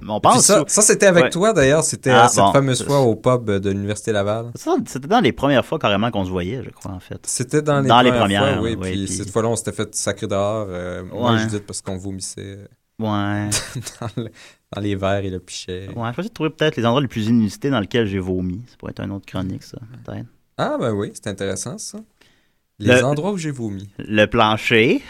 on 0.08 0.22
pense 0.22 0.42
ça, 0.46 0.60
sous. 0.60 0.64
ça 0.68 0.82
c'était 0.82 1.06
avec 1.06 1.26
Ouais. 1.26 1.30
toi 1.30 1.52
d'ailleurs, 1.54 1.84
c'était 1.84 2.12
Ah, 2.12 2.30
cette 2.30 2.40
bon. 2.44 2.54
fameuse 2.54 2.82
fois 2.84 3.02
au 3.02 3.14
pub 3.16 3.50
de 3.52 3.70
l'Université 3.70 4.14
Laval. 4.14 4.52
C'était 4.86 5.08
dans 5.08 5.20
les 5.20 5.34
premières 5.34 5.66
fois 5.66 5.78
carrément 5.78 6.10
qu'on 6.12 6.24
se 6.26 6.30
voyait, 6.32 6.64
je 6.64 6.70
crois, 6.70 6.92
en 6.92 7.00
fait. 7.02 7.20
C'était 7.28 7.62
dans 7.62 7.82
les 7.82 7.90
Dans 7.90 8.00
les 8.02 8.10
premières, 8.12 8.42
premières, 8.42 8.54
fois, 8.60 8.64
oui. 8.64 8.78
oui, 8.80 8.92
puis 8.92 9.06
puis- 9.06 9.16
cette 9.18 9.30
fois-là, 9.32 9.50
on 9.50 9.56
s'était 9.58 9.74
fait 9.74 9.94
sacrer 9.94 10.28
dehors. 10.28 10.66
euh, 10.70 11.04
Moi, 11.12 11.34
Ouais. 11.34 11.40
je 11.40 11.46
dis 11.48 11.60
parce 11.60 11.82
qu'on 11.82 11.98
vomissait 11.98 12.58
Ouais. 13.00 13.50
dans, 14.00 14.10
le- 14.24 14.32
dans 14.74 14.82
les 14.82 14.96
verres 14.96 15.24
et 15.26 15.30
le 15.30 15.40
pichet. 15.40 15.88
Ouais, 15.90 15.94
je 15.96 16.02
vais 16.02 16.10
essayer 16.12 16.30
de 16.30 16.34
trouver 16.34 16.50
peut-être 16.50 16.76
les 16.76 16.86
endroits 16.86 17.02
les 17.02 17.08
plus 17.08 17.28
inusités 17.28 17.70
dans 17.70 17.80
lesquels 17.80 18.08
j'ai 18.08 18.20
vomi. 18.20 18.62
Ça 18.68 18.76
pourrait 18.78 18.92
être 18.92 19.00
un 19.02 19.10
autre 19.12 19.26
chronique, 19.26 19.64
ça, 19.64 19.78
peut-être. 20.06 20.26
Ah, 20.58 20.78
ben 20.80 20.92
oui, 20.94 21.12
c'est 21.14 21.28
intéressant 21.28 21.78
ça. 21.78 22.00
Les 22.80 22.88
Le- 23.00 23.04
endroits 23.06 23.32
où 23.32 23.38
j'ai 23.38 23.52
vomi. 23.52 23.90
Le 24.00 24.26
plancher. 24.26 25.02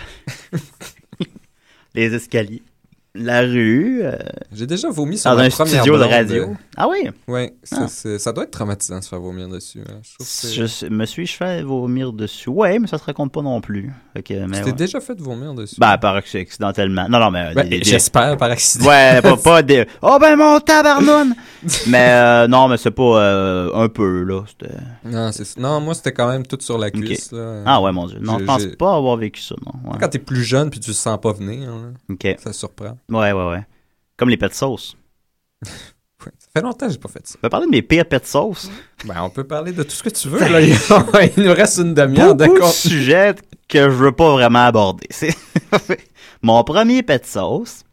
les 1.96 2.14
escaliers. 2.14 2.62
La 3.16 3.42
rue, 3.42 4.02
euh, 4.04 4.18
J'ai 4.52 4.66
déjà 4.66 4.90
vomi 4.90 5.18
sur 5.20 5.30
dans 5.30 5.38
ma 5.38 5.44
un 5.44 5.50
première 5.50 5.82
studio 5.84 5.98
de 6.00 6.04
radio. 6.04 6.56
Ah 6.76 6.88
oui? 6.88 7.50
Ça, 7.64 7.86
Ah. 7.86 8.18
ça 8.18 8.32
doit 8.34 8.46
être 8.46 8.52
traumatisant 8.52 8.98
de 8.98 9.04
se 9.04 9.10
faire 9.10 9.20
vomir 9.20 9.48
dessus. 9.48 9.82
hein. 9.88 10.00
Je 10.20 10.88
me 10.88 11.06
suis-je 11.06 11.34
fait 11.38 11.62
vomir 11.62 12.12
dessus? 12.12 12.50
Ouais, 12.50 12.80
mais 12.80 12.88
ça 12.88 12.98
se 12.98 13.04
raconte 13.04 13.32
pas 13.32 13.44
non 13.44 13.62
plus. 13.62 13.92
Mais 14.16 14.24
Tu 14.24 14.34
t'es 14.34 14.42
ouais. 14.64 14.72
déjà 14.74 15.00
fait 15.00 15.20
vomir 15.22 15.54
dessus? 15.54 15.76
Ben, 15.78 15.98
par 16.00 16.16
acc- 16.18 16.40
accidentellement. 16.42 17.08
Non, 17.08 17.20
non, 17.20 17.30
mais... 17.30 17.54
Ben, 17.54 17.70
des- 17.70 17.80
des- 17.80 17.84
J'espère 17.84 18.36
par 18.38 18.50
accident. 18.50 18.88
Ouais, 18.88 19.22
pas, 19.22 19.38
pas 19.44 19.62
des... 19.62 19.86
Oh 20.02 20.18
ben 20.20 20.36
mon 20.36 20.60
tabarnoune! 20.60 21.36
mais 21.88 22.10
euh, 22.10 22.48
non, 22.48 22.68
mais 22.68 22.78
c'est 22.78 22.90
pas 22.92 23.04
euh, 23.22 23.70
un 23.76 23.90
peu, 23.90 24.24
là. 24.24 24.42
Non, 25.06 25.32
c'est- 25.32 25.58
non, 25.60 25.80
moi, 25.82 25.94
c'était 25.94 26.14
quand 26.14 26.28
même 26.30 26.46
tout 26.48 26.58
sur 26.62 26.80
la 26.80 26.90
cuisse. 26.90 27.32
là. 27.32 27.62
Ah 27.66 27.80
ouais, 27.82 27.92
mon 27.92 28.08
Dieu. 28.08 28.18
Non, 28.22 28.40
je 28.40 28.46
pense 28.46 28.66
pas 28.80 28.96
avoir 28.96 29.18
vécu 29.18 29.42
ça, 29.42 29.54
non. 29.66 29.92
Ouais. 29.92 29.98
Quand 30.00 30.10
t'es 30.10 30.18
plus 30.20 30.44
jeune 30.44 30.72
puis 30.72 30.80
tu 30.80 30.90
le 30.90 30.96
sens 30.96 31.20
pas 31.22 31.32
venir, 31.34 31.70
là, 31.70 31.90
OK. 32.10 32.38
ça 32.44 32.52
surprend. 32.54 32.98
Ouais, 33.16 33.32
ouais, 33.32 33.50
ouais. 33.52 33.66
Comme 34.18 34.30
les 34.30 34.38
pets 34.38 34.54
sauce. 34.56 34.96
Ouais, 36.26 36.32
Ça 36.40 36.48
fait 36.56 36.62
longtemps 36.62 36.86
que 36.88 36.94
j'ai 36.94 37.00
pas 37.00 37.10
fait 37.10 37.28
ça. 37.28 37.36
On 37.38 37.42
peut 37.42 37.50
parler 37.50 37.66
de 37.66 37.72
mes 37.72 37.82
pires 37.82 38.06
pets 38.06 38.26
sauce? 38.26 38.72
Ben, 39.04 39.16
on 39.24 39.30
peut 39.30 39.44
parler 39.44 39.74
de 39.74 39.84
tout 39.84 39.92
ce 39.92 40.02
que 40.04 40.08
tu 40.10 40.30
veux. 40.30 40.40
Là. 40.40 40.62
Il 41.38 41.44
nous 41.44 41.54
reste 41.54 41.80
une 41.80 41.94
demi-heure 41.94 42.34
de 42.34 42.46
con- 42.48 42.66
sujets 42.68 43.36
que 43.68 43.80
je 43.84 43.90
veux 43.90 44.14
pas 44.14 44.32
vraiment 44.32 44.64
aborder. 44.66 45.06
C'est 45.10 45.36
mon 46.42 46.64
premier 46.64 47.04
pet 47.04 47.26
sauce. 47.26 47.84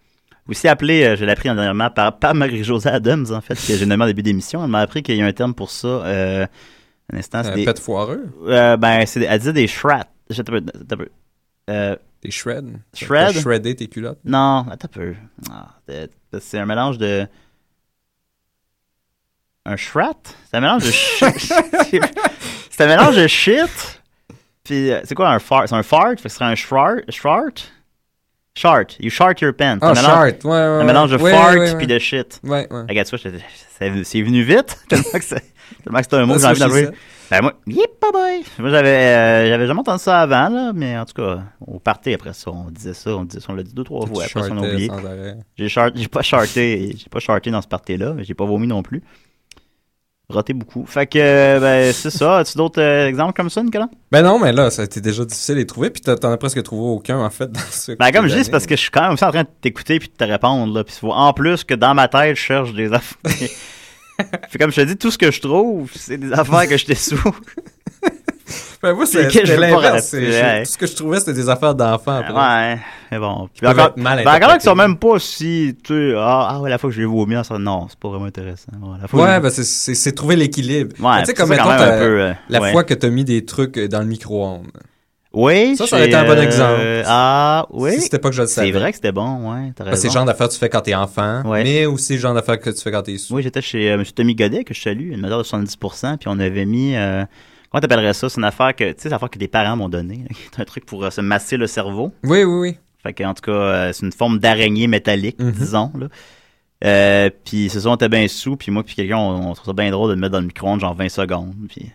Aussi 0.48 0.68
appelé, 0.68 1.02
euh, 1.02 1.16
je 1.16 1.24
l'ai 1.24 1.32
appris 1.32 1.48
dernièrement 1.48 1.90
par, 1.90 2.20
par 2.20 2.34
Marie-Josée 2.36 2.88
Adams, 2.90 3.26
en 3.32 3.40
fait, 3.40 3.54
que 3.54 3.76
j'ai 3.76 3.84
nommé 3.86 4.04
en 4.04 4.06
début 4.06 4.22
d'émission. 4.22 4.62
Elle 4.62 4.70
m'a 4.70 4.80
appris 4.80 5.02
qu'il 5.02 5.16
y 5.16 5.22
a 5.22 5.26
un 5.26 5.32
terme 5.32 5.52
pour 5.54 5.70
ça. 5.72 5.88
Euh, 5.88 6.46
un 7.12 7.18
instant, 7.18 7.42
c'est 7.42 7.50
Un 7.50 7.54
des... 7.56 7.64
pet 7.64 7.80
foireux? 7.80 8.26
Euh, 8.46 8.76
ben, 8.76 9.04
c'est, 9.06 9.22
elle 9.24 9.38
disait 9.40 9.52
des 9.52 9.66
shrats. 9.66 10.06
Je- 10.28 10.42
peu. 10.42 10.62
Euh, 11.68 11.96
Des 12.22 12.30
shreds. 12.30 12.64
Shred? 12.94 13.34
T'as 13.34 13.40
shreddé 13.40 13.74
tes 13.74 13.86
culottes? 13.88 14.18
non, 14.24 14.66
attends 14.70 14.88
un 14.88 14.98
peu. 14.98 15.14
Ah, 15.50 15.68
c'est- 16.38 16.58
un 16.58 16.66
mélange 16.66 16.98
de... 16.98 17.26
Un 19.66 19.76
shrat? 19.76 20.14
C'est 20.50 20.56
un 20.56 20.60
mélange 20.60 20.84
de 20.84 20.90
shit. 20.90 21.52
c'est 22.70 22.80
un 22.84 22.86
mélange 22.86 23.16
de 23.16 23.26
shit. 23.26 24.00
Puis, 24.64 24.90
euh, 24.90 25.00
c'est 25.04 25.14
quoi 25.14 25.30
un 25.30 25.38
fart? 25.38 25.68
C'est 25.68 25.74
un 25.74 25.82
fart? 25.82 26.10
Fait 26.10 26.16
que 26.24 26.28
ce 26.28 26.36
serait 26.36 26.46
un 26.46 26.54
shart? 26.54 27.10
Shart? 27.10 27.72
Shart. 28.54 28.96
You 29.00 29.10
shart 29.10 29.40
your 29.40 29.54
pants. 29.54 29.78
Ah, 29.80 29.88
un 29.90 29.94
mélange, 29.94 30.04
shart. 30.04 30.44
Ouais, 30.44 30.50
ouais, 30.50 30.56
un 30.56 30.84
mélange 30.84 31.10
de 31.12 31.16
Ouais, 31.18 31.30
fart 31.32 31.76
puis 31.78 31.86
de 31.86 31.98
shit. 31.98 32.40
Ouais, 32.42 32.66
ouais. 32.70 32.82
Regarde, 32.88 33.08
tu 33.08 33.16
vois, 33.16 33.32
c'est 34.04 34.20
venu 34.22 34.42
vite. 34.42 34.78
tellement 34.88 35.10
que 35.12 35.24
c'est 35.24 35.36
un 36.14 36.26
mot 36.26 36.34
que 36.34 36.40
j'ai 36.40 36.46
envie 36.46 36.60
d'enlever. 36.60 36.88
Ben 37.30 37.42
moi, 37.42 37.54
yip, 37.68 37.90
bye 38.02 38.10
bye. 38.12 38.42
Moi, 38.58 38.70
j'avais, 38.70 38.88
euh, 38.88 39.48
j'avais 39.48 39.66
jamais 39.68 39.80
entendu 39.80 40.02
ça 40.02 40.22
avant, 40.22 40.48
là, 40.48 40.72
mais 40.74 40.98
en 40.98 41.04
tout 41.04 41.14
cas, 41.14 41.44
on 41.64 41.78
partait 41.78 42.14
après 42.14 42.32
ça, 42.32 42.50
on 42.50 42.70
disait 42.70 42.92
ça, 42.92 43.14
on 43.14 43.24
disait 43.24 43.40
ça, 43.40 43.46
on 43.50 43.54
l'a 43.54 43.62
dit 43.62 43.72
deux, 43.72 43.84
trois 43.84 44.04
fois, 44.04 44.24
après 44.24 44.42
ça, 44.42 44.48
on 44.50 44.62
a 44.62 44.68
oublié. 44.68 44.90
J'ai 45.56 45.68
j'ai 45.68 46.08
pas 46.08 46.22
charté, 46.22 46.96
j'ai 46.98 47.08
pas 47.08 47.20
charté 47.20 47.52
dans 47.52 47.62
ce 47.62 47.68
party-là, 47.68 48.14
mais 48.14 48.24
j'ai 48.24 48.34
pas 48.34 48.44
vomi 48.44 48.66
non 48.66 48.82
plus. 48.82 49.02
Roté 50.28 50.52
beaucoup. 50.52 50.86
Fait 50.86 51.06
que, 51.06 51.18
euh, 51.18 51.60
ben, 51.60 51.92
c'est 51.92 52.10
ça. 52.10 52.38
As-tu 52.38 52.56
d'autres 52.56 52.80
euh, 52.80 53.08
exemples 53.08 53.32
comme 53.32 53.50
ça, 53.50 53.62
Nicolas? 53.62 53.88
Ben 54.12 54.22
non, 54.22 54.38
mais 54.38 54.52
là, 54.52 54.70
ça 54.70 54.82
a 54.82 54.84
été 54.84 55.00
déjà 55.00 55.24
difficile 55.24 55.56
à 55.56 55.58
les 55.58 55.66
trouver, 55.66 55.90
puis 55.90 56.02
t'en 56.02 56.32
as 56.32 56.36
presque 56.36 56.62
trouvé 56.62 56.82
aucun, 56.82 57.18
en 57.18 57.30
fait, 57.30 57.50
dans 57.50 57.60
ce 57.70 57.92
Ben, 57.92 58.12
comme 58.12 58.28
je 58.28 58.36
dis, 58.36 58.44
c'est 58.44 58.50
parce 58.50 58.66
que 58.66 58.76
je 58.76 58.80
suis 58.80 58.90
quand 58.90 59.02
même 59.02 59.12
aussi 59.12 59.24
en 59.24 59.30
train 59.30 59.42
de 59.42 59.48
t'écouter 59.60 59.98
puis 59.98 60.08
de 60.08 60.14
te 60.14 60.24
répondre, 60.24 60.72
là. 60.72 60.84
Puis 60.84 60.96
en 61.02 61.32
plus 61.32 61.64
que 61.64 61.74
dans 61.74 61.94
ma 61.94 62.08
tête, 62.08 62.36
je 62.36 62.40
cherche 62.42 62.72
des 62.74 62.92
affaires. 62.92 63.18
Fait 64.48 64.58
comme 64.58 64.70
je 64.70 64.76
te 64.80 64.86
dis, 64.86 64.96
tout 64.96 65.10
ce 65.10 65.18
que 65.18 65.30
je 65.30 65.40
trouve, 65.40 65.90
c'est 65.94 66.16
des 66.18 66.32
affaires 66.32 66.68
que 66.68 66.76
je 66.76 66.84
t'ai 66.86 66.94
sous. 66.94 67.20
Ben, 68.82 68.94
moi, 68.94 69.04
c'est- 69.04 69.28
l'inverse. 69.56 70.12
ouais. 70.14 70.62
Tout 70.64 70.70
ce 70.72 70.78
que 70.78 70.86
je 70.86 70.96
trouvais, 70.96 71.18
c'était 71.20 71.34
des 71.34 71.48
affaires 71.50 71.74
d'enfants. 71.74 72.16
après. 72.16 72.32
Ouais, 72.32 72.78
mais 73.12 73.18
bon. 73.18 73.48
Puis 73.54 73.66
encore, 73.66 73.92
mal 73.96 74.16
ben, 74.18 74.22
encore 74.22 74.34
interprétés. 74.36 74.64
sont 74.64 74.74
même 74.74 74.96
pas 74.96 75.18
si, 75.18 75.76
tu 75.84 75.92
sais, 76.12 76.14
ah, 76.16 76.48
ah 76.52 76.60
ouais, 76.60 76.70
la 76.70 76.78
fois 76.78 76.88
que 76.88 76.96
j'ai 76.96 77.04
vomi, 77.04 77.36
ça, 77.44 77.58
non, 77.58 77.86
c'est 77.90 77.98
pas 77.98 78.08
vraiment 78.08 78.24
intéressant. 78.24 78.72
Bon, 78.78 78.96
la 79.00 79.06
fois 79.06 79.22
Ouais, 79.22 79.36
que- 79.36 79.42
ben 79.42 79.50
c'est- 79.50 80.12
trouver 80.12 80.36
l'équilibre. 80.36 80.96
Ouais, 80.98 81.20
tu 81.20 81.26
sais, 81.26 81.34
comme 81.34 81.50
mettons, 81.50 81.68
un 81.68 81.76
peu, 81.98 82.20
euh, 82.22 82.32
la 82.48 82.60
ouais. 82.62 82.72
fois 82.72 82.82
que 82.84 82.94
t'as 82.94 83.10
mis 83.10 83.24
des 83.24 83.44
trucs 83.44 83.76
euh, 83.76 83.86
dans 83.86 84.00
le 84.00 84.06
micro-ondes. 84.06 84.66
Oui, 85.32 85.76
Ça, 85.76 85.86
ça 85.86 85.94
aurait 85.96 86.06
été 86.06 86.16
un 86.16 86.24
bon 86.24 86.32
euh, 86.32 86.42
exemple. 86.42 87.02
Ah, 87.06 87.66
oui. 87.70 87.92
Si 87.94 88.00
c'était 88.02 88.18
pas 88.18 88.30
que 88.30 88.34
je 88.34 88.42
le 88.42 88.48
savais. 88.48 88.66
C'est 88.72 88.76
vrai 88.78 88.90
que 88.90 88.96
c'était 88.96 89.12
bon, 89.12 89.52
ouais, 89.52 89.72
t'as 89.76 89.94
c'est 89.94 90.08
le 90.08 90.12
genre 90.12 90.24
d'affaires 90.24 90.48
que 90.48 90.52
tu 90.54 90.58
fais 90.58 90.68
quand 90.68 90.80
t'es 90.80 90.94
enfant, 90.94 91.42
Ouais. 91.44 91.62
mais 91.62 91.86
aussi 91.86 92.14
le 92.14 92.18
genre 92.18 92.34
d'affaires 92.34 92.58
que 92.58 92.70
tu 92.70 92.80
fais 92.80 92.90
quand 92.90 93.02
t'es 93.02 93.16
sous. 93.16 93.34
Oui, 93.34 93.42
j'étais 93.42 93.62
chez 93.62 93.90
euh, 93.92 93.94
M. 93.94 94.04
Tommy 94.14 94.34
Godet, 94.34 94.64
que 94.64 94.74
je 94.74 94.80
salue, 94.80 95.12
une 95.12 95.20
modèle 95.20 95.38
de 95.38 95.42
70%, 95.44 96.16
puis 96.18 96.28
on 96.28 96.38
avait 96.40 96.66
mis, 96.66 96.96
euh, 96.96 97.24
comment 97.70 97.80
t'appellerais 97.80 98.12
ça? 98.12 98.28
C'est 98.28 98.38
une 98.38 98.44
affaire 98.44 98.74
que, 98.74 98.90
tu 98.92 99.08
sais, 99.08 99.16
que 99.30 99.38
des 99.38 99.46
parents 99.48 99.76
m'ont 99.76 99.88
donnée, 99.88 100.24
là, 100.28 100.28
qui 100.34 100.42
est 100.58 100.60
un 100.60 100.64
truc 100.64 100.84
pour 100.84 101.04
euh, 101.04 101.10
se 101.10 101.20
masser 101.20 101.56
le 101.56 101.68
cerveau. 101.68 102.12
Oui, 102.24 102.42
oui, 102.42 102.58
oui. 102.70 102.76
Fait 103.02 103.12
que, 103.12 103.22
en 103.22 103.32
tout 103.32 103.42
cas, 103.42 103.52
euh, 103.52 103.92
c'est 103.92 104.04
une 104.04 104.12
forme 104.12 104.40
d'araignée 104.40 104.88
métallique, 104.88 105.38
Mhm. 105.38 105.52
disons, 105.52 105.92
là. 105.98 106.06
Euh, 106.82 107.30
puis 107.44 107.68
c'est 107.70 107.80
ça, 107.80 107.90
on 107.90 107.94
était 107.94 108.08
bien 108.08 108.26
sous, 108.26 108.56
puis 108.56 108.72
moi 108.72 108.82
puis 108.82 108.94
quelqu'un, 108.94 109.18
on, 109.18 109.50
on 109.50 109.54
trouve 109.54 109.66
ça 109.66 109.72
bien 109.74 109.90
drôle 109.90 110.08
de 110.08 110.14
le 110.14 110.20
mettre 110.20 110.32
dans 110.32 110.40
le 110.40 110.46
micro-ondes, 110.46 110.80
genre 110.80 110.94
20 110.94 111.08
secondes, 111.10 111.54
puis... 111.68 111.92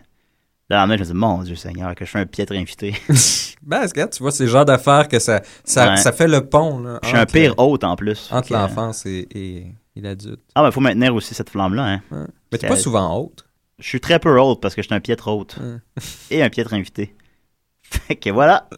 Là, 0.68 0.84
main, 0.86 0.96
je 0.96 1.02
me 1.02 1.06
dis, 1.06 1.14
mon 1.14 1.42
Dieu 1.42 1.54
Seigneur, 1.54 1.94
que 1.94 2.04
je 2.04 2.10
fais 2.10 2.18
un 2.18 2.26
piètre 2.26 2.52
invité. 2.52 2.94
Ben, 3.62 3.80
regarde, 3.84 4.12
tu 4.12 4.22
vois, 4.22 4.30
c'est 4.30 4.44
le 4.44 4.50
genre 4.50 4.64
d'affaires 4.64 5.08
que 5.08 5.18
ça, 5.18 5.42
ça, 5.64 5.90
Ouais. 5.90 5.96
ça 5.96 6.12
fait 6.12 6.28
le 6.28 6.46
pont, 6.48 6.78
là. 6.78 7.00
Je 7.02 7.08
suis 7.08 7.16
un 7.16 7.26
pire 7.26 7.54
hôte, 7.58 7.82
en 7.82 7.96
plus. 7.96 8.28
Entre 8.30 8.52
l'enfance 8.52 9.04
et, 9.06 9.26
et, 9.32 9.66
et 9.96 10.00
l'adulte. 10.00 10.38
Ah, 10.54 10.62
ben, 10.62 10.70
faut 10.70 10.80
maintenir 10.80 11.12
aussi 11.16 11.34
cette 11.34 11.50
flamme-là, 11.50 11.84
hein. 11.84 12.02
Ouais. 12.12 12.26
Mais 12.52 12.58
t'es 12.58 12.68
pas 12.68 12.76
souvent 12.76 13.18
hôte. 13.18 13.44
Je 13.80 13.88
suis 13.88 14.00
très 14.00 14.20
peu 14.20 14.38
hôte 14.40 14.60
parce 14.62 14.76
que 14.76 14.82
je 14.82 14.86
suis 14.86 14.94
un 14.94 15.00
piètre 15.00 15.26
hôte. 15.26 15.58
Et 16.30 16.42
un 16.44 16.48
piètre 16.48 16.74
invité. 16.74 17.14
Fait 17.82 18.14
que 18.14 18.30
voilà. 18.30 18.68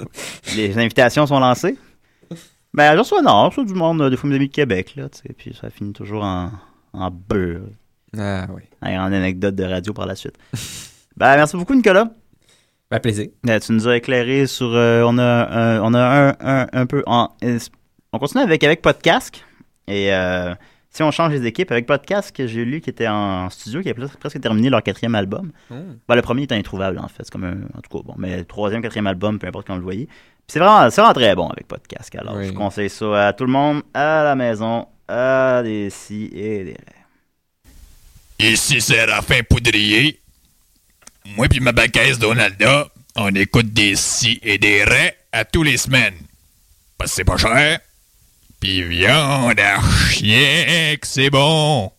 Les 0.57 0.79
invitations 0.79 1.27
sont 1.27 1.39
lancées. 1.39 1.77
Ben, 2.73 2.95
je 2.95 2.99
reçois, 2.99 3.21
non, 3.21 3.51
je 3.51 3.61
du 3.61 3.75
monde, 3.75 4.01
euh, 4.01 4.09
des 4.11 4.17
fois 4.17 4.31
mes 4.31 4.37
amis 4.37 4.49
de 4.49 4.53
Québec, 4.55 4.95
là, 4.97 5.09
tu 5.11 5.19
sais, 5.19 5.35
puis 5.37 5.55
ça 5.61 5.69
finit 5.69 5.93
toujours 5.93 6.25
en, 6.25 6.51
en 6.95 7.11
beurre. 7.11 7.69
Ah 8.17 8.47
oui. 8.55 8.63
Et 8.91 8.97
en 8.97 9.13
anecdote 9.13 9.55
de 9.55 9.65
radio 9.65 9.93
par 9.93 10.07
la 10.07 10.17
suite. 10.17 10.37
Ben, 11.19 11.37
merci 11.37 11.57
beaucoup, 11.57 11.75
Nicolas. 11.75 12.09
Ben, 12.91 13.01
plaisir. 13.01 13.27
Euh, 13.49 13.59
tu 13.61 13.73
nous 13.73 13.87
as 13.89 13.97
éclairé 13.97 14.47
sur. 14.47 14.71
euh, 14.75 15.03
on 15.07 15.19
a, 15.19 15.25
un- 15.25 15.81
on 15.83 15.93
a 15.95 16.01
un, 16.01 16.37
un, 16.41 16.67
un 16.73 16.87
peu. 16.87 17.03
En, 17.07 17.29
on 18.13 18.19
continue 18.19 18.43
avec, 18.43 18.63
avec 18.65 18.81
Podcast. 18.83 19.45
Et 19.87 20.13
euh, 20.15 20.55
si 20.91 21.03
on 21.03 21.11
change 21.11 21.33
les 21.33 21.45
équipes, 21.47 21.71
avec 21.71 21.87
Podcast, 21.87 22.35
que 22.35 22.47
j'ai 22.47 22.65
lu 22.65 22.81
qui 22.81 22.89
était 22.91 23.09
en 23.09 23.51
studio, 23.51 23.83
qui 23.83 23.91
a 23.91 23.95
presque, 23.95 24.17
presque 24.17 24.41
terminé 24.41 24.71
leur 24.71 24.83
quatrième 24.83 25.15
album. 25.15 25.53
Hmm. 25.71 25.97
Ben, 26.09 26.15
le 26.15 26.23
premier 26.23 26.45
était 26.45 26.55
introuvable, 26.55 26.99
en 26.99 27.09
fait. 27.09 27.25
C'est 27.25 27.31
comme 27.31 27.45
un. 27.45 27.59
En 27.77 27.81
tout 27.83 27.99
cas, 27.99 28.03
bon. 28.05 28.15
Mais 28.17 28.39
le 28.39 28.45
troisième, 28.45 28.81
quatrième 28.81 29.07
album, 29.07 29.39
peu 29.39 29.47
importe 29.47 29.67
quand 29.67 29.75
on 29.75 29.79
le 29.79 29.83
voyait. 29.83 30.07
Puis 30.07 30.55
c'est 30.55 30.61
vraiment, 30.61 30.89
c'est 30.91 31.01
vraiment 31.03 31.13
très 31.15 31.35
bon 31.35 31.49
avec 31.49 31.67
Podcast. 31.69 32.15
Alors, 32.17 32.37
Oui. 32.37 32.47
je 32.47 32.53
conseille 32.53 32.89
ça 32.89 33.29
à 33.29 33.33
tout 33.35 33.45
le 33.45 33.51
monde, 33.53 33.83
à 33.93 34.23
la 34.25 34.35
maison, 34.35 34.87
à 35.07 35.61
des 35.63 35.91
si 35.91 36.25
et 36.33 36.65
des 36.65 36.77
rêves. 36.77 38.53
Ici 38.53 38.81
Séraphin 38.81 39.41
Poudrier. 39.49 40.21
Moi 41.37 41.49
puis 41.49 41.61
ma 41.61 41.73
bacaise 41.73 42.19
Donalda, 42.19 42.89
on 43.17 43.35
écoute 43.35 43.73
des 43.73 43.97
si 43.97 44.39
et 44.43 44.59
des 44.59 44.85
raies 44.85 45.17
à 45.33 45.45
tous 45.45 45.63
les 45.63 45.77
semaines. 45.77 46.19
Parce 46.97 47.11
que 47.11 47.17
c'est 47.17 47.25
pas 47.25 47.37
cher. 47.37 47.81
Puis 48.61 48.83
viande 48.83 49.61
à 49.61 49.81
chien 50.11 50.97
que 51.01 51.07
c'est 51.07 51.31
bon. 51.31 51.93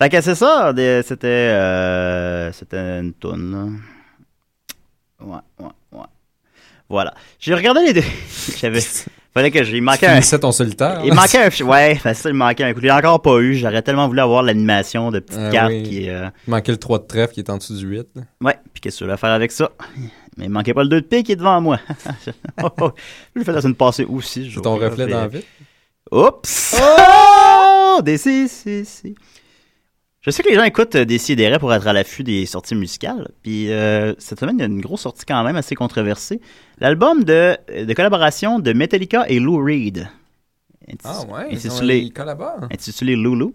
Fait 0.00 0.08
que 0.08 0.20
c'est 0.22 0.34
ça, 0.34 0.72
c'était 1.04 1.26
euh, 1.26 2.50
c'était 2.52 3.00
une 3.00 3.12
toune. 3.12 3.52
là. 3.52 5.26
Ouais, 5.26 5.40
ouais, 5.58 5.70
ouais. 5.92 6.06
Voilà. 6.88 7.12
J'ai 7.38 7.54
regardé 7.54 7.82
les 7.84 7.92
deux. 7.92 8.08
J'avais 8.56 8.80
fallait 9.34 9.50
que 9.50 9.62
j'ai 9.62 9.80
manqué 9.82 10.06
un 10.06 10.20
ton 10.22 10.52
solitaire. 10.52 11.02
il 11.04 11.12
manquait 11.12 11.44
un 11.44 11.66
ouais, 11.66 11.94
fait 11.96 12.14
ça, 12.14 12.30
il 12.30 12.34
manquait 12.34 12.64
un 12.64 12.72
coup. 12.72 12.80
Je 12.80 12.86
l'ai 12.86 12.90
encore 12.90 13.20
pas 13.20 13.38
eu, 13.40 13.54
j'aurais 13.56 13.82
tellement 13.82 14.08
voulu 14.08 14.20
avoir 14.20 14.42
l'animation 14.42 15.10
de 15.10 15.18
petites 15.20 15.38
Ah 15.38 15.50
cartes 15.50 15.70
oui. 15.70 15.82
qui 15.82 16.08
euh, 16.08 16.28
Il 16.46 16.50
manquait 16.50 16.72
le 16.72 16.78
3 16.78 16.98
de 17.00 17.04
trèfle 17.04 17.34
qui 17.34 17.40
est 17.40 17.50
en 17.50 17.58
dessous 17.58 17.76
du 17.76 17.86
8. 17.86 18.06
là. 18.16 18.22
Ouais, 18.40 18.58
puis 18.72 18.80
qu'est-ce 18.80 19.00
que 19.00 19.04
tu 19.04 19.10
veux 19.10 19.16
faire 19.16 19.30
avec 19.32 19.52
ça? 19.52 19.70
Mais 20.38 20.46
il 20.46 20.50
manquait 20.50 20.72
pas 20.74 20.82
le 20.82 20.88
2 20.88 21.00
de 21.02 21.06
pique 21.06 21.26
qui 21.26 21.32
est 21.32 21.36
devant 21.36 21.60
moi. 21.60 21.78
oh, 22.62 22.68
oh. 22.80 22.92
Je 23.34 23.40
l'ai 23.40 23.44
fait 23.44 23.52
la 23.52 23.60
semaine 23.60 23.74
passée 23.76 24.04
aussi. 24.04 24.50
C'est 24.52 24.62
ton 24.62 24.76
reflet 24.76 25.06
dans 25.06 25.20
la 25.20 25.28
vitre. 25.28 25.46
Oups! 26.10 26.80
Oh! 26.80 28.00
Des 28.02 28.16
si, 28.16 28.48
si, 28.48 28.84
si. 28.86 29.14
Je 30.22 30.30
sais 30.30 30.42
que 30.42 30.48
les 30.50 30.54
gens 30.54 30.64
écoutent 30.64 30.96
euh, 30.96 31.04
des 31.06 31.16
sidérés 31.18 31.58
pour 31.58 31.72
être 31.72 31.86
à 31.86 31.92
l'affût 31.94 32.22
des 32.22 32.44
sorties 32.44 32.74
musicales. 32.74 33.30
Puis 33.42 33.72
euh, 33.72 34.12
cette 34.18 34.38
semaine, 34.40 34.56
il 34.58 34.60
y 34.60 34.64
a 34.64 34.66
une 34.66 34.80
grosse 34.82 35.00
sortie 35.02 35.24
quand 35.26 35.42
même 35.42 35.56
assez 35.56 35.74
controversée. 35.74 36.40
L'album 36.78 37.24
de, 37.24 37.56
de 37.84 37.92
collaboration 37.94 38.58
de 38.58 38.72
Metallica 38.74 39.24
et 39.28 39.38
Lou 39.40 39.56
Reed. 39.64 40.08
Ah 41.04 41.20
ouais, 41.30 41.46
ils, 41.52 41.66
ont- 41.68 41.70
Intitulé, 41.70 41.98
ils 41.98 42.12
collaborent. 42.12 42.66
intitulé 42.70 43.16
Loulou. 43.16 43.52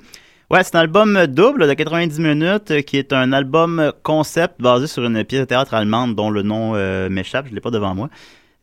Ouais, 0.49 0.63
c'est 0.63 0.75
un 0.75 0.79
album 0.79 1.25
double 1.27 1.67
de 1.67 1.73
90 1.73 2.19
minutes 2.19 2.71
euh, 2.71 2.81
qui 2.81 2.97
est 2.97 3.13
un 3.13 3.31
album 3.33 3.91
concept 4.03 4.59
basé 4.61 4.87
sur 4.87 5.03
une 5.05 5.23
pièce 5.23 5.41
de 5.41 5.45
théâtre 5.45 5.73
allemande 5.73 6.15
dont 6.15 6.29
le 6.29 6.41
nom 6.43 6.73
euh, 6.75 7.09
m'échappe, 7.09 7.47
je 7.49 7.53
l'ai 7.53 7.61
pas 7.61 7.71
devant 7.71 7.93
moi. 7.93 8.09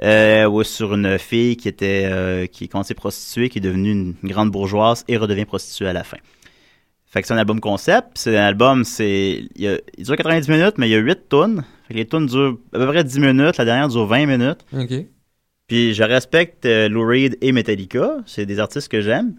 Euh, 0.02 0.62
sur 0.64 0.94
une 0.94 1.18
fille 1.18 1.56
qui 1.56 1.68
était 1.68 2.08
euh, 2.10 2.46
qui 2.46 2.68
quand 2.68 2.82
s'est 2.82 2.94
prostituée, 2.94 3.48
qui 3.48 3.58
est 3.58 3.60
devenue 3.62 3.92
une 3.92 4.14
grande 4.24 4.50
bourgeoise 4.50 5.04
et 5.06 5.16
redevient 5.16 5.44
prostituée 5.44 5.86
à 5.88 5.92
la 5.92 6.02
fin. 6.02 6.16
Fait 7.12 7.20
que 7.20 7.28
c'est 7.28 7.34
un 7.34 7.38
album 7.38 7.60
concept. 7.60 8.12
C'est 8.14 8.38
un 8.38 8.44
album, 8.44 8.84
c'est 8.84 9.44
il, 9.54 9.80
dure 9.98 10.16
90 10.16 10.48
minutes, 10.48 10.78
mais 10.78 10.88
il 10.88 10.92
y 10.92 10.94
a 10.94 10.98
8 10.98 11.28
tunes. 11.28 11.62
Fait 11.86 11.94
que 11.94 11.98
les 11.98 12.06
tunes 12.06 12.24
durent 12.24 12.56
à 12.72 12.78
peu 12.78 12.86
près 12.86 13.04
10 13.04 13.18
minutes, 13.20 13.58
la 13.58 13.64
dernière 13.66 13.88
dure 13.88 14.06
20 14.06 14.26
minutes. 14.26 14.64
Ok. 14.72 15.06
Puis 15.66 15.92
je 15.92 16.02
respecte 16.02 16.64
euh, 16.64 16.88
Lou 16.88 17.06
Reed 17.06 17.36
et 17.42 17.52
Metallica, 17.52 18.16
c'est 18.24 18.46
des 18.46 18.58
artistes 18.58 18.88
que 18.88 19.02
j'aime. 19.02 19.34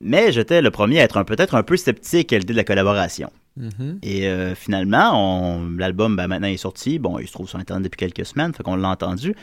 Mais 0.00 0.30
j'étais 0.30 0.62
le 0.62 0.70
premier 0.70 1.00
à 1.00 1.04
être 1.04 1.20
peut-être 1.24 1.56
un 1.56 1.64
peu 1.64 1.76
sceptique 1.76 2.32
à 2.32 2.38
l'idée 2.38 2.52
de 2.52 2.58
la 2.58 2.64
collaboration. 2.64 3.30
Mhm. 3.56 3.98
Et 4.02 4.28
euh, 4.28 4.54
finalement, 4.54 5.60
l'album 5.76 6.14
ben, 6.14 6.28
maintenant 6.28 6.48
est 6.48 6.56
sorti. 6.56 7.00
Bon, 7.00 7.18
il 7.18 7.26
se 7.26 7.32
trouve 7.32 7.48
sur 7.48 7.58
Internet 7.58 7.84
depuis 7.84 7.96
quelques 7.96 8.26
semaines, 8.26 8.54
fait 8.54 8.62
qu'on 8.62 8.76
l'a 8.76 8.90
entendu. 8.90 9.34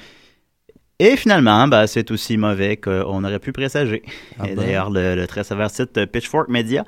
Et 1.03 1.17
finalement, 1.17 1.67
ben, 1.67 1.87
c'est 1.87 2.11
aussi 2.11 2.37
mauvais 2.37 2.77
qu'on 2.77 3.23
aurait 3.23 3.39
pu 3.39 3.51
présager. 3.51 4.03
Ah 4.37 4.47
Et 4.47 4.53
bon? 4.53 4.61
D'ailleurs, 4.61 4.91
le, 4.91 5.15
le 5.15 5.25
très 5.25 5.43
sévère 5.43 5.71
site 5.71 5.97
euh, 5.97 6.05
Pitchfork 6.05 6.47
Media 6.47 6.85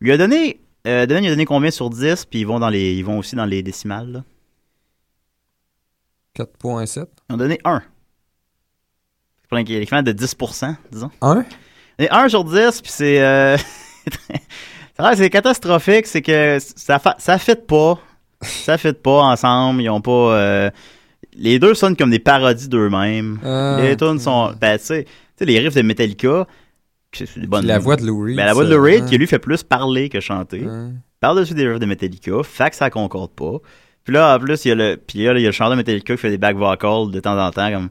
lui 0.00 0.10
a 0.10 0.16
donné, 0.16 0.62
euh, 0.86 1.04
il 1.06 1.12
a 1.12 1.30
donné 1.30 1.44
combien 1.44 1.70
sur 1.70 1.90
10, 1.90 2.24
puis 2.24 2.40
ils 2.40 2.46
vont, 2.46 2.58
dans 2.60 2.70
les, 2.70 2.94
ils 2.94 3.04
vont 3.04 3.18
aussi 3.18 3.36
dans 3.36 3.44
les 3.44 3.62
décimales. 3.62 4.10
là. 4.10 4.24
4.7. 6.34 7.06
Ils 7.28 7.34
ont 7.34 7.36
donné 7.36 7.58
1. 7.62 7.82
C'est 9.42 9.48
pour 9.50 9.58
l'équivalent 9.58 10.02
de 10.02 10.12
10%, 10.12 10.74
disons. 10.90 11.10
1? 11.20 11.44
Et 11.98 12.08
1 12.10 12.30
sur 12.30 12.44
10, 12.44 12.80
puis 12.80 12.90
c'est. 12.90 13.20
Euh... 13.22 13.58
c'est 15.14 15.28
catastrophique, 15.28 16.06
c'est 16.06 16.22
que 16.22 16.58
ça 16.58 16.98
fa... 16.98 17.16
ça 17.18 17.36
fit 17.38 17.56
pas. 17.56 17.98
Ça 18.40 18.78
fit 18.78 18.94
pas 18.94 19.20
ensemble. 19.24 19.82
Ils 19.82 19.90
ont 19.90 20.00
pas. 20.00 20.10
euh, 20.10 20.70
Les 21.36 21.58
deux 21.58 21.74
sonnent 21.74 21.96
comme 21.96 22.10
des 22.10 22.18
parodies 22.18 22.68
d'eux-mêmes. 22.68 23.38
Ah, 23.44 23.78
les 23.80 23.96
tunes 23.96 24.18
sont. 24.18 24.52
Ben, 24.60 24.78
tu 24.78 24.84
sais, 24.84 25.06
les 25.40 25.58
riffs 25.58 25.74
de 25.74 25.82
Metallica. 25.82 26.46
c'est 27.12 27.26
Puis 27.26 27.48
la 27.62 27.78
voix 27.78 27.96
de 27.96 28.04
Lou 28.06 28.22
Reed. 28.22 28.36
Ben, 28.36 28.46
la 28.46 28.52
voix 28.52 28.64
de 28.64 28.74
Lou 28.74 28.82
Reed, 28.82 29.06
qui 29.06 29.16
lui 29.18 29.26
fait 29.26 29.38
plus 29.38 29.62
parler 29.62 30.08
que 30.08 30.20
chanter. 30.20 30.60
Ouais. 30.60 30.88
Par-dessus 31.20 31.54
des 31.54 31.66
riffs 31.68 31.78
de 31.80 31.86
Metallica. 31.86 32.42
Fait 32.42 32.70
que 32.70 32.76
ça 32.76 32.90
concorde 32.90 33.30
pas. 33.30 33.58
Puis 34.04 34.12
là, 34.14 34.34
en 34.34 34.38
plus, 34.38 34.64
il 34.64 34.68
y 34.68 34.72
a 34.72 34.74
le, 34.74 34.96
puis 34.96 35.24
là, 35.24 35.32
il 35.34 35.40
y 35.40 35.44
a 35.44 35.48
le 35.48 35.52
chanteur 35.52 35.70
de 35.72 35.76
Metallica 35.76 36.14
qui 36.14 36.20
fait 36.20 36.30
des 36.30 36.38
back 36.38 36.56
vocals 36.56 37.10
de 37.10 37.20
temps 37.20 37.38
en 37.38 37.50
temps, 37.50 37.70
comme. 37.70 37.88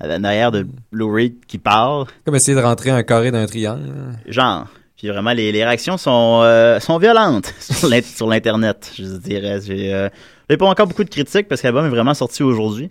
À 0.00 0.18
l'arrière 0.18 0.50
de 0.50 0.66
Lou 0.90 1.12
Reed 1.12 1.46
qui 1.46 1.58
parle. 1.58 2.06
Comme 2.24 2.34
essayer 2.34 2.56
de 2.56 2.62
rentrer 2.62 2.90
un 2.90 3.02
carré 3.04 3.30
d'un 3.30 3.46
triangle. 3.46 3.92
Genre. 4.26 4.66
Puis 4.96 5.08
vraiment, 5.08 5.32
les, 5.32 5.52
les 5.52 5.62
réactions 5.62 5.98
sont, 5.98 6.40
euh, 6.42 6.80
sont 6.80 6.96
violentes 6.98 7.52
sur 7.60 8.26
l'Internet, 8.26 8.92
je 8.96 9.04
dirais. 9.18 9.60
J'ai 9.62 9.92
euh, 9.92 10.08
j'ai 10.48 10.56
pas 10.56 10.66
encore 10.66 10.86
beaucoup 10.86 11.04
de 11.04 11.10
critiques 11.10 11.48
parce 11.48 11.60
que 11.60 11.66
l'album 11.66 11.86
est 11.86 11.90
vraiment 11.90 12.14
sorti 12.14 12.42
aujourd'hui. 12.42 12.90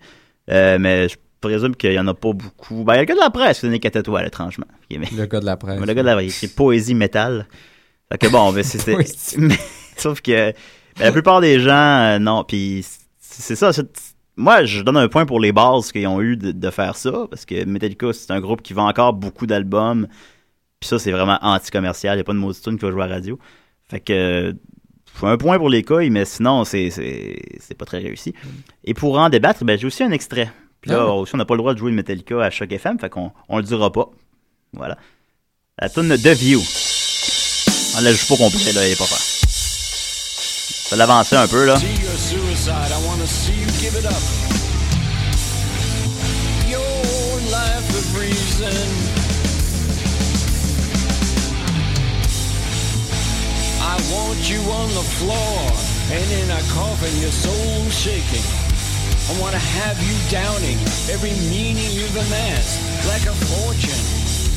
Euh, 0.52 0.78
mais 0.80 1.10
je 1.10 1.16
présume 1.42 1.76
qu'il 1.76 1.94
y 1.94 2.00
en 2.00 2.08
a 2.08 2.14
pas 2.14 2.34
beaucoup. 2.34 2.84
Ben, 2.84 2.94
il 2.94 2.98
y 2.98 3.00
a 3.00 3.02
le 3.02 3.06
gars 3.08 3.16
de 3.16 3.20
la 3.20 3.30
presse 3.30 3.60
qui 3.60 3.66
a 3.66 3.70
donné 3.70 3.80
4 3.80 3.96
étoiles, 3.98 4.28
étrangement. 4.28 4.66
Il 4.90 5.00
Le 5.00 5.26
gars 5.26 5.40
de 5.40 5.46
la 5.46 5.58
presse. 5.58 5.80
le 5.80 5.86
gars 5.94 6.02
de 6.02 6.08
la 6.08 6.22
il 6.22 6.30
écrit 6.30 6.48
poésie 6.48 6.96
métal. 6.96 7.48
Fait 8.12 8.18
que 8.18 8.28
bon, 8.28 8.52
ben, 8.52 8.64
c'est- 8.64 8.78
c'est- 8.80 9.38
mais- 9.38 9.58
sauf 9.98 10.22
que 10.22 10.32
ben, 10.52 10.54
la 11.00 11.12
plupart 11.12 11.42
des 11.42 11.60
gens, 11.60 11.72
euh, 12.16 12.20
non. 12.20 12.44
Puis 12.44 12.84
c'est 13.20 13.42
c'est 13.42 13.56
ça. 13.56 13.74
c'est- 13.74 13.88
moi, 14.38 14.66
je 14.66 14.82
donne 14.82 14.98
un 14.98 15.08
point 15.08 15.26
pour 15.26 15.40
les 15.40 15.52
bases 15.54 15.92
qu'ils 15.94 16.08
ont 16.08 16.22
eu 16.22 16.36
de, 16.36 16.52
de 16.52 16.70
faire 16.70 16.96
ça, 16.98 17.26
parce 17.30 17.46
que 17.46 17.64
Metallica, 17.64 18.12
c'est 18.12 18.32
un 18.32 18.42
groupe 18.42 18.62
qui 18.62 18.74
vend 18.74 18.88
encore 18.88 19.14
beaucoup 19.14 19.46
d'albums. 19.48 20.08
Puis 20.82 20.90
ça, 20.90 21.00
c'est 21.00 21.12
vraiment 21.12 21.40
anti-commercial. 21.42 22.14
Il 22.16 22.18
n'y 22.18 22.22
a 22.22 22.24
pas 22.26 22.34
de 22.34 22.38
maudite 22.38 22.62
tune 22.62 22.78
qui 22.78 22.84
va 22.86 22.92
jouer 22.92 23.04
à 23.04 23.08
la 23.08 23.16
radio. 23.16 23.40
Fait 23.90 24.02
que 24.02 24.54
un 25.24 25.38
point 25.38 25.58
pour 25.58 25.70
les 25.70 25.84
couilles, 25.84 26.10
mais 26.10 26.26
sinon, 26.26 26.66
c'est 26.66 26.90
c'est 26.90 27.38
c'est 27.60 27.76
pas 27.78 27.86
très 27.86 28.00
réussi. 28.00 28.34
Et 28.84 28.94
pour 28.94 29.18
en 29.18 29.30
débattre, 29.30 29.64
ben, 29.64 29.78
j'ai 29.80 29.88
aussi 29.88 30.04
un 30.04 30.12
extrait. 30.12 30.52
Puis 30.82 30.92
là, 30.92 31.06
Ah. 31.08 31.14
aussi, 31.14 31.34
on 31.34 31.38
n'a 31.38 31.46
pas 31.46 31.54
le 31.56 31.60
droit 31.60 31.74
de 31.74 31.80
jouer 31.80 31.92
de 31.92 31.96
Metallica 31.96 32.44
à 32.44 32.50
Choc 32.50 32.72
FM, 32.72 33.00
fait 33.00 33.10
qu'on 33.10 33.32
on 33.50 33.58
le 33.58 33.64
dira 33.64 33.92
pas. 33.92 34.10
Voilà. 34.74 34.98
La 35.80 35.90
tune 35.90 36.10
de 36.10 36.30
View. 36.32 36.62
On 37.98 38.02
la 38.02 38.12
joue 38.14 38.28
pas 38.28 38.38
complet, 38.38 38.72
là, 38.74 38.86
il 38.88 38.92
est 38.92 38.98
pas 38.98 39.06
faire. 39.06 39.18
Ça 40.90 40.96
l'avancer 40.96 41.36
un 41.36 41.48
peu, 41.48 41.66
là. 41.66 41.76
Want 54.12 54.50
you 54.50 54.62
on 54.72 54.90
the 54.94 55.06
floor 55.18 55.58
and 56.12 56.26
in 56.40 56.48
a 56.52 56.62
coffin, 56.74 57.14
your 57.22 57.32
soul 57.32 57.90
shaking. 57.90 58.46
I 59.30 59.42
wanna 59.42 59.58
have 59.58 59.98
you 60.06 60.14
downing 60.30 60.78
every 61.10 61.34
meaning 61.50 61.90
you've 61.92 62.16
amassed 62.16 62.78
like 63.10 63.26
a 63.26 63.36
fortune. 63.50 64.06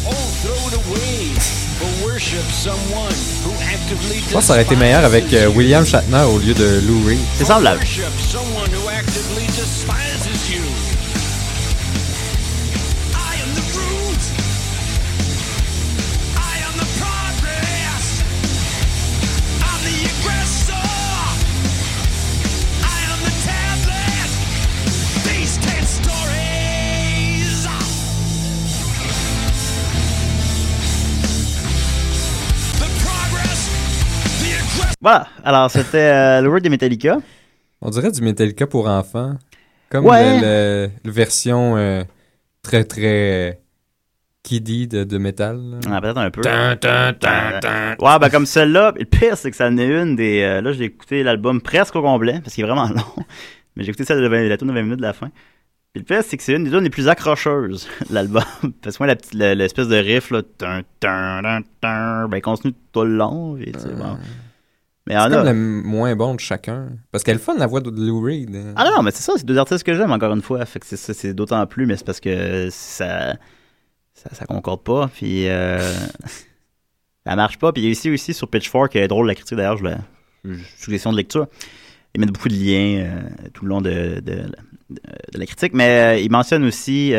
Oh, 0.04 0.26
throw 0.44 0.60
it 0.68 0.74
away 0.84 1.32
for 1.80 2.06
worship 2.06 2.44
someone 2.52 3.16
who 3.44 3.52
actively 3.64 4.20
Je 4.20 4.32
pense 4.32 4.44
que 4.44 4.46
ça 4.48 4.52
aurait 4.54 4.62
été 4.62 4.76
meilleur 4.76 5.04
avec 5.04 5.32
euh, 5.32 5.48
William 5.48 5.84
Shatner 5.84 6.22
au 6.22 6.38
lieu 6.38 6.54
de 6.54 6.80
Lou 6.86 7.06
Reed. 7.06 7.18
C'est 7.36 7.46
semblable. 7.46 7.80
Voilà. 35.00 35.28
Alors, 35.44 35.70
c'était 35.70 35.98
euh, 35.98 36.40
le 36.40 36.48
word 36.48 36.60
des 36.60 36.68
Metallica. 36.68 37.18
On 37.80 37.90
dirait 37.90 38.10
du 38.10 38.20
Metallica 38.22 38.66
pour 38.66 38.88
enfants. 38.88 39.34
Comme 39.90 40.04
Ouais. 40.06 40.40
le, 40.40 40.40
le- 40.86 40.90
le 41.04 41.10
version 41.10 41.76
euh, 41.76 42.02
très 42.62 42.84
très 42.84 43.50
euh, 43.50 43.52
kiddie 44.42 44.86
de, 44.88 45.04
de 45.04 45.18
métal. 45.18 45.78
Ah, 45.90 46.00
peut-être 46.00 46.18
un 46.18 46.30
peu. 46.30 46.40
Dun, 46.42 46.76
dun, 46.76 47.12
dun, 47.12 47.58
dun. 47.60 47.96
Ouais, 48.00 48.18
ben 48.18 48.28
comme 48.30 48.44
celle-là, 48.46 48.92
le 48.98 49.04
pire, 49.04 49.36
c'est 49.36 49.50
que 49.50 49.56
ça 49.56 49.68
en 49.68 49.78
est 49.78 49.86
une 49.86 50.16
des... 50.16 50.42
euh, 50.42 50.60
là, 50.60 50.72
j'ai 50.72 50.84
écouté 50.84 51.22
l'album 51.22 51.60
presque 51.62 51.94
au 51.96 52.02
complet, 52.02 52.40
parce 52.42 52.54
qu'il 52.54 52.64
est 52.64 52.66
vraiment 52.66 52.88
long. 52.94 53.24
Mais 53.76 53.84
j'ai 53.84 53.90
écouté 53.90 54.04
celle 54.04 54.20
de 54.20 54.26
20, 54.28 54.48
la 54.48 54.56
tune 54.56 54.68
de 54.68 54.72
20 54.72 54.82
minutes 54.82 54.98
de 54.98 55.02
la 55.02 55.12
fin. 55.12 55.28
Puis 55.94 56.00
le 56.00 56.02
pire, 56.02 56.22
c'est 56.22 56.36
que 56.36 56.42
c'est 56.42 56.52
une 56.54 56.64
des 56.64 56.70
tunes 56.70 56.82
les 56.84 56.90
plus 56.90 57.08
accrocheuses 57.08 57.88
de 58.10 58.14
l'album. 58.14 58.42
Parce 58.82 58.98
que 58.98 59.04
moi, 59.04 59.14
la 59.34 59.54
l'espèce 59.54 59.88
de 59.88 59.96
riff, 59.96 60.30
là, 60.30 60.42
tun, 60.58 60.82
tun, 61.00 61.40
tun, 61.42 61.62
tun, 61.80 62.28
ben, 62.28 62.36
il 62.38 62.42
continue 62.42 62.74
tout 62.92 63.04
le 63.04 63.16
long. 63.16 63.54
puis, 63.54 63.72
tu 63.72 63.78
sais, 63.80 63.88
bon. 63.94 64.18
Mais 65.08 65.14
C'est 65.14 65.30
comme 65.30 65.44
le 65.46 65.54
moins 65.54 66.14
bon 66.14 66.34
de 66.34 66.40
chacun. 66.40 66.88
Parce 67.10 67.24
qu'elle 67.24 67.36
est 67.36 67.40
fun 67.40 67.56
la 67.56 67.66
voix 67.66 67.80
de 67.80 67.90
Lou 67.90 68.20
Reed. 68.20 68.54
hein. 68.54 68.74
Ah 68.76 68.84
non, 68.94 69.02
mais 69.02 69.10
c'est 69.10 69.22
ça, 69.22 69.32
c'est 69.36 69.46
deux 69.46 69.56
artistes 69.58 69.82
que 69.84 69.94
j'aime, 69.94 70.12
encore 70.12 70.32
une 70.34 70.42
fois. 70.42 70.64
Fait 70.66 70.78
que 70.80 70.86
c'est 70.86 70.96
c'est 70.96 71.34
d'autant 71.34 71.66
plus, 71.66 71.86
mais 71.86 71.96
c'est 71.96 72.04
parce 72.04 72.20
que 72.20 72.68
ça, 72.70 73.34
ça, 74.14 74.30
ça 74.34 74.44
concorde 74.46 74.82
pas, 74.82 75.08
puis 75.12 75.48
euh, 75.48 75.78
ça 77.26 77.36
marche 77.36 77.58
pas. 77.58 77.72
Puis 77.72 77.82
il 77.82 77.84
y 77.86 77.88
a 77.88 77.92
ici 77.92 78.10
aussi 78.10 78.34
sur 78.34 78.48
Pitchfork, 78.48 78.92
qui 78.92 78.98
est 78.98 79.08
drôle 79.08 79.26
la 79.26 79.34
critique 79.34 79.56
d'ailleurs, 79.56 79.76
je 79.78 79.84
la 79.84 79.98
suggestion 80.78 81.10
de 81.12 81.16
lecture. 81.16 81.46
Ils 82.14 82.20
mettent 82.20 82.32
beaucoup 82.32 82.48
de 82.48 82.54
liens 82.54 83.04
euh, 83.04 83.20
tout 83.52 83.64
le 83.64 83.68
long 83.70 83.80
de, 83.80 84.20
de, 84.20 84.20
de- 84.20 84.46
de 84.90 85.38
la 85.38 85.46
critique, 85.46 85.74
mais 85.74 86.16
euh, 86.16 86.18
ils 86.20 86.30
mentionnent 86.30 86.64
aussi 86.64 87.12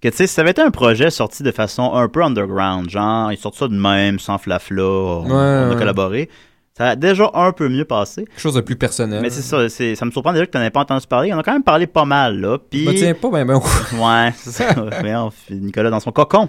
que 0.00 0.08
tu 0.10 0.16
sais, 0.18 0.26
ça 0.26 0.42
avait 0.42 0.50
été 0.50 0.60
un 0.60 0.70
projet 0.70 1.08
sorti 1.10 1.42
de 1.42 1.50
façon 1.50 1.94
un 1.94 2.08
peu 2.08 2.22
underground, 2.22 2.90
genre, 2.90 3.32
ils 3.32 3.38
sortent 3.38 3.56
ça 3.56 3.68
de 3.68 3.74
même, 3.74 4.18
sans 4.18 4.36
flafla, 4.36 4.82
on, 4.84 5.22
Ouais, 5.24 5.30
on 5.30 5.34
a 5.34 5.68
ouais. 5.70 5.76
collaboré, 5.76 6.28
ça 6.76 6.88
a 6.90 6.96
déjà 6.96 7.30
un 7.34 7.52
peu 7.52 7.68
mieux 7.68 7.84
passé. 7.84 8.24
Quelque 8.24 8.40
chose 8.40 8.54
de 8.54 8.60
plus 8.60 8.74
personnel. 8.76 9.20
Mais 9.22 9.30
c'est 9.30 9.42
ça, 9.42 9.68
c'est- 9.68 9.94
ça 9.94 10.04
me 10.04 10.10
surprend 10.10 10.32
déjà 10.32 10.44
que 10.46 10.50
tu 10.50 10.58
n'en 10.58 10.68
pas 10.70 10.80
entendu 10.80 11.06
parler. 11.06 11.32
On 11.32 11.38
a 11.38 11.42
quand 11.42 11.52
même 11.52 11.62
parlé 11.62 11.86
pas 11.86 12.04
mal, 12.04 12.40
là. 12.40 12.58
Puis... 12.58 12.84
Je 12.84 12.90
me 12.90 12.94
tiens 12.94 13.14
pas 13.14 13.30
ben 13.30 13.46
ben. 13.46 13.54
Ouais, 13.94 14.32
c'est 14.36 14.50
ça. 14.50 14.74
Nicolas 15.50 15.90
dans 15.90 16.00
son 16.00 16.10
cocon. 16.10 16.48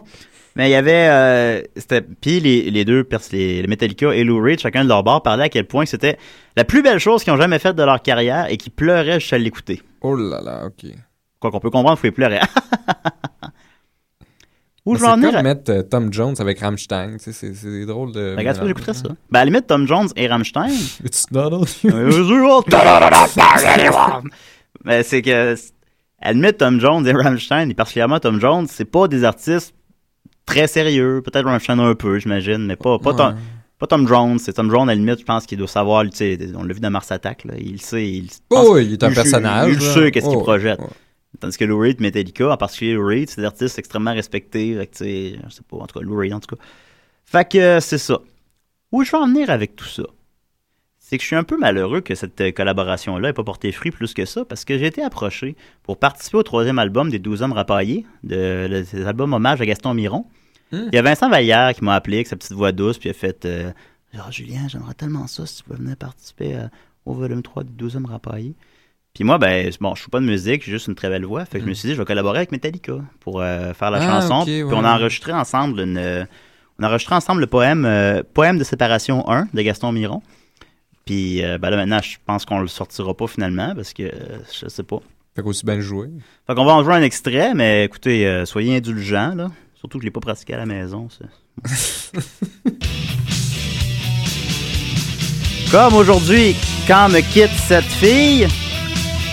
Mais 0.55 0.69
il 0.69 0.71
y 0.71 0.75
avait, 0.75 1.09
euh, 1.09 1.61
c'était, 1.75 2.01
puis 2.01 2.39
les, 2.39 2.71
les 2.71 2.85
deux, 2.85 3.05
les, 3.33 3.61
les 3.61 3.67
Metallica 3.67 4.13
et 4.15 4.23
Lou 4.23 4.41
Reed, 4.41 4.59
chacun 4.59 4.83
de 4.85 4.89
leur 4.89 5.03
bord, 5.03 5.21
parlaient 5.21 5.43
à 5.43 5.49
quel 5.49 5.65
point 5.67 5.85
c'était 5.85 6.17
la 6.55 6.63
plus 6.63 6.81
belle 6.81 6.99
chose 6.99 7.23
qu'ils 7.25 7.33
ont 7.33 7.37
jamais 7.37 7.59
faite 7.59 7.75
de 7.75 7.83
leur 7.83 8.01
carrière 8.01 8.47
et 8.49 8.55
qui 8.55 8.69
pleuraient 8.69 9.19
juste 9.19 9.33
à 9.33 9.37
l'écouter. 9.37 9.81
Oh 10.01 10.15
là 10.15 10.41
là, 10.41 10.65
ok. 10.65 10.91
Quoi 11.41 11.51
qu'on 11.51 11.59
peut 11.59 11.69
comprendre, 11.69 11.97
faut 11.97 12.07
les 12.07 12.11
pleurer. 12.11 12.39
Où 14.85 14.95
je 14.95 15.01
vais 15.01 15.07
en 15.07 15.15
C'est 15.19 15.27
venir? 15.27 15.43
mettre 15.43 15.71
euh, 15.71 15.81
Tom 15.81 16.13
Jones 16.13 16.35
avec 16.37 16.59
Rammstein. 16.59 17.17
tu 17.17 17.33
sais, 17.33 17.53
C'est 17.55 17.85
drôle 17.85 18.11
de. 18.11 18.35
Regarde, 18.37 18.57
ça, 18.57 18.67
j'écouterais 18.67 18.93
ça. 18.93 19.09
Ben, 19.31 19.39
à 19.39 19.45
la 19.45 19.45
limite, 19.45 19.65
Tom 19.67 19.87
Jones 19.87 20.09
et 20.15 20.27
Rammstein. 20.27 20.69
It's 21.03 21.31
not 21.31 21.49
on 21.53 21.65
Mais 24.83 25.03
c'est 25.03 25.21
que, 25.21 25.53
à 26.21 26.27
la 26.27 26.33
limite, 26.33 26.57
Tom 26.57 26.79
Jones 26.79 27.05
et 27.07 27.11
Rammstein, 27.13 27.69
et 27.69 27.73
particulièrement 27.73 28.19
Tom 28.19 28.39
Jones, 28.39 28.67
c'est 28.69 28.85
pas 28.85 29.07
des 29.07 29.23
artistes 29.23 29.73
très 30.45 30.67
sérieux. 30.67 31.21
Peut-être 31.23 31.45
Rammstein 31.45 31.79
un 31.79 31.95
peu, 31.95 32.19
j'imagine, 32.19 32.65
mais 32.65 32.75
pas, 32.75 32.99
pas, 32.99 33.11
Ouais. 33.11 33.17
Tom, 33.17 33.35
pas 33.79 33.87
Tom 33.87 34.07
Jones. 34.07 34.37
C'est 34.39 34.53
Tom 34.53 34.69
Jones, 34.69 34.83
à 34.89 34.93
la 34.93 34.95
limite, 34.95 35.19
je 35.19 35.25
pense 35.25 35.45
qu'il 35.45 35.57
doit 35.57 35.67
savoir, 35.67 36.03
tu 36.03 36.11
sais, 36.13 36.37
on 36.55 36.63
l'a 36.63 36.73
vu 36.73 36.79
dans 36.79 36.91
Mars 36.91 37.11
Attack, 37.11 37.45
là, 37.45 37.55
il 37.57 37.81
sait. 37.81 38.07
Il, 38.07 38.29
Oh, 38.51 38.73
oui, 38.73 38.85
il 38.85 38.93
est 38.93 39.03
un 39.03 39.09
il- 39.09 39.15
personnage, 39.15 39.73
Il, 39.73 39.79
là. 39.85 39.93
sait 39.93 40.11
qu'est-ce 40.11 40.27
qu'il 40.29 40.37
Oh, 40.37 40.41
projette. 40.43 40.79
ouais. 40.79 40.87
Tandis 41.39 41.57
que 41.57 41.65
Lou 41.65 41.79
Reed, 41.79 41.99
Metallica, 42.01 42.51
en 42.51 42.57
particulier 42.57 42.93
Lou 42.93 43.05
Reed, 43.07 43.29
c'est 43.29 43.41
des 43.41 43.45
artistes 43.47 43.77
extrêmement 43.79 44.13
respectés. 44.13 44.75
Fait 44.75 44.87
que, 44.87 44.97
je 45.03 45.53
sais 45.53 45.61
pas, 45.69 45.77
en 45.77 45.85
tout 45.87 45.99
cas, 45.99 46.05
Lou 46.05 46.15
Reed, 46.17 46.33
en 46.33 46.39
tout 46.39 46.55
cas. 46.55 46.61
Fait 47.25 47.49
que 47.49 47.57
euh, 47.57 47.79
c'est 47.79 47.97
ça. 47.97 48.19
Où 48.91 49.03
je 49.03 49.11
veux 49.11 49.17
en 49.17 49.27
venir 49.27 49.49
avec 49.49 49.75
tout 49.75 49.85
ça? 49.85 50.03
C'est 50.99 51.17
que 51.17 51.21
je 51.21 51.27
suis 51.27 51.35
un 51.35 51.43
peu 51.43 51.57
malheureux 51.57 52.01
que 52.01 52.15
cette 52.15 52.39
euh, 52.41 52.51
collaboration-là 52.51 53.29
n'ait 53.29 53.33
pas 53.33 53.43
porté 53.43 53.71
fruit 53.71 53.91
plus 53.91 54.13
que 54.13 54.25
ça, 54.25 54.43
parce 54.45 54.65
que 54.65 54.77
j'ai 54.77 54.87
été 54.87 55.03
approché 55.03 55.55
pour 55.83 55.97
participer 55.97 56.37
au 56.37 56.43
troisième 56.43 56.79
album 56.79 57.09
des 57.11 57.19
12 57.19 57.43
hommes 57.43 57.53
rapaillés, 57.53 58.05
de, 58.23 58.67
le- 58.69 58.83
cet 58.83 59.05
album 59.05 59.33
hommage 59.33 59.61
à 59.61 59.65
Gaston 59.65 59.93
Miron. 59.93 60.25
Hmm. 60.71 60.87
Il 60.91 60.95
y 60.95 60.97
a 60.97 61.01
Vincent 61.03 61.29
Vallière 61.29 61.73
qui 61.75 61.83
m'a 61.83 61.93
appelé 61.93 62.17
avec 62.17 62.27
sa 62.27 62.35
petite 62.35 62.53
voix 62.53 62.71
douce, 62.71 62.97
puis 62.97 63.09
il 63.09 63.11
a 63.11 63.13
fait 63.13 63.45
euh, 63.45 63.71
Ah, 64.17 64.31
Julien, 64.31 64.67
j'aimerais 64.67 64.95
tellement 64.95 65.27
ça 65.27 65.45
si 65.45 65.57
tu 65.57 65.63
pouvais 65.63 65.77
venir 65.77 65.95
participer 65.95 66.55
euh, 66.55 66.67
au 67.05 67.13
volume 67.13 67.43
3 67.43 67.65
des 67.65 67.73
12 67.73 67.97
hommes 67.97 68.05
rapaillés. 68.07 68.55
Puis 69.15 69.23
moi, 69.23 69.37
ben, 69.37 69.71
bon, 69.79 69.95
je 69.95 70.01
suis 70.01 70.11
pas 70.11 70.19
de 70.19 70.25
musique, 70.25 70.63
j'ai 70.65 70.73
juste 70.73 70.87
une 70.87 70.95
très 70.95 71.09
belle 71.09 71.23
voix. 71.23 71.45
Fait 71.45 71.59
que 71.59 71.63
je 71.63 71.69
me 71.69 71.73
suis 71.73 71.87
dit, 71.87 71.95
je 71.95 72.01
vais 72.01 72.05
collaborer 72.05 72.39
avec 72.39 72.51
Metallica 72.51 72.95
pour 73.21 73.41
euh, 73.41 73.73
faire 73.73 73.89
la. 73.89 73.99
Ah, 73.99 74.21
chanson. 74.21 74.43
puis 74.43 74.61
on 74.65 74.83
a 74.83 74.93
enregistré 74.93 75.31
ensemble 75.31 75.79
une, 75.79 75.97
euh, 75.97 76.25
on 76.77 76.83
a 76.83 76.89
enregistré 76.89 77.15
ensemble 77.15 77.39
le 77.39 77.47
poème, 77.47 77.85
euh, 77.85 78.23
poème 78.33 78.57
de 78.57 78.65
séparation 78.65 79.27
1 79.29 79.47
de 79.53 79.61
Gaston 79.61 79.93
Miron. 79.93 80.21
Puis 81.05 81.45
euh, 81.45 81.57
ben 81.57 81.69
là 81.69 81.77
maintenant, 81.77 82.01
je 82.03 82.17
pense 82.25 82.43
qu'on 82.43 82.59
le 82.59 82.67
sortira 82.67 83.13
pas 83.13 83.27
finalement 83.27 83.73
parce 83.73 83.93
que 83.93 84.11
je 84.53 84.67
sais 84.67 84.83
pas. 84.83 84.99
Fait 85.33 85.41
qu'aussi 85.41 85.65
bien 85.65 85.75
le 85.75 85.81
jouer. 85.81 86.09
Fait 86.45 86.53
qu'on 86.53 86.65
va 86.65 86.73
en 86.73 86.83
jouer 86.83 86.95
un 86.95 87.01
extrait, 87.01 87.53
mais 87.53 87.85
écoutez, 87.85 88.43
soyez 88.45 88.75
indulgents 88.75 89.33
là. 89.33 89.49
Surtout 89.75 89.97
que 89.97 90.03
je 90.03 90.07
l'ai 90.07 90.11
pas 90.11 90.19
pratiqué 90.19 90.55
à 90.55 90.57
la 90.57 90.65
maison. 90.65 91.07
ça. 91.09 91.23
Comme 95.71 95.95
aujourd'hui, 95.95 96.55
quand 96.87 97.09
me 97.09 97.21
quitte 97.21 97.49
cette 97.67 97.83
fille, 97.85 98.47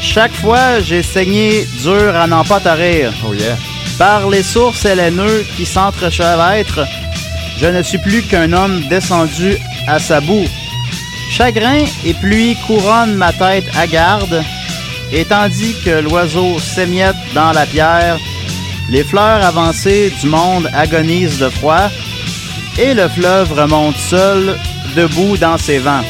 chaque 0.03 0.35
fois 0.35 0.81
j'ai 0.81 1.03
saigné 1.03 1.67
dur 1.83 2.15
à 2.15 2.27
n'en 2.27 2.45
pas 2.45 2.61
tarir. 2.61 3.13
Oh 3.27 3.33
yeah. 3.33 3.57
Par 3.99 4.29
les 4.29 4.43
sources 4.43 4.85
et 4.85 4.95
les 4.95 5.11
nœuds 5.11 5.45
qui 5.57 5.65
s'entrechevêtrent, 5.65 6.87
je 7.59 7.67
ne 7.67 7.83
suis 7.83 7.99
plus 7.99 8.23
qu'un 8.23 8.53
homme 8.53 8.83
descendu 8.89 9.57
à 9.87 9.99
sa 9.99 10.21
boue. 10.21 10.47
Chagrin 11.31 11.85
et 12.05 12.15
pluie 12.15 12.57
couronnent 12.67 13.15
ma 13.15 13.33
tête 13.33 13.65
hagarde, 13.77 14.43
et 15.13 15.25
tandis 15.25 15.75
que 15.85 16.01
l'oiseau 16.01 16.59
s'émiette 16.59 17.17
dans 17.35 17.53
la 17.53 17.65
pierre, 17.65 18.19
les 18.91 19.05
fleurs 19.05 19.45
avancées 19.45 20.13
du 20.21 20.27
monde 20.27 20.69
agonisent 20.75 21.39
de 21.39 21.49
froid, 21.49 21.89
et 22.79 22.93
le 22.95 23.09
fleuve 23.09 23.53
remonte 23.53 23.97
seul, 23.97 24.59
debout 24.97 25.37
dans 25.37 25.59
ses 25.59 25.79
vents. 25.79 26.05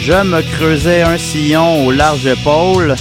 Je 0.00 0.24
me 0.24 0.40
creusais 0.56 1.02
un 1.02 1.18
sillon 1.18 1.86
aux 1.86 1.90
larges 1.90 2.26
épaules, 2.26 2.94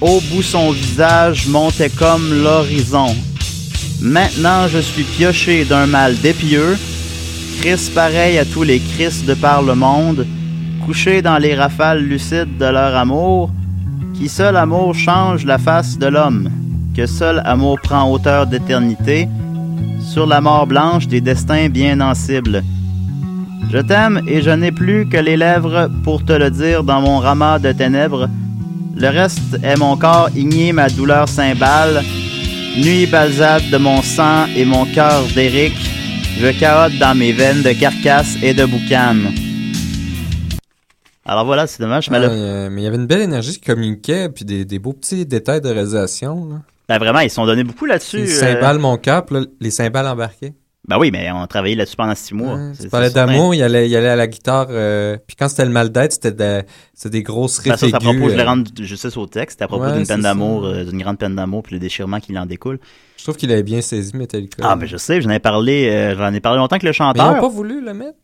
au 0.00 0.20
bout 0.30 0.42
son 0.42 0.70
visage 0.70 1.46
montait 1.46 1.90
comme 1.90 2.42
l'horizon. 2.42 3.14
Maintenant 4.00 4.68
je 4.68 4.78
suis 4.78 5.04
pioché 5.04 5.64
d'un 5.64 5.86
mal 5.86 6.16
dépieux, 6.18 6.76
Chris 7.60 7.90
pareil 7.94 8.38
à 8.38 8.44
tous 8.44 8.62
les 8.62 8.80
Chris 8.80 9.22
de 9.26 9.34
par 9.34 9.62
le 9.62 9.74
monde, 9.74 10.26
couchés 10.86 11.22
dans 11.22 11.38
les 11.38 11.54
rafales 11.54 12.02
lucides 12.02 12.58
de 12.58 12.66
leur 12.66 12.96
amour, 12.96 13.50
qui 14.14 14.28
seul 14.28 14.56
amour 14.56 14.94
change 14.94 15.44
la 15.44 15.58
face 15.58 15.98
de 15.98 16.06
l'homme, 16.06 16.50
que 16.96 17.06
seul 17.06 17.42
amour 17.44 17.78
prend 17.82 18.10
hauteur 18.10 18.46
d'éternité, 18.46 19.28
sur 20.00 20.26
la 20.26 20.40
mort 20.40 20.66
blanche 20.66 21.06
des 21.06 21.20
destins 21.20 21.68
bien 21.68 21.98
sensibles. 21.98 22.62
Je 23.68 23.78
t'aime 23.78 24.22
et 24.26 24.42
je 24.42 24.50
n'ai 24.50 24.72
plus 24.72 25.06
que 25.08 25.16
les 25.16 25.36
lèvres 25.36 25.88
pour 26.02 26.24
te 26.24 26.32
le 26.32 26.50
dire 26.50 26.82
dans 26.82 27.00
mon 27.00 27.18
ramas 27.18 27.58
de 27.58 27.72
ténèbres. 27.72 28.28
Le 28.96 29.08
reste 29.08 29.58
est 29.62 29.76
mon 29.76 29.96
corps 29.96 30.28
igné, 30.36 30.72
ma 30.72 30.88
douleur 30.88 31.28
cymbale. 31.28 32.02
Nuit 32.76 33.06
balsade 33.06 33.68
de 33.70 33.76
mon 33.76 34.02
sang 34.02 34.46
et 34.56 34.64
mon 34.64 34.84
cœur 34.86 35.22
d'Éric. 35.34 35.74
Je 36.38 36.58
carotte 36.58 36.96
dans 36.98 37.14
mes 37.16 37.32
veines 37.32 37.62
de 37.62 37.72
carcasse 37.72 38.36
et 38.42 38.54
de 38.54 38.64
boucan. 38.64 39.16
Alors 41.24 41.44
voilà, 41.44 41.66
c'est 41.66 41.82
dommage, 41.82 42.10
mais 42.10 42.16
Ah, 42.16 42.20
là, 42.20 42.26
a- 42.66 42.70
mais 42.70 42.80
il 42.82 42.84
y 42.84 42.86
avait 42.86 42.96
une 42.96 43.06
belle 43.06 43.20
énergie 43.20 43.52
qui 43.52 43.60
communiquait, 43.60 44.28
puis 44.30 44.44
des, 44.44 44.64
des 44.64 44.78
beaux 44.78 44.94
petits 44.94 45.26
détails 45.26 45.60
de 45.60 45.68
réalisation. 45.68 46.48
Là. 46.48 46.56
ben 46.88 46.98
vraiment, 46.98 47.20
ils 47.20 47.30
sont 47.30 47.46
donnés 47.46 47.62
beaucoup 47.62 47.86
là-dessus. 47.86 48.18
Les 48.18 48.42
euh, 48.42 48.54
cymbales, 48.54 48.78
mon 48.78 48.96
cap, 48.96 49.32
les 49.60 49.70
cymbales 49.70 50.08
embarqués. 50.08 50.54
Ben 50.88 50.98
oui, 50.98 51.10
mais 51.12 51.30
on 51.30 51.42
a 51.42 51.46
travaillé 51.46 51.74
là-dessus 51.76 51.94
pendant 51.94 52.14
six 52.14 52.34
mois. 52.34 52.54
Ouais, 52.56 52.72
tu 52.80 52.88
parlais 52.88 53.10
d'amour, 53.10 53.54
il 53.54 53.62
allait, 53.62 53.88
il 53.88 53.94
allait 53.94 54.08
à 54.08 54.16
la 54.16 54.26
guitare. 54.26 54.66
euh, 54.70 55.18
puis 55.26 55.36
quand 55.36 55.48
c'était 55.48 55.66
le 55.66 55.70
mal 55.70 55.90
d'être, 55.92 56.12
c'était 56.14 56.32
de- 56.32 56.62
des 57.10 57.22
grosses 57.22 57.62
Ben 57.62 57.72
riffs 57.72 57.80
ça, 57.80 57.86
c'est 57.86 57.94
à 57.94 57.98
propos, 57.98 58.18
aigus, 58.18 58.32
je 58.32 58.38
euh. 58.40 58.44
rendre 58.44 58.70
justice 58.80 59.16
au 59.16 59.26
texte, 59.26 59.56
c'était 59.56 59.64
à 59.64 59.68
propos 59.68 59.84
Ouais, 59.84 59.92
d'une 59.92 60.06
peine 60.06 60.22
ça. 60.22 60.28
d'amour, 60.28 60.64
euh, 60.64 60.84
d'une 60.84 61.00
grande 61.00 61.18
peine 61.18 61.36
d'amour, 61.36 61.62
puis 61.62 61.74
le 61.74 61.80
déchirement 61.80 62.18
qui 62.18 62.36
en 62.36 62.46
découle. 62.46 62.80
Je 63.18 63.22
trouve 63.24 63.36
qu'il 63.36 63.52
avait 63.52 63.62
bien 63.62 63.82
saisi 63.82 64.16
Metallica. 64.16 64.62
Ah, 64.66 64.74
ben 64.74 64.86
je 64.86 64.96
sais, 64.96 65.20
j'en 65.20 65.30
ai 65.30 65.38
parlé, 65.38 65.90
euh, 65.90 66.16
j'en 66.16 66.32
ai 66.32 66.40
parlé 66.40 66.58
longtemps 66.58 66.74
avec 66.76 66.82
le 66.82 66.88
Mais 66.88 66.92
ils 66.92 66.96
chanteur. 66.96 67.34
n'ont 67.34 67.40
pas 67.40 67.48
voulu 67.48 67.84
le 67.84 67.92
mettre? 67.94 68.16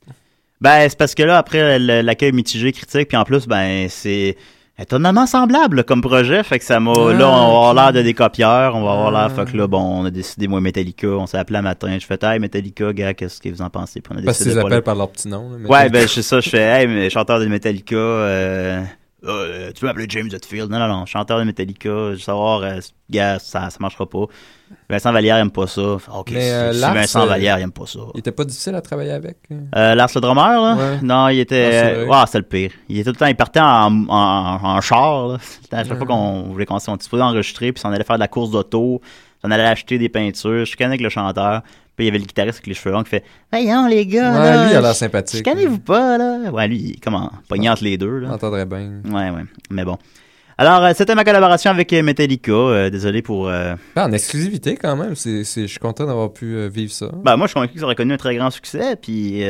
Ben, 0.62 0.88
c'est 0.88 0.96
parce 0.96 1.14
que 1.14 1.22
là, 1.22 1.36
après 1.36 1.78
l'accueil 1.78 2.32
mitigé, 2.32 2.72
critique, 2.72 3.08
puis 3.08 3.16
en 3.18 3.24
plus, 3.24 3.46
ben, 3.46 3.88
c'est 3.90 4.36
étonnamment 4.78 5.26
semblable 5.26 5.84
comme 5.84 6.00
projet. 6.02 6.42
Fait 6.42 6.58
que 6.58 6.64
ça 6.64 6.80
m'a. 6.80 6.92
Ah, 6.94 7.12
là, 7.12 7.28
on 7.28 7.36
va 7.40 7.44
avoir 7.46 7.74
l'air 7.74 7.92
de 7.92 8.02
des 8.02 8.14
copieurs, 8.14 8.74
on 8.76 8.82
va 8.84 8.92
avoir 8.92 9.10
l'air. 9.10 9.28
Ah. 9.30 9.30
Fait 9.30 9.50
que 9.50 9.56
là, 9.56 9.66
bon, 9.66 9.80
on 9.80 10.04
a 10.04 10.10
décidé, 10.10 10.48
moi, 10.48 10.60
Metallica, 10.60 11.08
on 11.08 11.26
s'est 11.26 11.38
appelé 11.38 11.58
un 11.58 11.62
matin. 11.62 11.96
Je 11.98 12.04
fais, 12.06 12.18
hey, 12.22 12.38
Metallica, 12.38 12.92
gars, 12.92 13.14
qu'est-ce 13.14 13.40
que 13.40 13.48
vous 13.48 13.62
en 13.62 13.70
pensez? 13.70 14.00
Puis 14.00 14.12
on 14.14 14.18
a 14.18 14.22
Parce 14.22 14.42
qu'ils 14.42 14.58
appellent 14.58 14.72
le- 14.72 14.82
par 14.82 14.94
leur 14.94 15.10
petit 15.10 15.28
nom. 15.28 15.50
là, 15.50 15.68
Ouais, 15.68 15.88
ben, 15.88 16.06
c'est 16.06 16.22
ça, 16.22 16.40
je 16.40 16.48
fais, 16.48 16.60
hey, 16.62 16.86
mais 16.86 17.08
chanteur 17.10 17.40
de 17.40 17.46
Metallica, 17.46 17.96
euh, 17.96 18.82
euh, 19.24 19.72
tu 19.72 19.80
peux 19.80 19.86
m'appeler 19.86 20.06
James 20.08 20.28
Hetfield? 20.32 20.70
Non, 20.70 20.78
non, 20.78 20.88
non, 20.88 21.06
chanteur 21.06 21.38
de 21.38 21.44
Metallica, 21.44 22.12
je 22.14 22.16
savoir, 22.18 22.60
euh, 22.62 22.78
gars, 23.10 23.38
ça, 23.38 23.70
ça 23.70 23.78
marchera 23.80 24.06
pas. 24.08 24.24
Vincent 24.90 25.12
Vallière 25.12 25.36
aime 25.36 25.50
pas 25.50 25.66
ça. 25.66 25.80
Ok, 26.14 26.30
Mais, 26.32 26.50
euh, 26.50 26.72
si 26.72 26.80
Lars, 26.80 26.94
Vincent 26.94 27.22
euh, 27.22 27.26
Vallière 27.26 27.58
il 27.58 27.62
aime 27.62 27.72
pas 27.72 27.86
ça. 27.86 28.00
Il 28.14 28.18
était 28.20 28.32
pas 28.32 28.44
difficile 28.44 28.74
à 28.74 28.80
travailler 28.80 29.12
avec. 29.12 29.38
Lars 29.72 30.08
le 30.14 30.20
drummer, 30.20 30.60
là? 30.60 30.74
Ouais. 30.74 30.98
Non, 31.02 31.28
il 31.28 31.38
Ah, 31.38 31.42
était. 31.42 31.70
c'est. 31.72 32.04
Ouais, 32.04 32.16
c'était 32.26 32.38
le 32.38 32.44
pire. 32.44 32.70
Il 32.88 32.96
était 32.98 33.04
tout 33.04 33.14
le 33.14 33.18
temps, 33.18 33.26
il 33.26 33.36
partait 33.36 33.60
en, 33.60 34.08
en, 34.08 34.60
en 34.64 34.80
char, 34.80 35.28
là. 35.28 35.34
À 35.72 35.82
chaque 35.84 35.92
Ouais. 35.92 35.96
fois 35.98 36.06
qu'on 36.06 36.42
voulait 36.52 36.66
qu'on 36.66 36.78
s'en 36.78 36.98
supposé 37.00 37.22
enregistrer, 37.22 37.72
puis 37.72 37.82
on 37.86 37.90
allait 37.92 38.04
faire 38.04 38.16
de 38.16 38.20
la 38.20 38.28
course 38.28 38.50
d'auto, 38.50 39.00
on 39.44 39.50
allait 39.50 39.64
acheter 39.64 39.98
des 39.98 40.08
peintures. 40.08 40.64
Je 40.64 40.76
connais 40.76 40.88
avec 40.88 41.00
le 41.00 41.08
chanteur. 41.10 41.62
Puis 41.96 42.04
il 42.04 42.06
y 42.06 42.08
avait 42.10 42.18
le 42.18 42.24
guitariste 42.24 42.58
avec 42.58 42.66
les 42.66 42.74
cheveux 42.74 42.92
longs 42.94 43.02
qui 43.02 43.10
fait 43.10 43.24
Voyons, 43.50 43.86
les 43.86 44.06
gars. 44.06 44.30
Ouais, 44.32 44.38
là, 44.38 44.64
lui, 44.64 44.72
il 44.72 44.76
a 44.76 44.80
l'air 44.82 44.94
sympathique. 44.94 45.44
Connais-vous 45.44 45.78
pas, 45.78 46.18
là? 46.18 46.50
Ouais, 46.52 46.68
lui, 46.68 46.98
comment? 47.02 47.30
Pogné 47.48 47.70
entre 47.70 47.84
les 47.84 47.96
deux, 47.96 48.18
là. 48.18 48.32
entendrait 48.34 48.66
bien. 48.66 49.00
Ouais, 49.06 49.30
ouais. 49.30 49.44
Mais 49.70 49.84
bon. 49.84 49.96
Alors, 50.58 50.82
euh, 50.84 50.92
c'était 50.94 51.14
ma 51.14 51.24
collaboration 51.24 51.70
avec 51.70 51.92
euh, 51.92 52.02
Metallica. 52.02 52.52
Euh, 52.52 52.90
désolé 52.90 53.20
pour. 53.22 53.48
euh, 53.48 53.74
Ah, 53.94 54.06
en 54.06 54.12
exclusivité 54.12 54.76
quand 54.76 54.96
même. 54.96 55.14
C'est, 55.14 55.44
je 55.44 55.66
suis 55.66 55.78
content 55.78 56.06
d'avoir 56.06 56.32
pu 56.32 56.54
euh, 56.54 56.68
vivre 56.68 56.92
ça. 56.92 57.10
Ben, 57.24 57.36
moi, 57.36 57.46
je 57.46 57.50
suis 57.50 57.54
convaincu 57.54 57.74
que 57.74 57.80
ça 57.80 57.84
aurait 57.86 57.94
connu 57.94 58.12
un 58.14 58.16
très 58.18 58.34
grand 58.36 58.50
succès, 58.50 58.96
puis 58.96 59.40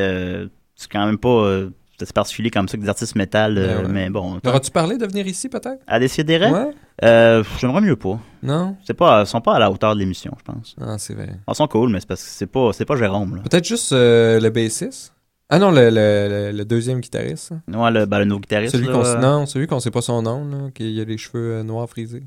c'est 0.74 0.90
quand 0.90 1.06
même 1.06 1.18
pas. 1.18 1.60
Euh, 2.02 2.04
c'est 2.06 2.12
particulier 2.14 2.50
comme 2.50 2.68
ça 2.68 2.76
que 2.76 2.82
des 2.82 2.88
artistes 2.88 3.14
métal, 3.16 3.56
euh, 3.58 3.76
Ben 3.78 3.86
ouais. 3.86 3.92
mais 3.92 4.10
bon. 4.10 4.40
Auras-tu 4.46 4.70
parlé 4.70 4.96
de 4.98 5.06
venir 5.06 5.26
ici 5.26 5.48
peut-être? 5.48 5.82
À 5.86 5.98
décider, 5.98 6.38
Ouais? 6.38 6.70
euh, 7.04 7.42
j'aimerais 7.58 7.80
mieux 7.80 7.96
pas. 7.96 8.18
Non? 8.42 8.76
C'est 8.84 8.94
pas, 8.94 9.22
ils 9.22 9.26
sont 9.26 9.40
pas 9.40 9.54
à 9.54 9.58
la 9.58 9.70
hauteur 9.70 9.94
de 9.94 10.00
l'émission, 10.00 10.32
je 10.38 10.44
pense. 10.52 10.76
Ah, 10.80 10.96
c'est 10.98 11.14
vrai. 11.14 11.30
Ils 11.48 11.54
sont 11.54 11.66
cool, 11.68 11.90
mais 11.90 12.00
c'est 12.00 12.06
parce 12.08 12.22
que 12.22 12.28
c'est 12.28 12.46
pas, 12.46 12.72
c'est 12.72 12.84
pas 12.84 12.96
Jérôme. 12.96 13.40
Peut-être 13.42 13.64
juste 13.66 13.92
euh, 13.92 14.40
le 14.40 14.50
bassiste? 14.50 15.12
Ah 15.48 15.58
non, 15.60 15.70
le, 15.70 15.90
le, 15.90 15.90
le- 15.90 16.52
le 16.58 16.64
deuxième 16.64 17.00
guitariste. 17.00 17.52
Ouais, 17.72 17.90
le, 17.92 18.04
ben, 18.06 18.18
le 18.18 18.24
nouveau 18.24 18.40
guitariste. 18.40 18.72
Celui 18.72 18.88
qu'on 18.88 19.04
euh, 19.04 19.18
non, 19.20 19.46
celui 19.46 19.66
qu'on 19.68 19.78
sait 19.78 19.92
pas 19.92 20.02
son 20.02 20.20
nom, 20.22 20.44
là, 20.44 20.70
qui 20.74 21.00
a 21.00 21.04
les 21.04 21.18
cheveux 21.18 21.58
euh, 21.58 21.62
noirs 21.62 21.88
frisés. 21.88 22.24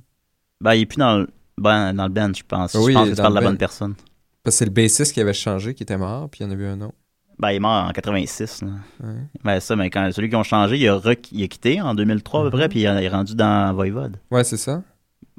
Ben, 0.61 0.74
il 0.76 0.82
est 0.82 0.86
plus 0.86 0.97
dans 0.99 1.17
le. 1.17 1.28
Ben, 1.57 1.93
dans 1.93 2.03
le 2.03 2.09
band, 2.13 2.32
je 2.34 2.43
pense. 2.47 2.74
Oui, 2.76 2.93
je 2.93 2.97
pense 2.97 3.09
que 3.09 3.15
tu 3.15 3.22
parles 3.22 3.34
de 3.36 3.39
la 3.41 3.45
bonne 3.45 3.57
personne. 3.57 3.93
Parce 4.41 4.55
que 4.55 4.59
c'est 4.59 4.65
le 4.65 4.72
bassiste 4.72 5.11
qui 5.13 5.20
avait 5.20 5.34
changé, 5.34 5.74
qui 5.74 5.84
était 5.84 5.97
mort, 5.97 6.30
puis 6.30 6.39
il 6.39 6.47
y 6.47 6.49
en 6.49 6.51
avait 6.53 6.67
un 6.67 6.80
autre. 6.80 6.93
Ben, 7.40 7.52
il 7.52 7.56
est 7.56 7.60
mort 7.60 7.86
en 7.88 7.92
86. 7.92 8.64
là. 8.64 8.68
Ouais. 9.02 9.14
Ben, 9.44 9.60
ça, 9.62 9.76
mais 9.78 9.90
quand 9.90 10.12
celui 10.12 10.30
qui 10.30 10.36
ont 10.36 10.44
changé, 10.44 10.78
il 10.78 10.88
a, 10.90 10.98
re- 10.98 11.18
il 11.32 11.44
a 11.44 11.48
quitté 11.48 11.80
en 11.82 11.94
2003 11.96 12.40
à 12.42 12.44
peu 12.44 12.48
Mhm. 12.50 12.52
près, 12.60 12.70
puis 12.70 12.80
il 12.82 12.86
est 12.86 13.08
rendu 13.10 13.34
dans 13.36 13.74
Voivode. 13.74 14.18
Ouais, 14.30 14.44
c'est 14.44 14.58
ça? 14.58 14.82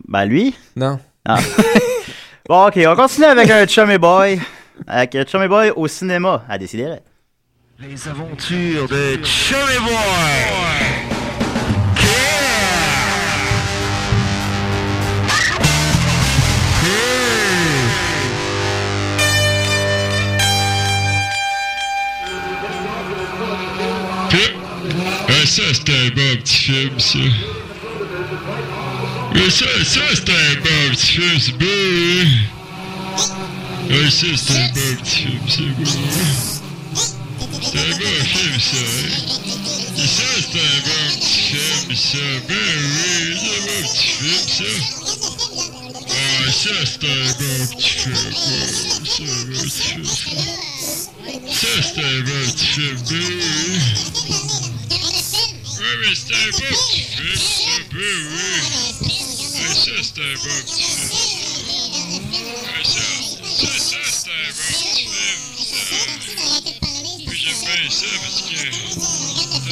Ben, 0.09 0.24
lui? 0.24 0.55
Non. 0.76 0.98
Ah. 1.26 1.38
bon, 2.48 2.66
ok, 2.68 2.80
on 2.86 2.96
continue 2.96 3.26
avec 3.26 3.51
un 3.51 3.66
Chummy 3.66 3.98
Boy. 3.98 4.40
Avec 4.86 5.14
un 5.14 5.24
Chummy 5.26 5.46
Boy 5.46 5.70
au 5.76 5.86
cinéma, 5.88 6.42
à 6.48 6.57
décider. 6.57 6.94
Les 7.80 8.09
aventures 8.09 8.88
de 8.88 9.18
Chummy 9.22 9.78
Boy. 9.84 11.19
Ah, 25.51 25.53
ça, 25.53 25.62
c'était 25.74 25.92
un 25.92 26.11
bon 26.11 26.36
petit 26.36 26.55
film, 26.55 27.01
ça. 27.01 27.18
Mais 29.34 29.51
ça, 29.51 29.66
ça, 29.84 30.01
c'était 30.14 30.30
un 30.30 30.55
bon 30.62 30.90
petit 30.92 31.07
film, 31.07 31.40
c'est 31.40 31.59
beau, 31.59 31.66
hein? 31.66 32.28
Ah, 33.90 34.11
ça, 55.91 56.14
c'était 56.14 56.34
un 56.34 56.51
bon 56.51 56.59
petit 56.61 57.03
film, 57.03 57.36
c'est 57.36 57.84
beau, 57.91 58.14
hein? 58.30 58.62
C'était 60.03 60.20
un 60.20 60.34
bon 60.34 60.51
film, 60.66 61.11
ça, 61.11 61.20
hein? 61.20 61.70
Et 63.61 63.78
ça, 63.78 63.99
c'était 64.07 64.30
un 64.30 64.53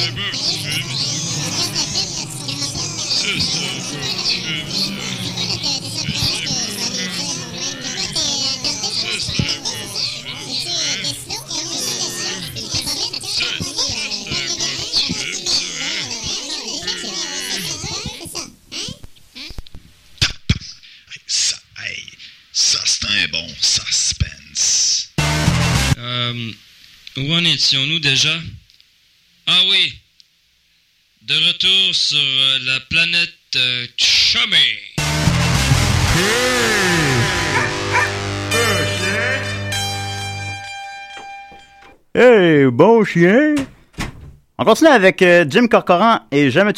bon 0.09 0.29
petit 4.19 5.18
suspense. 23.59 25.13
Euh, 25.97 26.51
où 27.17 27.33
en 27.33 27.43
étions-nous 27.43 27.99
déjà? 27.99 28.35
Ah 29.47 29.61
oui! 29.69 29.93
De 31.23 31.35
retour 31.35 31.95
sur 31.95 32.17
euh, 32.17 32.59
la 32.63 32.79
planète 32.81 33.29
euh, 33.55 33.87
Chummy! 33.97 34.57
Hey, 42.15 42.65
bon 42.71 43.03
chien! 43.03 43.55
On 44.57 44.65
continue 44.65 44.89
avec 44.89 45.21
euh, 45.21 45.45
Jim 45.49 45.67
Corcoran 45.67 46.19
et 46.31 46.51
Je 46.51 46.59
me 46.59 46.73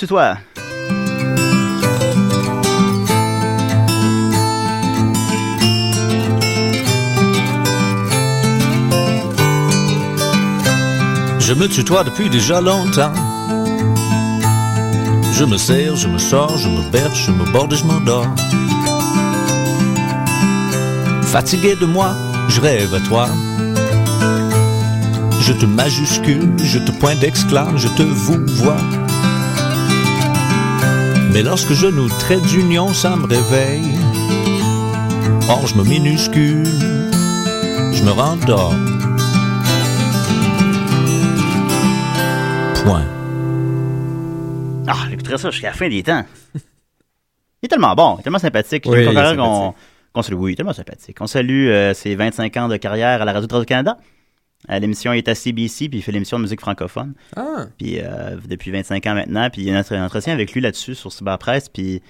Je 11.51 11.55
me 11.57 11.67
tutoie 11.67 12.05
depuis 12.05 12.29
déjà 12.29 12.61
longtemps. 12.61 13.11
Je 15.33 15.43
me 15.43 15.57
serre, 15.57 15.97
je 15.97 16.07
me 16.07 16.17
sors, 16.17 16.57
je 16.57 16.69
me 16.69 16.89
berce, 16.91 17.25
je 17.25 17.31
me 17.31 17.43
borde 17.51 17.73
et 17.73 17.75
je 17.75 17.83
m'endors. 17.83 18.33
Fatigué 21.23 21.75
de 21.75 21.85
moi, 21.85 22.15
je 22.47 22.61
rêve 22.61 22.95
à 22.95 23.01
toi. 23.01 23.27
Je 25.41 25.51
te 25.51 25.65
majuscule, 25.65 26.53
je 26.63 26.79
te 26.79 26.91
pointe 26.91 27.19
d'exclame, 27.19 27.77
je 27.77 27.89
te 27.89 28.03
vous 28.03 28.39
vois. 28.63 28.81
Mais 31.33 31.43
lorsque 31.43 31.73
je 31.73 31.87
nous 31.87 32.07
trait 32.07 32.39
d'union, 32.39 32.93
ça 32.93 33.17
me 33.17 33.27
réveille. 33.27 33.99
Or, 35.49 35.67
je 35.67 35.75
me 35.75 35.83
minuscule, 35.83 36.63
je 37.91 38.03
me 38.03 38.11
rendors. 38.11 38.73
Point. 42.83 43.05
Ah, 44.87 45.05
j'écouterai 45.09 45.37
ça 45.37 45.51
jusqu'à 45.51 45.67
la 45.67 45.73
fin 45.73 45.87
des 45.87 46.01
temps. 46.01 46.25
Il 46.55 47.65
est 47.65 47.67
tellement 47.67 47.93
bon, 47.93 48.15
il 48.15 48.21
est 48.21 48.23
tellement 48.23 48.39
sympathique. 48.39 48.85
Oui, 48.87 49.03
il 49.03 49.17
est 49.17 49.35
qu'on 49.35 49.75
qu'on 50.13 50.21
salue. 50.23 50.35
Oui, 50.35 50.51
il 50.51 50.53
est 50.53 50.55
tellement 50.55 50.73
sympathique. 50.73 51.17
On 51.21 51.27
salue 51.27 51.67
euh, 51.67 51.93
ses 51.93 52.15
25 52.15 52.57
ans 52.57 52.67
de 52.67 52.77
carrière 52.77 53.21
à 53.21 53.25
la 53.25 53.33
Radio-Canada. 53.33 53.97
Euh, 54.69 54.79
l'émission 54.79 55.13
est 55.13 55.27
à 55.27 55.35
CBC, 55.35 55.89
puis 55.89 55.99
il 55.99 56.01
fait 56.01 56.11
l'émission 56.11 56.37
de 56.37 56.43
musique 56.43 56.61
francophone. 56.61 57.13
Ah. 57.35 57.67
Puis 57.77 57.99
euh, 57.99 58.37
depuis 58.47 58.71
25 58.71 59.05
ans 59.05 59.13
maintenant, 59.13 59.49
puis 59.51 59.61
il 59.61 59.67
y 59.67 59.71
a 59.71 59.77
un 59.77 60.05
entretien 60.05 60.33
avec 60.33 60.51
lui 60.53 60.61
là-dessus 60.61 60.95
sur 60.95 61.11
Cyberpresse, 61.11 61.69
puis 61.69 62.01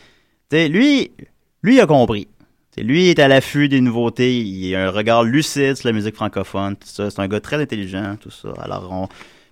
tu 0.50 0.58
sais, 0.58 0.70
lui, 0.70 1.12
lui 1.64 1.76
il 1.76 1.82
a 1.82 1.86
compris. 1.86 2.30
T'sais, 2.72 2.84
lui 2.84 3.06
il 3.06 3.10
est 3.10 3.20
à 3.20 3.28
l'affût 3.28 3.68
des 3.68 3.82
nouveautés, 3.82 4.40
il 4.40 4.74
a 4.76 4.88
un 4.88 4.92
regard 4.92 5.24
lucide 5.24 5.76
sur 5.76 5.90
la 5.90 5.94
musique 5.94 6.16
francophone, 6.16 6.78
tout 6.78 6.88
ça. 6.88 7.10
C'est 7.10 7.20
un 7.20 7.28
gars 7.28 7.42
très 7.42 7.62
intelligent, 7.62 8.16
tout 8.22 8.32
ça. 8.32 8.54
Alors, 8.58 8.90
on... 8.92 9.10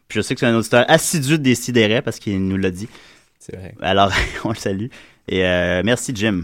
puis 0.09 0.17
je 0.17 0.21
sais 0.21 0.33
que 0.33 0.39
c'est 0.41 0.45
un 0.47 0.55
auditeur 0.55 0.83
assidu 0.89 1.37
de 1.37 1.43
Décideret 1.43 2.01
parce 2.01 2.19
qu'il 2.19 2.45
nous 2.45 2.57
l'a 2.57 2.71
dit. 2.71 2.89
C'est 3.39 3.55
vrai. 3.55 3.73
Alors, 3.81 4.11
on 4.43 4.49
le 4.49 4.55
salue. 4.55 4.87
Et 5.29 5.45
euh, 5.45 5.81
merci, 5.85 6.11
Jim. 6.13 6.43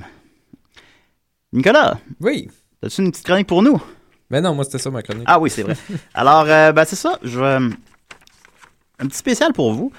Nicolas. 1.52 1.98
Oui. 2.22 2.50
As-tu 2.84 3.02
une 3.02 3.12
petite 3.12 3.26
chronique 3.26 3.48
pour 3.48 3.62
nous? 3.62 3.82
Ben 4.30 4.42
non, 4.42 4.56
moi 4.56 4.64
c'était 4.64 4.78
ça 4.80 4.90
ma 4.90 5.02
chronique. 5.02 5.24
Ah 5.28 5.40
oui, 5.40 5.50
c'est 5.50 5.64
vrai. 5.64 5.76
Alors, 6.14 6.46
euh, 6.48 6.72
ben, 6.72 6.86
c'est 6.86 6.96
ça. 6.96 7.20
Je 7.24 7.40
vais- 7.40 7.46
Un 9.00 9.08
petit 9.08 9.18
spécial 9.18 9.54
pour 9.54 9.74
vous. 9.74 9.92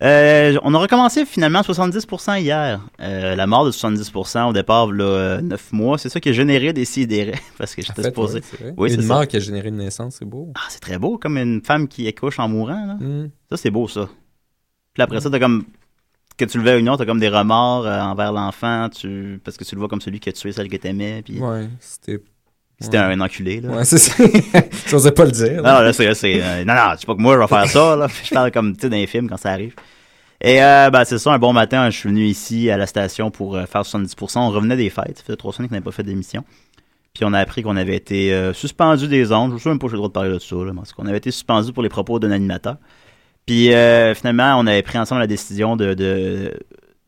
Euh, 0.00 0.56
on 0.62 0.74
a 0.74 0.78
recommencé 0.78 1.24
finalement 1.24 1.60
70% 1.60 2.40
hier. 2.40 2.80
Euh, 3.00 3.34
la 3.34 3.46
mort 3.46 3.64
de 3.64 3.72
70% 3.72 4.50
au 4.50 4.52
départ, 4.52 4.92
là, 4.92 5.40
9 5.42 5.72
mois, 5.72 5.98
c'est 5.98 6.08
ça 6.08 6.20
qui 6.20 6.28
a 6.28 6.32
généré 6.32 6.72
des 6.72 6.84
sidérés. 6.84 7.34
Parce 7.58 7.74
que 7.74 7.82
j'étais 7.82 8.04
supposé. 8.04 8.40
ouais, 8.60 8.74
oui, 8.76 8.94
Une 8.94 9.02
ça. 9.02 9.14
mort 9.14 9.26
qui 9.26 9.36
a 9.36 9.40
généré 9.40 9.68
une 9.68 9.76
naissance, 9.78 10.16
c'est 10.18 10.24
beau. 10.24 10.52
Ah, 10.54 10.66
c'est 10.68 10.80
très 10.80 10.98
beau, 10.98 11.18
comme 11.18 11.36
une 11.36 11.62
femme 11.64 11.88
qui 11.88 12.06
accouche 12.06 12.38
en 12.38 12.48
mourant. 12.48 12.86
Là. 12.86 12.94
Mm. 12.94 13.30
Ça, 13.50 13.56
c'est 13.56 13.70
beau, 13.70 13.88
ça. 13.88 14.08
Puis 14.94 15.02
après 15.02 15.20
ça, 15.20 15.30
t'as 15.30 15.40
comme. 15.40 15.64
Que 16.36 16.44
tu 16.44 16.58
le 16.58 16.64
veuilles 16.64 16.82
ou 16.82 16.84
non, 16.84 16.96
t'as 16.96 17.04
comme 17.04 17.18
des 17.18 17.28
remords 17.28 17.84
euh, 17.84 18.00
envers 18.00 18.30
l'enfant, 18.30 18.88
tu... 18.88 19.40
parce 19.42 19.56
que 19.56 19.64
tu 19.64 19.74
le 19.74 19.80
vois 19.80 19.88
comme 19.88 20.00
celui 20.00 20.20
qui 20.20 20.28
a 20.28 20.32
tué 20.32 20.52
celle 20.52 20.68
que 20.68 20.76
t'aimais. 20.76 21.22
Puis... 21.24 21.40
Ouais, 21.40 21.68
c'était. 21.80 22.22
C'était 22.80 22.98
ouais. 22.98 23.04
un 23.04 23.20
enculé, 23.20 23.60
là. 23.60 23.70
Ouais, 23.70 23.84
c'est 23.84 23.98
ça. 23.98 24.22
J'osais 24.86 25.10
pas 25.10 25.24
le 25.24 25.32
dire. 25.32 25.56
Non, 25.56 25.80
là, 25.80 25.92
c'est. 25.92 26.14
c'est, 26.14 26.40
euh, 26.40 26.64
non, 26.64 26.74
non, 26.74 26.92
je 26.94 27.00
sais 27.00 27.06
pas 27.06 27.14
que 27.16 27.20
moi, 27.20 27.34
je 27.34 27.40
vais 27.40 27.46
faire 27.48 27.66
ça, 27.66 27.96
là. 27.96 28.06
Je 28.24 28.32
parle 28.32 28.52
comme, 28.52 28.76
tu 28.76 28.82
sais, 28.82 28.88
dans 28.88 28.96
les 28.96 29.06
films 29.08 29.28
quand 29.28 29.36
ça 29.36 29.50
arrive. 29.50 29.74
Et, 30.40 30.62
euh, 30.62 30.90
ben, 30.90 31.04
c'est 31.04 31.18
ça, 31.18 31.32
un 31.32 31.38
bon 31.38 31.52
matin, 31.52 31.90
je 31.90 31.98
suis 31.98 32.08
venu 32.08 32.24
ici 32.24 32.70
à 32.70 32.76
la 32.76 32.86
station 32.86 33.30
pour 33.30 33.56
euh, 33.56 33.66
faire 33.66 33.82
70%. 33.82 34.38
On 34.38 34.50
revenait 34.50 34.76
des 34.76 34.90
fêtes. 34.90 35.18
Ça 35.18 35.24
faisait 35.24 35.36
trois 35.36 35.52
semaines 35.52 35.68
qu'on 35.68 35.74
n'avait 35.74 35.84
pas 35.84 35.90
fait 35.90 36.04
d'émission. 36.04 36.44
Puis 37.12 37.24
on 37.24 37.32
a 37.32 37.40
appris 37.40 37.62
qu'on 37.62 37.76
avait 37.76 37.96
été 37.96 38.32
euh, 38.32 38.52
suspendu 38.52 39.08
des 39.08 39.32
ondes. 39.32 39.54
Je 39.56 39.62
sais 39.62 39.68
même 39.68 39.80
pas 39.80 39.88
si 39.88 39.90
j'ai 39.90 39.94
le 39.94 39.98
droit 39.98 40.08
de 40.08 40.12
parler 40.12 40.30
de 40.30 40.38
ça, 40.38 40.56
là, 40.56 40.72
parce 40.74 40.92
qu'on 40.92 41.06
avait 41.06 41.18
été 41.18 41.32
suspendu 41.32 41.72
pour 41.72 41.82
les 41.82 41.88
propos 41.88 42.20
d'un 42.20 42.30
animateur. 42.30 42.76
Puis 43.46 43.68
finalement, 44.14 44.56
on 44.58 44.66
avait 44.66 44.82
pris 44.82 44.98
ensemble 44.98 45.22
la 45.22 45.26
décision 45.26 45.74
de, 45.74 45.94
de, 45.94 46.52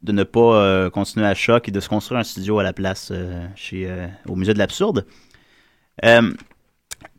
de 0.03 0.13
ne 0.13 0.23
pas 0.25 0.89
continuer 0.89 1.27
à 1.27 1.35
choc 1.35 1.69
et 1.69 1.71
de 1.71 1.81
se 1.81 1.89
construire 1.91 2.19
un 2.19 2.25
studio 2.25 2.59
à 2.59 2.63
la 2.63 2.73
place 2.73 3.13
chez, 3.55 3.87
au 4.27 4.37
musée 4.37 4.55
de 4.55 4.59
l'absurde. 4.59 5.05
Euh, 6.05 6.33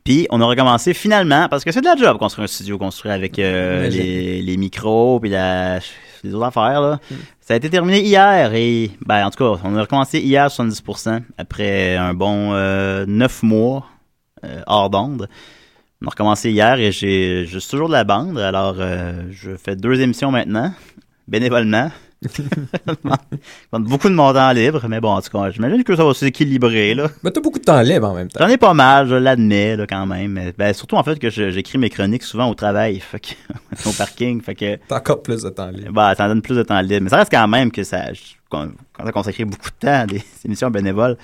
puis 0.03 0.27
on 0.31 0.41
a 0.41 0.45
recommencé 0.45 0.93
finalement, 0.93 1.47
parce 1.47 1.63
que 1.63 1.71
c'est 1.71 1.81
de 1.81 1.85
la 1.85 1.95
job 1.95 2.17
construire 2.17 2.45
un 2.45 2.47
studio, 2.47 2.77
construire 2.77 3.13
avec 3.13 3.37
euh, 3.37 3.87
les, 3.87 4.41
les 4.41 4.57
micros, 4.57 5.19
puis 5.19 5.29
la, 5.29 5.79
les 6.23 6.33
autres 6.33 6.45
affaires. 6.45 6.81
Là. 6.81 6.99
Ça 7.39 7.53
a 7.53 7.57
été 7.57 7.69
terminé 7.69 8.01
hier 8.01 8.53
et, 8.55 8.91
ben, 9.05 9.25
en 9.25 9.29
tout 9.29 9.37
cas, 9.37 9.61
on 9.63 9.75
a 9.75 9.81
recommencé 9.81 10.19
hier 10.19 10.47
70% 10.47 11.21
après 11.37 11.95
un 11.95 12.13
bon 12.13 12.53
euh, 12.53 13.05
9 13.07 13.43
mois 13.43 13.85
euh, 14.43 14.61
hors 14.65 14.89
d'onde. 14.89 15.29
On 16.01 16.07
a 16.07 16.09
recommencé 16.09 16.49
hier 16.49 16.79
et 16.79 16.91
j'ai 16.91 17.45
juste 17.45 17.69
toujours 17.69 17.87
de 17.87 17.93
la 17.93 18.03
bande, 18.03 18.39
alors 18.39 18.77
je 19.29 19.55
fais 19.55 19.75
deux 19.75 20.01
émissions 20.01 20.31
maintenant, 20.31 20.73
bénévolement. 21.27 21.91
Beaucoup 23.71 24.07
de 24.07 24.13
mon 24.13 24.31
temps 24.31 24.51
libre, 24.51 24.85
mais 24.87 24.99
bon, 24.99 25.09
en 25.09 25.21
tout 25.21 25.31
cas, 25.31 25.49
j'imagine 25.49 25.83
que 25.83 25.95
ça 25.95 26.05
va 26.05 26.13
s'équilibrer, 26.13 26.93
là. 26.93 27.07
Mais 27.23 27.31
t'as 27.31 27.41
beaucoup 27.41 27.57
de 27.57 27.63
temps 27.63 27.81
libre 27.81 28.09
en 28.09 28.13
même 28.13 28.27
temps. 28.27 28.45
J'en 28.45 28.51
ai 28.51 28.57
pas 28.57 28.75
mal, 28.75 29.07
je 29.07 29.15
l'admets, 29.15 29.75
là, 29.75 29.87
quand 29.87 30.05
même. 30.05 30.33
Mais, 30.33 30.53
ben, 30.55 30.71
surtout, 30.73 30.97
en 30.97 31.03
fait, 31.03 31.17
que 31.17 31.31
j'écris 31.31 31.79
mes 31.79 31.89
chroniques 31.89 32.21
souvent 32.21 32.47
au 32.47 32.53
travail, 32.53 32.99
fait 32.99 33.19
que, 33.19 33.33
au 33.89 33.91
parking, 33.93 34.39
fait 34.41 34.53
que... 34.53 34.77
T'as 34.87 34.97
encore 34.97 35.23
plus 35.23 35.41
de 35.41 35.49
temps 35.49 35.71
libre. 35.71 35.93
Bah, 35.93 36.13
ça 36.15 36.25
en 36.25 36.27
donne 36.27 36.43
plus 36.43 36.55
de 36.55 36.63
temps 36.63 36.79
libre. 36.81 37.01
Mais 37.01 37.09
ça 37.09 37.17
reste 37.17 37.31
quand 37.31 37.47
même 37.47 37.71
que 37.71 37.83
ça, 37.83 38.03
qu'on 38.49 38.69
a 38.99 39.11
consacré 39.11 39.43
beaucoup 39.43 39.69
de 39.69 39.87
temps 39.87 40.01
à 40.01 40.05
des 40.05 40.21
émissions 40.45 40.69
bénévoles. 40.69 41.17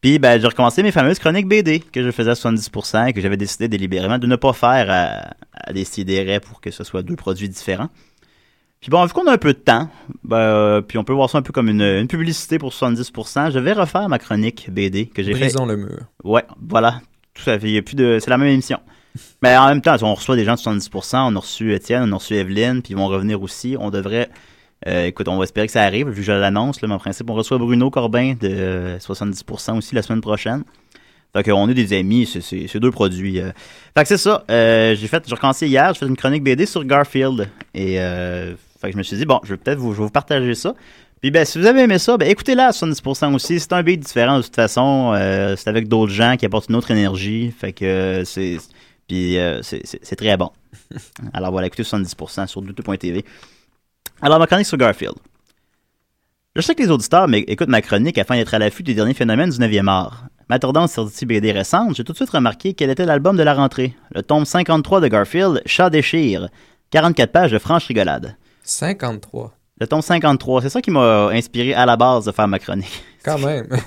Puis, 0.00 0.18
ben, 0.18 0.40
j'ai 0.40 0.46
recommencé 0.46 0.82
mes 0.82 0.92
fameuses 0.92 1.18
chroniques 1.18 1.48
BD 1.48 1.80
que 1.80 2.02
je 2.02 2.10
faisais 2.10 2.30
à 2.30 2.34
70% 2.34 3.08
et 3.08 3.12
que 3.12 3.20
j'avais 3.20 3.36
décidé 3.36 3.68
délibérément 3.68 4.18
de 4.18 4.26
ne 4.26 4.36
pas 4.36 4.54
faire 4.54 4.86
à, 4.90 5.34
à 5.52 5.72
des 5.74 5.84
sidérés 5.84 6.40
pour 6.40 6.62
que 6.62 6.70
ce 6.70 6.82
soit 6.82 7.02
deux 7.02 7.16
produits 7.16 7.48
différents. 7.48 7.90
Puis 8.84 8.90
bon, 8.90 9.02
vu 9.06 9.14
qu'on 9.14 9.26
a 9.28 9.32
un 9.32 9.38
peu 9.38 9.54
de 9.54 9.58
temps, 9.58 9.88
ben, 10.24 10.36
euh, 10.36 10.80
puis 10.82 10.98
on 10.98 11.04
peut 11.04 11.14
voir 11.14 11.30
ça 11.30 11.38
un 11.38 11.42
peu 11.42 11.52
comme 11.54 11.70
une, 11.70 11.80
une 11.80 12.06
publicité 12.06 12.58
pour 12.58 12.70
70%, 12.70 13.50
je 13.50 13.58
vais 13.58 13.72
refaire 13.72 14.06
ma 14.10 14.18
chronique 14.18 14.68
BD 14.70 15.06
que 15.06 15.22
j'ai 15.22 15.32
fait. 15.32 15.40
Brisons 15.40 15.64
le 15.64 15.78
mur. 15.78 16.00
Ouais, 16.22 16.44
voilà. 16.68 17.00
Tout 17.32 17.48
à 17.48 17.58
fait. 17.58 17.68
Il 17.68 17.72
y 17.74 17.78
a 17.78 17.82
plus 17.82 17.94
de. 17.96 18.18
C'est 18.20 18.28
la 18.28 18.36
même 18.36 18.48
émission. 18.48 18.78
Mais 19.42 19.56
en 19.56 19.68
même 19.68 19.80
temps, 19.80 19.96
on 20.02 20.12
reçoit 20.12 20.36
des 20.36 20.44
gens 20.44 20.54
de 20.54 20.58
70%. 20.60 21.16
On 21.32 21.34
a 21.34 21.38
reçu 21.38 21.72
Étienne, 21.72 22.02
on 22.10 22.12
a 22.12 22.16
reçu 22.18 22.34
Evelyne, 22.34 22.82
puis 22.82 22.92
ils 22.92 22.96
vont 22.96 23.06
revenir 23.06 23.40
aussi. 23.40 23.74
On 23.80 23.88
devrait. 23.90 24.28
euh, 24.86 25.06
écoute, 25.06 25.28
on 25.28 25.38
va 25.38 25.44
espérer 25.44 25.66
que 25.66 25.72
ça 25.72 25.82
arrive, 25.82 26.08
vu 26.10 26.16
que 26.16 26.22
je 26.22 26.32
l'annonce, 26.32 26.82
là, 26.82 26.88
mais 26.88 26.94
en 26.94 26.98
principe, 26.98 27.30
on 27.30 27.34
reçoit 27.34 27.56
Bruno 27.56 27.90
Corbin 27.90 28.34
de 28.38 28.48
euh, 28.50 28.98
70% 28.98 29.78
aussi 29.78 29.94
la 29.94 30.02
semaine 30.02 30.20
prochaine. 30.20 30.62
Fait 31.34 31.42
qu'on 31.42 31.68
est 31.70 31.74
des 31.74 31.96
amis, 31.98 32.26
c'est 32.40 32.78
deux 32.78 32.90
produits. 32.92 33.40
euh. 33.40 33.50
Fait 33.96 34.02
que 34.02 34.08
c'est 34.08 34.18
ça. 34.18 34.44
euh, 34.50 34.94
j'ai 34.94 35.08
fait, 35.08 35.24
j'ai 35.26 35.34
recommencé 35.34 35.66
hier, 35.66 35.92
j'ai 35.94 36.00
fait 36.00 36.06
une 36.06 36.16
chronique 36.16 36.44
BD 36.44 36.66
sur 36.66 36.84
Garfield. 36.84 37.48
Et 37.74 37.96
euh, 37.98 38.54
fait 38.84 38.90
que 38.90 38.92
je 38.94 38.98
me 38.98 39.02
suis 39.02 39.16
dit, 39.16 39.24
bon, 39.24 39.40
je 39.44 39.54
vais 39.54 39.56
peut-être 39.56 39.78
vous, 39.78 39.92
je 39.92 39.98
vais 39.98 40.04
vous 40.04 40.10
partager 40.10 40.54
ça. 40.54 40.74
Puis 41.20 41.30
ben, 41.30 41.44
si 41.46 41.58
vous 41.58 41.66
avez 41.66 41.80
aimé 41.82 41.98
ça, 41.98 42.16
ben 42.18 42.28
écoutez-la 42.28 42.66
à 42.66 42.70
70% 42.70 43.34
aussi. 43.34 43.58
C'est 43.58 43.72
un 43.72 43.82
beat 43.82 44.00
différent 44.00 44.36
de 44.38 44.42
toute 44.42 44.54
façon. 44.54 45.12
euh, 45.14 45.56
c'est 45.56 45.70
avec 45.70 45.88
d'autres 45.88 46.12
gens 46.12 46.36
qui 46.36 46.44
apportent 46.44 46.68
une 46.68 46.76
autre 46.76 46.90
énergie. 46.90 47.50
Fait 47.50 47.72
que 47.72 47.84
euh, 47.84 48.24
c'est. 48.24 48.58
Puis 49.08 49.38
euh, 49.38 49.62
c'est- 49.62 50.16
très 50.16 50.36
bon. 50.36 50.50
Alors 51.32 51.50
voilà, 51.50 51.66
écoutez 51.66 51.82
70% 51.82 52.46
sur 52.46 52.60
douteux.tv. 52.62 53.24
Alors 54.20 54.38
ma 54.38 54.46
chronique 54.46 54.66
sur 54.66 54.76
Garfield. 54.76 55.14
Je 56.56 56.60
sais 56.60 56.74
que 56.74 56.82
les 56.82 56.90
auditeurs 56.90 57.26
écoutent 57.32 57.68
ma 57.68 57.82
chronique 57.82 58.16
afin 58.18 58.36
d'être 58.36 58.54
à 58.54 58.58
l'affût 58.58 58.82
des 58.82 58.94
derniers 58.94 59.14
phénomènes 59.14 59.50
du 59.50 59.58
9e 59.58 59.88
art. 59.88 60.24
M'attardant 60.48 60.86
sur 60.86 61.08
cette 61.08 61.26
BD 61.26 61.52
récente, 61.52 61.96
j'ai 61.96 62.04
tout 62.04 62.12
de 62.12 62.16
suite 62.16 62.30
remarqué 62.30 62.74
quel 62.74 62.90
était 62.90 63.06
l'album 63.06 63.36
de 63.36 63.42
la 63.42 63.54
rentrée. 63.54 63.94
Le 64.14 64.22
tome 64.22 64.44
53 64.44 65.00
de 65.00 65.08
Garfield, 65.08 65.62
Chat 65.66 65.90
déchire. 65.90 66.48
44 66.90 67.32
pages 67.32 67.50
de 67.50 67.58
franche 67.58 67.86
rigolade. 67.86 68.36
53. 68.64 69.52
Le 69.80 69.86
tome 69.86 70.02
53, 70.02 70.62
c'est 70.62 70.68
ça 70.70 70.80
qui 70.80 70.90
m'a 70.90 71.28
inspiré 71.28 71.74
à 71.74 71.84
la 71.86 71.96
base 71.96 72.24
de 72.24 72.32
faire 72.32 72.48
ma 72.48 72.58
chronique. 72.58 73.04
Quand 73.24 73.38
même. 73.38 73.68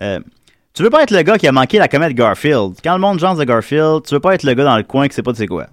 Euh, 0.00 0.20
tu 0.72 0.82
veux 0.82 0.88
pas 0.88 1.02
être 1.02 1.10
le 1.10 1.20
gars 1.20 1.36
qui 1.36 1.46
a 1.46 1.52
manqué 1.52 1.78
la 1.78 1.86
comète 1.86 2.14
Garfield. 2.14 2.76
Quand 2.82 2.94
le 2.94 2.98
monde 2.98 3.18
jase 3.18 3.36
de 3.36 3.44
Garfield, 3.44 4.04
tu 4.06 4.14
veux 4.14 4.20
pas 4.20 4.34
être 4.34 4.42
le 4.42 4.54
gars 4.54 4.64
dans 4.64 4.78
le 4.78 4.82
coin 4.82 5.06
qui 5.06 5.14
sait 5.14 5.22
pas 5.22 5.32
de 5.32 5.36
c'est 5.36 5.46
quoi. 5.46 5.66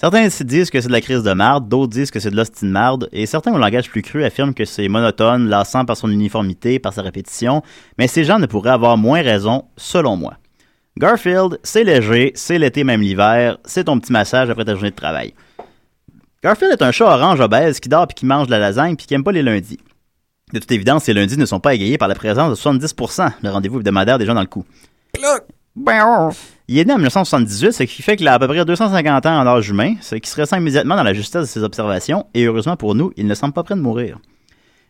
Certains 0.00 0.26
disent 0.40 0.70
que 0.70 0.80
c'est 0.80 0.88
de 0.88 0.92
la 0.92 1.02
crise 1.02 1.22
de 1.22 1.32
marde, 1.34 1.68
d'autres 1.68 1.92
disent 1.92 2.10
que 2.10 2.18
c'est 2.18 2.30
de 2.30 2.36
l'hostie 2.36 2.64
de 2.64 2.70
marde, 2.70 3.10
et 3.12 3.26
certains 3.26 3.52
au 3.52 3.58
langage 3.58 3.90
plus 3.90 4.00
cru 4.00 4.24
affirment 4.24 4.54
que 4.54 4.64
c'est 4.64 4.88
monotone, 4.88 5.50
lassant 5.50 5.84
par 5.84 5.98
son 5.98 6.10
uniformité, 6.10 6.78
par 6.78 6.94
sa 6.94 7.02
répétition, 7.02 7.62
mais 7.98 8.08
ces 8.08 8.24
gens 8.24 8.38
ne 8.38 8.46
pourraient 8.46 8.70
avoir 8.70 8.96
moins 8.96 9.20
raison, 9.20 9.66
selon 9.76 10.16
moi. 10.16 10.38
Garfield, 10.96 11.58
c'est 11.62 11.84
léger, 11.84 12.32
c'est 12.34 12.58
l'été 12.58 12.84
même 12.84 13.02
l'hiver, 13.02 13.58
c'est 13.66 13.84
ton 13.84 14.00
petit 14.00 14.12
massage 14.12 14.48
après 14.48 14.64
ta 14.64 14.74
journée 14.74 14.90
de 14.90 14.96
travail. 14.96 15.34
Garfield 16.40 16.72
est 16.72 16.84
un 16.84 16.92
chat 16.92 17.06
orange 17.06 17.40
obèse 17.40 17.80
qui 17.80 17.88
dort 17.88 18.06
puis 18.06 18.14
qui 18.14 18.24
mange 18.24 18.46
de 18.46 18.52
la 18.52 18.60
lasagne 18.60 18.94
puis 18.94 19.06
qui 19.06 19.14
aime 19.14 19.24
pas 19.24 19.32
les 19.32 19.42
lundis. 19.42 19.78
De 20.52 20.60
toute 20.60 20.70
évidence, 20.70 21.04
ces 21.04 21.12
lundis 21.12 21.36
ne 21.36 21.44
sont 21.44 21.58
pas 21.58 21.74
égayés 21.74 21.98
par 21.98 22.06
la 22.06 22.14
présence 22.14 22.50
de 22.50 22.54
70%, 22.54 23.32
le 23.42 23.50
rendez-vous 23.50 23.78
hebdomadaire 23.78 24.18
des 24.18 24.26
gens 24.26 24.34
dans 24.34 24.40
le 24.40 24.46
coup. 24.46 24.64
Il 26.68 26.78
est 26.78 26.84
né 26.84 26.92
en 26.92 26.96
1978, 26.96 27.72
ce 27.72 27.82
qui 27.82 28.02
fait 28.02 28.16
qu'il 28.16 28.28
a 28.28 28.34
à 28.34 28.38
peu 28.38 28.46
près 28.46 28.64
250 28.64 29.26
ans 29.26 29.40
en 29.40 29.46
âge 29.48 29.68
humain, 29.68 29.96
ce 30.00 30.14
qui 30.14 30.30
se 30.30 30.40
ressent 30.40 30.56
immédiatement 30.56 30.94
dans 30.94 31.02
la 31.02 31.12
justesse 31.12 31.42
de 31.42 31.46
ses 31.46 31.64
observations, 31.64 32.26
et 32.34 32.44
heureusement 32.44 32.76
pour 32.76 32.94
nous, 32.94 33.12
il 33.16 33.26
ne 33.26 33.34
semble 33.34 33.52
pas 33.52 33.64
près 33.64 33.74
de 33.74 33.80
mourir. 33.80 34.18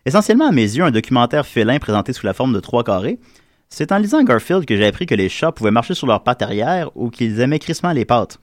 Essentiellement 0.04 0.48
à 0.48 0.52
mes 0.52 0.62
yeux, 0.62 0.84
un 0.84 0.90
documentaire 0.90 1.46
félin 1.46 1.78
présenté 1.78 2.12
sous 2.12 2.26
la 2.26 2.34
forme 2.34 2.52
de 2.52 2.60
trois 2.60 2.84
carrés, 2.84 3.18
c'est 3.70 3.90
en 3.90 3.98
lisant 3.98 4.22
Garfield 4.22 4.66
que 4.66 4.76
j'ai 4.76 4.86
appris 4.86 5.06
que 5.06 5.14
les 5.14 5.30
chats 5.30 5.52
pouvaient 5.52 5.70
marcher 5.70 5.94
sur 5.94 6.06
leurs 6.06 6.22
pattes 6.22 6.42
arrière 6.42 6.90
ou 6.94 7.08
qu'ils 7.08 7.40
aimaient 7.40 7.58
crissement 7.58 7.92
les 7.92 8.04
pattes. 8.04 8.38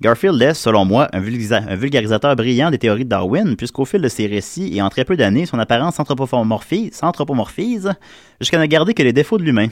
Garfield 0.00 0.42
est, 0.42 0.54
selon 0.54 0.84
moi, 0.84 1.08
un, 1.12 1.20
vulgarisateur 1.20 2.34
brillant 2.34 2.70
des 2.70 2.78
théories 2.78 3.04
de 3.04 3.10
Darwin, 3.10 3.56
puisqu'au 3.56 3.84
fil 3.84 4.02
de 4.02 4.08
ses 4.08 4.26
récits 4.26 4.76
et 4.76 4.82
en 4.82 4.88
très 4.88 5.04
peu 5.04 5.16
d'années, 5.16 5.46
son 5.46 5.58
apparence 5.58 5.94
s'anthropomorphise 5.94 7.92
jusqu'à 8.40 8.58
ne 8.58 8.66
garder 8.66 8.92
que 8.92 9.02
les 9.02 9.12
défauts 9.12 9.38
de 9.38 9.44
l'humain. 9.44 9.68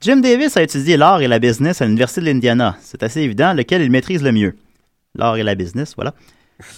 Jim 0.00 0.18
Davis 0.18 0.56
a 0.58 0.62
étudié 0.62 0.98
l'art 0.98 1.22
et 1.22 1.28
la 1.28 1.38
business 1.38 1.80
à 1.80 1.86
l'Université 1.86 2.20
de 2.20 2.26
l'Indiana. 2.26 2.76
C'est 2.82 3.02
assez 3.02 3.20
évident 3.20 3.54
lequel 3.54 3.80
il 3.80 3.90
maîtrise 3.90 4.22
le 4.22 4.32
mieux. 4.32 4.54
L'art 5.14 5.36
et 5.36 5.42
la 5.42 5.54
business, 5.54 5.94
voilà. 5.94 6.12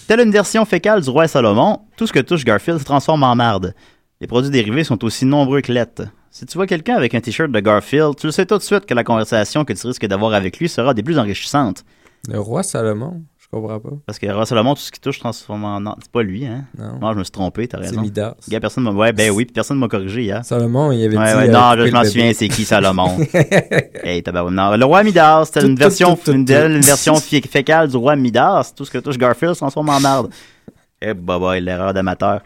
Telle 0.07 0.21
une 0.21 0.31
version 0.31 0.63
fécale 0.63 1.01
du 1.01 1.09
roi 1.09 1.27
Salomon, 1.27 1.81
tout 1.97 2.07
ce 2.07 2.13
que 2.13 2.19
touche 2.19 2.45
Garfield 2.45 2.79
se 2.79 2.85
transforme 2.85 3.23
en 3.23 3.35
marde. 3.35 3.75
Les 4.21 4.27
produits 4.27 4.49
dérivés 4.49 4.85
sont 4.85 5.03
aussi 5.03 5.25
nombreux 5.25 5.61
que 5.61 5.71
lettres. 5.71 6.03
Si 6.31 6.45
tu 6.45 6.57
vois 6.57 6.67
quelqu'un 6.67 6.95
avec 6.95 7.13
un 7.13 7.19
t-shirt 7.19 7.51
de 7.51 7.59
Garfield, 7.59 8.15
tu 8.15 8.27
le 8.27 8.31
sais 8.31 8.45
tout 8.45 8.57
de 8.57 8.63
suite 8.63 8.85
que 8.85 8.93
la 8.93 9.03
conversation 9.03 9.65
que 9.65 9.73
tu 9.73 9.85
risques 9.85 10.05
d'avoir 10.05 10.33
avec 10.33 10.57
lui 10.59 10.69
sera 10.69 10.93
des 10.93 11.03
plus 11.03 11.19
enrichissantes. 11.19 11.83
Le 12.27 12.39
roi 12.39 12.61
Salomon, 12.63 13.21
je 13.39 13.45
comprends 13.49 13.79
pas. 13.79 13.89
Parce 14.05 14.19
que 14.19 14.25
le 14.25 14.33
roi 14.35 14.45
Salomon, 14.45 14.75
tout 14.75 14.81
ce 14.81 14.91
qui 14.91 14.99
touche 14.99 15.19
transforme 15.19 15.63
en. 15.63 15.95
C'est 16.01 16.11
pas 16.11 16.23
lui, 16.23 16.45
hein? 16.45 16.65
Non. 16.77 17.13
je 17.13 17.17
me 17.19 17.23
suis 17.23 17.31
trompé, 17.31 17.67
t'as 17.67 17.77
C'est 17.81 17.89
raison. 17.89 18.01
Midas. 18.01 18.35
Gars, 18.49 18.59
personne 18.59 18.83
m'a... 18.83 18.91
Ouais, 18.91 19.13
ben 19.13 19.31
oui, 19.31 19.45
puis 19.45 19.53
personne 19.53 19.77
m'a 19.79 19.87
corrigé 19.87 20.23
hier. 20.23 20.43
Salomon, 20.43 20.91
il 20.91 21.03
avait 21.05 21.17
Ouais, 21.17 21.31
dit. 21.31 21.37
ouais, 21.37 21.49
euh, 21.49 21.51
non, 21.77 21.85
je 21.85 21.91
m'en 21.91 22.03
souviens, 22.03 22.33
c'est 22.33 22.49
qui 22.49 22.65
Salomon? 22.65 23.17
hey, 24.03 24.21
tabarouette. 24.23 24.53
non, 24.53 24.75
le 24.75 24.85
roi 24.85 25.03
Midas, 25.03 25.45
c'était 25.45 25.65
une 25.65 25.75
version, 25.75 26.17
une, 26.27 26.45
version 26.45 27.15
fé- 27.15 27.41
fécale 27.41 27.87
du 27.87 27.95
roi 27.97 28.15
Midas. 28.17 28.73
Tout 28.75 28.83
ce 28.83 28.91
que 28.91 28.97
touche 28.97 29.17
Garfield 29.17 29.53
se 29.53 29.59
transforme 29.59 29.89
en 29.89 29.99
marde. 30.01 30.29
Eh, 31.01 31.13
bah, 31.13 31.39
bah, 31.39 31.59
l'erreur 31.59 31.93
d'amateur. 31.93 32.41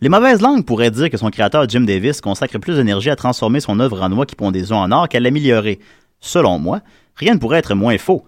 Les 0.00 0.08
mauvaises 0.08 0.40
langues 0.40 0.64
pourraient 0.64 0.92
dire 0.92 1.10
que 1.10 1.16
son 1.16 1.28
créateur 1.30 1.68
Jim 1.68 1.80
Davis 1.80 2.20
consacre 2.20 2.58
plus 2.58 2.76
d'énergie 2.76 3.10
à 3.10 3.16
transformer 3.16 3.58
son 3.58 3.80
œuvre 3.80 4.00
en 4.00 4.08
noix 4.08 4.26
qui 4.26 4.36
pond 4.36 4.52
des 4.52 4.70
œufs 4.70 4.78
en 4.78 4.92
or 4.92 5.08
qu'à 5.08 5.18
l'améliorer. 5.18 5.80
Selon 6.20 6.60
moi, 6.60 6.82
rien 7.16 7.34
ne 7.34 7.38
pourrait 7.40 7.58
être 7.58 7.74
moins 7.74 7.98
faux. 7.98 8.24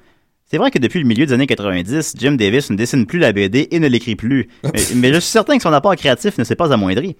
C'est 0.50 0.58
vrai 0.58 0.72
que 0.72 0.78
depuis 0.80 0.98
le 0.98 1.06
milieu 1.06 1.26
des 1.26 1.32
années 1.32 1.46
90, 1.46 2.14
Jim 2.18 2.32
Davis 2.32 2.70
ne 2.70 2.76
dessine 2.76 3.06
plus 3.06 3.20
la 3.20 3.32
BD 3.32 3.68
et 3.70 3.78
ne 3.78 3.86
l'écrit 3.86 4.16
plus. 4.16 4.48
mais, 4.64 4.80
mais 4.96 5.14
je 5.14 5.20
suis 5.20 5.30
certain 5.30 5.56
que 5.56 5.62
son 5.62 5.72
apport 5.72 5.94
créatif 5.94 6.38
ne 6.38 6.44
s'est 6.44 6.56
pas 6.56 6.72
amoindri. 6.72 7.16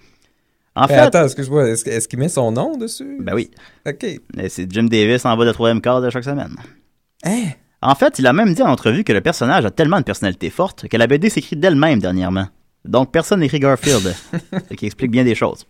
En 0.75 0.87
fait, 0.87 0.95
attends, 0.95 1.23
excuse-moi, 1.23 1.69
est-ce 1.69 2.07
qu'il 2.07 2.19
met 2.19 2.29
son 2.29 2.51
nom 2.51 2.77
dessus? 2.77 3.17
ben 3.21 3.33
oui. 3.33 3.51
Ok. 3.87 4.05
C'est 4.49 4.71
Jim 4.71 4.83
Davis 4.83 5.25
en 5.25 5.35
bas 5.35 5.45
de 5.45 5.51
troisième 5.51 5.81
quart 5.81 6.01
de 6.01 6.09
chaque 6.09 6.23
semaine. 6.23 6.55
Hein? 7.23 7.51
En 7.81 7.95
fait, 7.95 8.19
il 8.19 8.27
a 8.27 8.33
même 8.33 8.53
dit 8.53 8.61
en 8.61 8.69
entrevue 8.69 9.03
que 9.03 9.13
le 9.13 9.21
personnage 9.21 9.65
a 9.65 9.71
tellement 9.71 9.97
de 9.97 10.03
personnalité 10.03 10.49
forte 10.49 10.87
que 10.87 10.97
la 10.97 11.07
BD 11.07 11.29
s'écrit 11.29 11.55
d'elle-même 11.55 11.99
dernièrement. 11.99 12.47
Donc 12.85 13.11
personne 13.11 13.39
n'écrit 13.39 13.59
Garfield, 13.59 14.13
ce 14.69 14.75
qui 14.75 14.85
explique 14.85 15.11
bien 15.11 15.23
des 15.23 15.35
choses. 15.35 15.65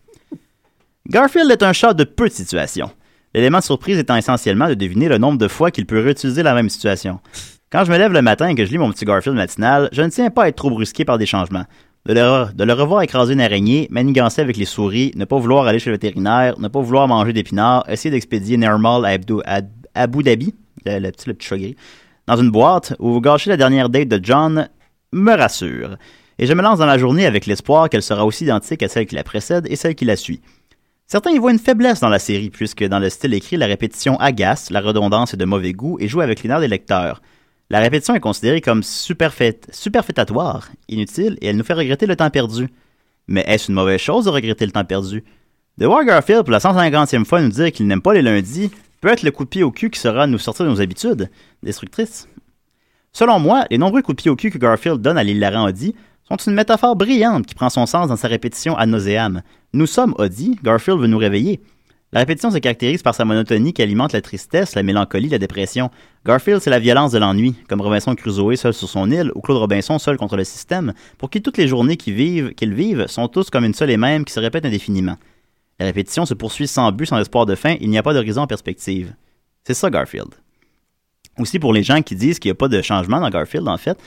Garfield 1.08 1.50
est 1.52 1.64
un 1.64 1.74
chat 1.74 1.94
de 1.94 2.04
peu 2.04 2.28
de 2.28 2.34
situations. 2.34 2.92
L'élément 3.34 3.60
de 3.60 3.64
surprise 3.64 3.98
étant 3.98 4.16
essentiellement 4.16 4.68
de 4.68 4.74
deviner 4.74 5.08
le 5.08 5.18
nombre 5.18 5.38
de 5.38 5.48
fois 5.48 5.72
qu'il 5.72 5.86
peut 5.86 6.02
réutiliser 6.02 6.44
la 6.44 6.54
même 6.54 6.70
situation. 6.70 7.20
Quand 7.72 7.86
je 7.86 7.92
me 7.92 7.98
lève 7.98 8.12
le 8.12 8.22
matin 8.22 8.50
et 8.50 8.56
que 8.56 8.66
je 8.66 8.72
lis 8.72 8.78
mon 8.78 8.92
petit 8.92 9.06
Garfield 9.06 9.38
matinal, 9.38 9.88
je 9.94 10.02
ne 10.02 10.10
tiens 10.10 10.30
pas 10.30 10.44
à 10.44 10.48
être 10.50 10.58
trop 10.58 10.70
brusqué 10.70 11.06
par 11.06 11.18
des 11.18 11.26
changements. 11.26 11.64
De 12.06 12.14
le, 12.14 12.54
de 12.54 12.64
le 12.64 12.74
revoir 12.74 13.04
écraser 13.04 13.34
une 13.34 13.42
araignée, 13.42 13.88
manigancer 13.92 14.42
avec 14.42 14.58
les 14.58 14.66
souris, 14.66 15.12
ne 15.16 15.24
pas 15.24 15.38
vouloir 15.38 15.68
aller 15.68 15.80
chez 15.80 15.92
le 15.92 15.96
vétérinaire, 15.96 16.60
ne 16.60 16.68
pas 16.68 16.82
vouloir 16.82 17.08
manger 17.08 17.32
d'épinards, 17.32 17.86
essayer 17.88 18.10
d'expédier 18.10 18.58
Nermal 18.58 19.06
à, 19.06 19.18
à 19.46 19.62
Abu 19.94 20.24
Dhabi, 20.24 20.54
le, 20.86 21.12
petit, 21.12 21.30
le 21.30 21.34
petit 21.34 21.76
dans 22.28 22.38
une 22.38 22.52
boîte 22.52 22.96
ou 23.00 23.20
gâcher 23.22 23.50
la 23.50 23.58
dernière 23.58 23.90
date 23.90 24.08
de 24.08 24.20
John, 24.22 24.68
me 25.12 25.32
rassure. 25.34 25.98
Et 26.40 26.48
je 26.48 26.54
me 26.54 26.62
lance 26.62 26.80
dans 26.80 26.86
la 26.86 26.98
journée 26.98 27.26
avec 27.26 27.46
l'espoir 27.46 27.90
qu'elle 27.90 28.02
sera 28.02 28.26
aussi 28.26 28.46
identique 28.46 28.84
à 28.84 28.88
celle 28.88 29.06
qui 29.06 29.16
la 29.16 29.24
précède 29.24 29.68
et 29.70 29.76
celle 29.76 29.96
qui 29.96 30.06
la 30.06 30.16
suit. 30.16 30.42
Certains 31.12 31.32
y 31.32 31.40
voient 31.40 31.52
une 31.52 31.60
faiblesse 31.60 32.00
dans 32.00 32.08
la 32.08 32.20
série, 32.20 32.50
puisque 32.50 32.86
dans 32.86 33.00
le 33.00 33.10
style 33.10 33.34
écrit, 33.34 33.58
la 33.58 33.66
répétition 33.66 34.16
agace, 34.22 34.70
la 34.70 34.80
redondance 34.80 35.34
est 35.34 35.38
de 35.38 35.44
mauvais 35.44 35.74
goût 35.74 35.98
et 36.00 36.08
joue 36.08 36.22
avec 36.22 36.42
les 36.42 36.60
des 36.62 36.70
lecteurs. 36.70 37.22
La 37.70 37.82
répétition 37.82 38.16
est 38.16 38.22
considérée 38.22 38.62
comme 38.62 38.82
superfétatoire, 38.82 40.70
inutile, 40.88 41.38
et 41.42 41.48
elle 41.48 41.58
nous 41.58 41.66
fait 41.66 41.74
regretter 41.74 42.06
le 42.06 42.16
temps 42.16 42.30
perdu. 42.30 42.70
Mais 43.28 43.44
est-ce 43.46 43.68
une 43.68 43.76
mauvaise 43.76 44.00
chose 44.00 44.24
de 44.24 44.30
regretter 44.30 44.66
le 44.66 44.72
temps 44.72 44.86
perdu? 44.86 45.26
De 45.78 45.86
voir 45.86 46.06
Garfield 46.06 46.44
pour 46.44 46.54
la 46.54 46.60
150e 46.60 47.26
fois 47.26 47.42
nous 47.42 47.50
dire 47.50 47.74
qu'il 47.74 47.88
n'aime 47.88 48.02
pas 48.02 48.14
les 48.14 48.22
lundis 48.22 48.72
peut 49.02 49.10
être 49.10 49.24
le 49.24 49.32
coup 49.32 49.44
de 49.44 49.50
pied 49.50 49.64
au 49.64 49.72
cul 49.72 49.90
qui 49.90 50.00
sera 50.00 50.28
nous 50.28 50.38
sortir 50.38 50.66
de 50.66 50.72
nos 50.72 50.80
habitudes 50.80 51.30
destructrices. 51.62 52.30
Selon 53.12 53.38
moi, 53.38 53.66
les 53.70 53.78
nombreux 53.78 54.02
coups 54.02 54.16
de 54.16 54.22
pied 54.22 54.32
au 54.32 54.38
cul 54.38 54.50
que 54.50 54.58
Garfield 54.58 55.02
donne 55.02 55.18
à 55.18 55.26
l'hilarant 55.26 55.68
Audi 55.68 55.94
sont 56.38 56.50
une 56.50 56.56
métaphore 56.56 56.96
brillante 56.96 57.46
qui 57.46 57.56
prend 57.56 57.70
son 57.70 57.86
sens 57.86 58.08
dans 58.08 58.16
sa 58.16 58.28
répétition 58.28 58.78
à 58.78 58.86
nauséam. 58.86 59.42
Nous 59.74 59.88
sommes 59.88 60.16
Audi, 60.18 60.58
Garfield 60.64 61.00
veut 61.00 61.08
nous 61.08 61.18
réveiller. 61.18 61.62
La 62.14 62.20
répétition 62.20 62.52
se 62.52 62.58
caractérise 62.58 63.04
par 63.04 63.16
sa 63.16 63.24
monotonie 63.24 63.72
qui 63.72 63.82
alimente 63.82 64.12
la 64.12 64.22
tristesse, 64.22 64.76
la 64.76 64.84
mélancolie, 64.84 65.30
la 65.30 65.38
dépression. 65.38 65.92
Garfield, 66.26 66.62
c'est 66.62 66.70
la 66.70 66.80
violence 66.80 67.12
de 67.12 67.18
l'ennui, 67.18 67.56
comme 67.70 67.82
Robinson 67.82 68.16
Crusoe 68.16 68.56
seul 68.56 68.74
sur 68.74 68.90
son 68.90 69.10
île 69.10 69.32
ou 69.34 69.42
Claude 69.42 69.58
Robinson 69.58 69.98
seul 69.98 70.18
contre 70.18 70.36
le 70.36 70.44
système, 70.44 70.94
pour 71.18 71.30
qui 71.30 71.42
toutes 71.42 71.58
les 71.58 71.70
journées 71.70 71.96
qu'ils 71.96 72.16
vivent, 72.16 72.54
qu'ils 72.54 72.74
vivent 72.74 73.08
sont 73.08 73.28
tous 73.30 73.50
comme 73.50 73.64
une 73.64 73.74
seule 73.74 73.92
et 73.92 73.98
même 73.98 74.26
qui 74.26 74.34
se 74.34 74.42
répète 74.42 74.66
indéfiniment. 74.66 75.18
La 75.80 75.86
répétition 75.86 76.26
se 76.26 76.34
poursuit 76.34 76.68
sans 76.68 76.92
but, 76.92 77.06
sans 77.06 77.18
espoir 77.18 77.46
de 77.46 77.56
fin, 77.56 77.76
il 77.80 77.90
n'y 77.90 77.98
a 77.98 78.04
pas 78.04 78.14
d'horizon 78.14 78.42
en 78.42 78.48
perspective. 78.48 79.14
C'est 79.64 79.74
ça 79.74 79.90
Garfield. 79.90 80.30
Aussi 81.40 81.60
pour 81.60 81.74
les 81.74 81.84
gens 81.84 82.02
qui 82.02 82.16
disent 82.16 82.40
qu'il 82.40 82.50
n'y 82.50 82.54
a 82.54 82.56
pas 82.56 82.68
de 82.68 82.82
changement 82.82 83.22
dans 83.22 83.30
Garfield, 83.30 83.68
en 83.68 83.78
fait, 83.78 83.98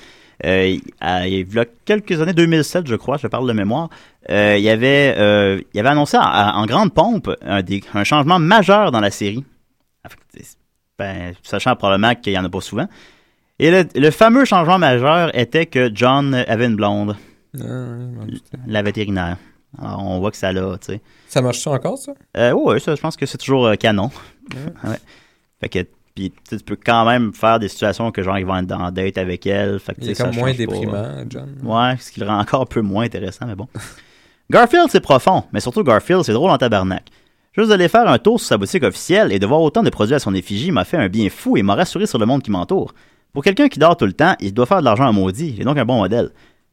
euh, 0.45 0.67
il 0.69 0.83
à- 1.01 1.27
il 1.29 1.53
y 1.53 1.59
a 1.59 1.65
quelques 1.85 2.21
années, 2.21 2.33
2007 2.33 2.87
je 2.87 2.97
crois, 2.97 3.17
je 3.19 3.27
parle 3.27 3.47
de 3.49 3.53
mémoire, 3.53 3.89
euh, 4.31 4.57
il, 4.59 4.63
y 4.65 4.71
avait, 4.71 5.15
euh, 5.19 5.61
il 5.75 5.81
avait 5.81 5.89
annoncé 5.91 6.17
en, 6.17 6.23
en 6.23 6.67
grande 6.67 6.93
pompe 6.93 7.31
un, 7.43 7.63
des- 7.63 7.83
un 7.95 8.05
changement 8.05 8.39
majeur 8.39 8.91
dans 8.91 9.01
la 9.01 9.11
série. 9.11 9.45
Ben, 10.99 11.35
sachant 11.43 11.75
probablement 11.77 12.15
qu'il 12.15 12.33
n'y 12.33 12.39
en 12.39 12.45
a 12.45 12.49
pas 12.49 12.61
souvent. 12.61 12.87
Et 13.59 13.71
le, 13.71 13.85
le 13.95 14.11
fameux 14.11 14.45
changement 14.45 14.79
majeur 14.79 15.37
était 15.37 15.67
que 15.67 15.91
John 15.93 16.35
avait 16.35 16.67
une 16.67 16.77
blonde, 16.77 17.17
la 18.67 18.83
vétérinaire. 18.83 19.37
Alors, 19.81 20.05
on 20.07 20.21
voit 20.21 20.31
que 20.31 20.37
ça 20.37 20.53
l'a, 20.53 20.79
tu 20.79 20.87
sais. 20.93 21.01
Ça 21.27 21.43
marche-tu 21.43 21.69
encore, 21.69 21.99
ça? 21.99 22.13
Ouais, 22.55 22.79
ça, 22.79 22.95
je 22.95 23.01
pense 23.01 23.17
que 23.17 23.27
c'est 23.27 23.39
toujours 23.39 23.73
canon. 23.79 24.11
Ouais. 24.85 24.99
Fait 25.61 25.69
que, 25.69 25.79
puis 26.15 26.33
tu 26.49 26.57
peux 26.59 26.77
quand 26.77 27.05
même 27.05 27.35
faire 27.35 27.59
des 27.59 27.69
situations 27.69 28.11
que 28.13 28.23
genre 28.23 28.39
ils 28.39 28.47
vont 28.47 28.57
être 28.57 28.73
en 28.73 28.91
date 28.91 29.19
avec 29.19 29.47
elle. 29.47 29.79
Fait 29.81 29.95
que, 29.95 30.01
Il 30.03 30.11
est 30.11 30.15
ça 30.15 30.25
comme 30.25 30.37
moins 30.37 30.51
pas. 30.53 30.57
déprimant, 30.57 31.25
John. 31.29 31.49
Ouais, 31.63 31.97
ce 31.99 32.13
qui 32.13 32.21
le 32.21 32.27
rend 32.27 32.39
encore 32.39 32.63
un 32.63 32.67
peu 32.67 32.81
moins 32.83 33.05
intéressant, 33.05 33.47
mais 33.47 33.57
bon. 33.57 33.69
Garfield, 34.51 34.87
c'est 34.91 35.01
profond, 35.01 35.45
mais 35.53 35.61
surtout 35.61 35.83
Garfield, 35.83 36.23
c'est 36.23 36.33
drôle 36.33 36.51
en 36.51 36.59
tabarnak. 36.59 37.05
Juste 37.57 37.69
d'aller 37.69 37.89
faire 37.89 38.09
un 38.09 38.19
tour 38.19 38.39
sur 38.39 38.49
sa 38.49 38.59
boutique 38.59 38.83
officielle 38.83 39.33
et 39.33 39.39
de 39.39 39.47
voir 39.47 39.61
autant 39.63 39.83
de 39.83 39.91
produits 39.91 40.15
à 40.15 40.19
son 40.19 40.35
effigie 40.35 40.71
m'a 40.73 40.85
fait 40.85 40.97
un 40.97 41.09
bien 41.09 41.29
fou 41.31 41.57
et 41.57 41.63
m'a 41.63 41.75
rassuré 41.75 42.07
sur 42.07 42.19
le 42.19 42.27
monde 42.27 42.43
qui 42.43 42.51
m'entoure. 42.51 42.93
Pour 43.33 43.43
quelqu'un 43.43 43.69
qui 43.69 43.79
dort 43.79 43.97
tout 43.97 44.07
le 44.07 44.13
temps, 44.13 44.35
il 44.41 44.53
doit 44.53 44.67
faire 44.67 44.81
de 44.81 44.85
l'argent 44.85 45.07
à 45.07 45.13
maudit. 45.13 45.55
Il 45.55 45.61
est 45.61 45.65
donc 45.65 45.79
un 45.79 45.85
bon 45.85 45.97
modèle. 45.99 46.31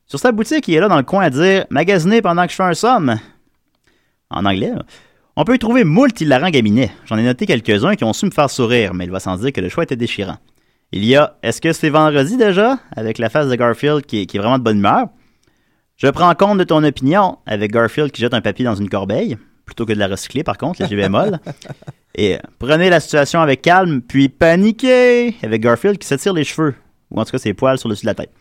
Sur 0.08 0.20
sa 0.20 0.32
boutique, 0.32 0.68
il 0.68 0.76
est 0.76 0.80
là 0.80 0.88
dans 0.88 0.98
le 0.98 1.04
coin 1.04 1.24
à 1.24 1.30
dire 1.30 1.66
Magasiner 1.70 2.22
pendant 2.22 2.44
que 2.46 2.52
je 2.52 2.56
fais 2.56 2.64
un 2.64 2.74
somme. 2.74 3.16
En 4.30 4.46
anglais, 4.46 4.72
là. 4.76 4.84
On 5.38 5.44
peut 5.46 5.56
y 5.56 5.60
trouver 5.60 5.84
moult 5.84 6.20
hilarants 6.20 6.50
gabinets. 6.50 6.92
J'en 7.06 7.18
ai 7.18 7.24
noté 7.24 7.46
quelques-uns 7.46 7.96
qui 7.96 8.04
ont 8.04 8.14
su 8.14 8.26
me 8.26 8.32
faire 8.32 8.50
sourire, 8.50 8.94
mais 8.94 9.06
il 9.06 9.12
va 9.12 9.20
sans 9.20 9.38
dire 9.38 9.52
que 9.54 9.62
le 9.62 9.70
choix 9.70 9.84
était 9.84 9.96
déchirant. 9.96 10.38
Il 10.92 11.06
y 11.06 11.16
a 11.16 11.38
Est-ce 11.42 11.62
que 11.62 11.72
c'est 11.72 11.90
vendredi 11.90 12.36
déjà 12.36 12.78
avec 12.96 13.18
la 13.18 13.30
face 13.30 13.48
de 13.48 13.56
Garfield 13.56 14.06
qui 14.06 14.22
est, 14.22 14.26
qui 14.26 14.38
est 14.38 14.40
vraiment 14.40 14.58
de 14.60 14.64
bonne 14.64 14.78
humeur? 14.80 15.08
Je 15.96 16.08
prends 16.08 16.34
compte 16.36 16.58
de 16.58 16.64
ton 16.64 16.84
opinion 16.84 17.38
avec 17.46 17.72
Garfield 17.72 18.12
qui 18.12 18.22
jette 18.22 18.34
un 18.34 18.42
papier 18.42 18.66
dans 18.66 18.76
une 18.76 18.90
corbeille, 18.90 19.38
plutôt 19.66 19.86
que 19.86 19.94
de 19.94 20.00
la 20.00 20.08
recycler 20.08 20.44
par 20.44 20.58
contre, 20.58 20.82
les 20.82 20.90
G 20.90 20.96
bémol. 20.96 21.40
Et 22.16 22.38
prenez 22.60 22.90
la 22.90 23.00
situation 23.00 23.40
avec 23.40 23.62
calme, 23.62 24.02
puis 24.02 24.28
paniquez 24.28 25.36
avec 25.44 25.62
Garfield 25.62 25.98
qui 25.98 26.08
s'attire 26.08 26.34
les 26.34 26.44
cheveux, 26.44 26.76
ou 27.10 27.22
en 27.22 27.24
tout 27.24 27.32
cas 27.32 27.38
ses 27.38 27.54
poils 27.54 27.78
sur 27.78 27.88
le 27.88 27.94
dessus 27.94 28.06
de 28.06 28.10
la 28.10 28.16
tête. 28.16 28.32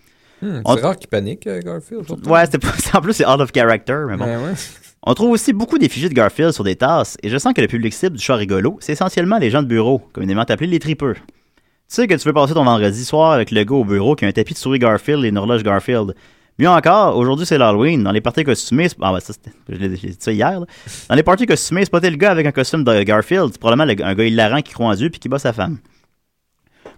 Hmm, 0.43 0.63
On- 0.65 0.75
c'est 0.75 0.81
rare 0.83 0.97
qu'il 0.97 1.07
panique, 1.09 1.47
euh, 1.47 1.61
Garfield. 1.61 2.05
Ouais, 2.27 2.47
pas, 2.49 2.69
en 2.99 3.01
plus 3.03 3.13
c'est 3.13 3.27
out 3.29 3.39
of 3.41 3.53
character, 3.55 4.07
mais 4.09 4.17
bon. 4.17 4.25
Ouais. 4.25 4.53
On 5.03 5.15
trouve 5.15 5.31
aussi 5.31 5.53
beaucoup 5.55 5.79
d'effigies 5.79 6.11
de 6.11 6.15
Garfield 6.15 6.53
sur 6.53 6.63
des 6.63 6.77
tasses, 6.77 7.17
et 7.23 7.31
je 7.31 7.39
sens 7.39 7.55
que 7.55 7.61
le 7.63 7.69
public 7.69 7.93
cible 7.95 8.17
du 8.17 8.23
chat 8.23 8.37
rigolo, 8.37 8.77
c'est 8.81 8.93
essentiellement 8.93 9.39
les 9.39 9.49
gens 9.51 9.63
de 9.63 9.67
bureau, 9.69 10.01
communément 10.13 10.43
appelés 10.43 10.67
les 10.67 10.79
tripeux. 10.79 11.15
Tu 11.15 11.23
sais 11.97 12.07
que 12.07 12.15
tu 12.15 12.29
veux 12.29 12.35
passer 12.35 12.53
ton 12.53 12.65
vendredi 12.65 13.05
soir 13.05 13.33
avec 13.33 13.51
le 13.51 13.65
gars 13.65 13.75
au 13.75 13.85
bureau 13.85 14.15
qui 14.15 14.25
a 14.27 14.29
un 14.29 14.33
tapis 14.33 14.53
de 14.53 14.59
souris 14.59 14.79
Garfield 14.79 15.25
et 15.25 15.29
une 15.29 15.39
horloge 15.39 15.63
Garfield. 15.63 16.15
Mieux 16.59 16.69
encore, 16.69 17.17
aujourd'hui 17.17 17.47
c'est 17.47 17.57
l'Halloween. 17.57 18.03
Dans 18.05 18.13
les 18.13 18.21
parties 18.21 18.45
costumées, 18.45 18.89
ah 19.01 19.15
ouais, 19.15 19.21
ça, 19.21 20.33
hier. 20.33 20.61
Dans 21.09 21.15
les 21.15 21.23
parties 21.23 21.47
spotter 21.57 22.11
le 22.11 22.17
gars 22.17 22.31
avec 22.31 22.47
un 22.47 22.53
costume 22.53 22.85
de 22.85 23.03
Garfield, 23.03 23.49
c'est 23.53 23.59
probablement 23.59 23.91
le- 23.91 24.05
un 24.05 24.15
gars 24.15 24.25
hilarant 24.25 24.61
qui 24.61 24.75
croit 24.75 24.87
en 24.87 24.95
Dieu 24.95 25.09
puis 25.09 25.19
qui 25.19 25.31
bat 25.31 25.39
sa 25.39 25.55
femme. 25.55 25.79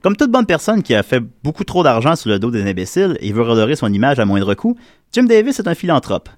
Comme 0.02 0.16
toute 0.16 0.32
bonne 0.32 0.46
personne 0.46 0.82
qui 0.82 0.96
a 0.96 1.04
fait 1.04 1.22
beaucoup 1.44 1.62
trop 1.62 1.84
d'argent 1.84 2.16
sur 2.16 2.28
le 2.28 2.40
dos 2.40 2.50
des 2.50 2.68
imbéciles 2.68 3.16
et 3.20 3.32
veut 3.32 3.42
redorer 3.42 3.76
son 3.76 3.92
image 3.92 4.18
à 4.18 4.24
moindre 4.24 4.52
coût, 4.54 4.76
Jim 5.12 5.24
Davis 5.24 5.60
est 5.60 5.68
un 5.68 5.76
philanthrope. 5.76 6.28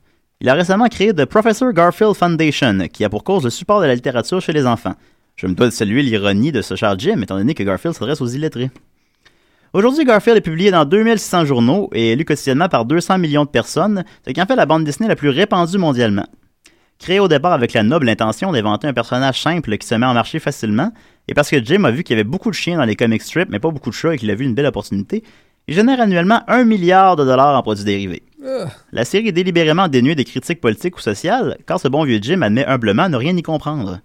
Il 0.44 0.50
a 0.50 0.52
récemment 0.52 0.88
créé 0.88 1.14
The 1.14 1.24
Professor 1.24 1.72
Garfield 1.72 2.12
Foundation, 2.12 2.86
qui 2.92 3.02
a 3.02 3.08
pour 3.08 3.24
cause 3.24 3.44
le 3.44 3.48
support 3.48 3.80
de 3.80 3.86
la 3.86 3.94
littérature 3.94 4.42
chez 4.42 4.52
les 4.52 4.66
enfants. 4.66 4.92
Je 5.36 5.46
me 5.46 5.54
dois 5.54 5.68
de 5.68 5.72
saluer 5.72 6.02
l'ironie 6.02 6.52
de 6.52 6.60
ce 6.60 6.76
cher 6.76 6.98
Jim, 6.98 7.22
étant 7.22 7.38
donné 7.38 7.54
que 7.54 7.62
Garfield 7.62 7.96
s'adresse 7.96 8.20
aux 8.20 8.26
illettrés. 8.26 8.70
Aujourd'hui, 9.72 10.04
Garfield 10.04 10.36
est 10.36 10.42
publié 10.42 10.70
dans 10.70 10.84
2600 10.84 11.46
journaux 11.46 11.88
et 11.94 12.12
est 12.12 12.16
lu 12.16 12.26
quotidiennement 12.26 12.68
par 12.68 12.84
200 12.84 13.16
millions 13.16 13.46
de 13.46 13.48
personnes, 13.48 14.04
ce 14.26 14.32
qui 14.32 14.42
en 14.42 14.44
fait 14.44 14.54
la 14.54 14.66
bande 14.66 14.84
Disney 14.84 15.08
la 15.08 15.16
plus 15.16 15.30
répandue 15.30 15.78
mondialement. 15.78 16.26
Créé 16.98 17.20
au 17.20 17.28
départ 17.28 17.54
avec 17.54 17.72
la 17.72 17.82
noble 17.82 18.06
intention 18.06 18.52
d'inventer 18.52 18.86
un 18.86 18.92
personnage 18.92 19.40
simple 19.40 19.78
qui 19.78 19.86
se 19.86 19.94
met 19.94 20.04
en 20.04 20.12
marché 20.12 20.40
facilement, 20.40 20.92
et 21.26 21.32
parce 21.32 21.48
que 21.48 21.64
Jim 21.64 21.84
a 21.84 21.90
vu 21.90 22.02
qu'il 22.02 22.18
y 22.18 22.20
avait 22.20 22.28
beaucoup 22.28 22.50
de 22.50 22.54
chiens 22.54 22.76
dans 22.76 22.84
les 22.84 22.96
comic 22.96 23.22
strips, 23.22 23.48
mais 23.48 23.60
pas 23.60 23.70
beaucoup 23.70 23.88
de 23.88 23.94
chats 23.94 24.12
et 24.12 24.18
qu'il 24.18 24.30
a 24.30 24.34
vu 24.34 24.44
une 24.44 24.54
belle 24.54 24.66
opportunité, 24.66 25.22
il 25.68 25.74
génère 25.74 26.02
annuellement 26.02 26.42
1 26.48 26.64
milliard 26.64 27.16
de 27.16 27.24
dollars 27.24 27.58
en 27.58 27.62
produits 27.62 27.84
dérivés. 27.84 28.22
La 28.92 29.04
série 29.04 29.28
est 29.28 29.32
délibérément 29.32 29.88
dénuée 29.88 30.14
de 30.14 30.22
critiques 30.22 30.60
politiques 30.60 30.96
ou 30.96 31.00
sociales, 31.00 31.58
car 31.66 31.80
ce 31.80 31.88
bon 31.88 32.04
vieux 32.04 32.18
Jim 32.20 32.42
admet 32.42 32.66
humblement 32.66 33.08
ne 33.08 33.16
rien 33.16 33.36
y 33.36 33.42
comprendre. 33.42 34.00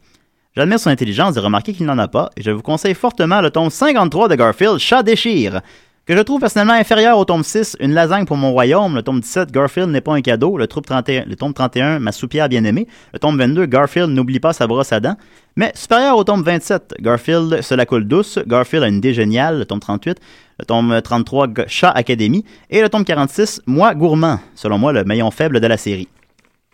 J'admire 0.55 0.79
son 0.79 0.89
intelligence 0.89 1.35
de 1.35 1.39
remarquer 1.39 1.73
qu'il 1.73 1.85
n'en 1.85 1.97
a 1.97 2.07
pas, 2.07 2.29
et 2.35 2.41
je 2.41 2.51
vous 2.51 2.61
conseille 2.61 2.95
fortement 2.95 3.41
le 3.41 3.51
tome 3.51 3.69
53 3.69 4.29
de 4.29 4.35
Garfield, 4.35 4.79
Chat 4.79 5.03
déchire, 5.03 5.61
que 6.09 6.17
je 6.17 6.23
trouve 6.23 6.39
personnellement 6.39 6.73
inférieur 6.73 7.19
au 7.19 7.23
tome 7.25 7.43
6, 7.43 7.77
Une 7.79 7.93
lasagne 7.93 8.25
pour 8.25 8.35
mon 8.35 8.51
royaume, 8.51 8.95
le 8.95 9.03
tome 9.03 9.19
17, 9.19 9.51
Garfield 9.51 9.89
n'est 9.91 10.01
pas 10.01 10.15
un 10.15 10.21
cadeau, 10.21 10.57
le, 10.57 10.65
troupe 10.65 10.87
31 10.87 11.25
le 11.25 11.35
tome 11.35 11.53
31, 11.53 11.99
Ma 11.99 12.11
soupière 12.11 12.49
bien-aimée, 12.49 12.87
le 13.13 13.19
tome 13.19 13.37
22, 13.37 13.67
Garfield 13.67 14.09
n'oublie 14.09 14.39
pas 14.39 14.51
sa 14.51 14.65
brosse 14.65 14.91
à 14.91 14.99
dents, 14.99 15.17
mais 15.55 15.71
supérieur 15.75 16.17
au 16.17 16.23
tome 16.23 16.41
27, 16.41 16.95
Garfield 16.99 17.61
se 17.61 17.75
la 17.75 17.85
coule 17.85 18.05
douce, 18.07 18.39
Garfield 18.47 18.83
a 18.83 18.87
une 18.87 18.95
idée 18.95 19.13
géniale, 19.13 19.59
le 19.59 19.65
tome 19.65 19.79
38, 19.79 20.17
le 20.57 20.65
tome 20.65 20.99
33, 20.99 21.47
G- 21.55 21.63
Chat 21.67 21.91
Académie, 21.91 22.43
et 22.71 22.81
le 22.81 22.89
tome 22.89 23.05
46, 23.05 23.61
Moi 23.67 23.93
gourmand, 23.93 24.39
selon 24.55 24.79
moi 24.79 24.91
le 24.91 25.03
maillon 25.03 25.29
faible 25.29 25.59
de 25.59 25.67
la 25.67 25.77
série. 25.77 26.07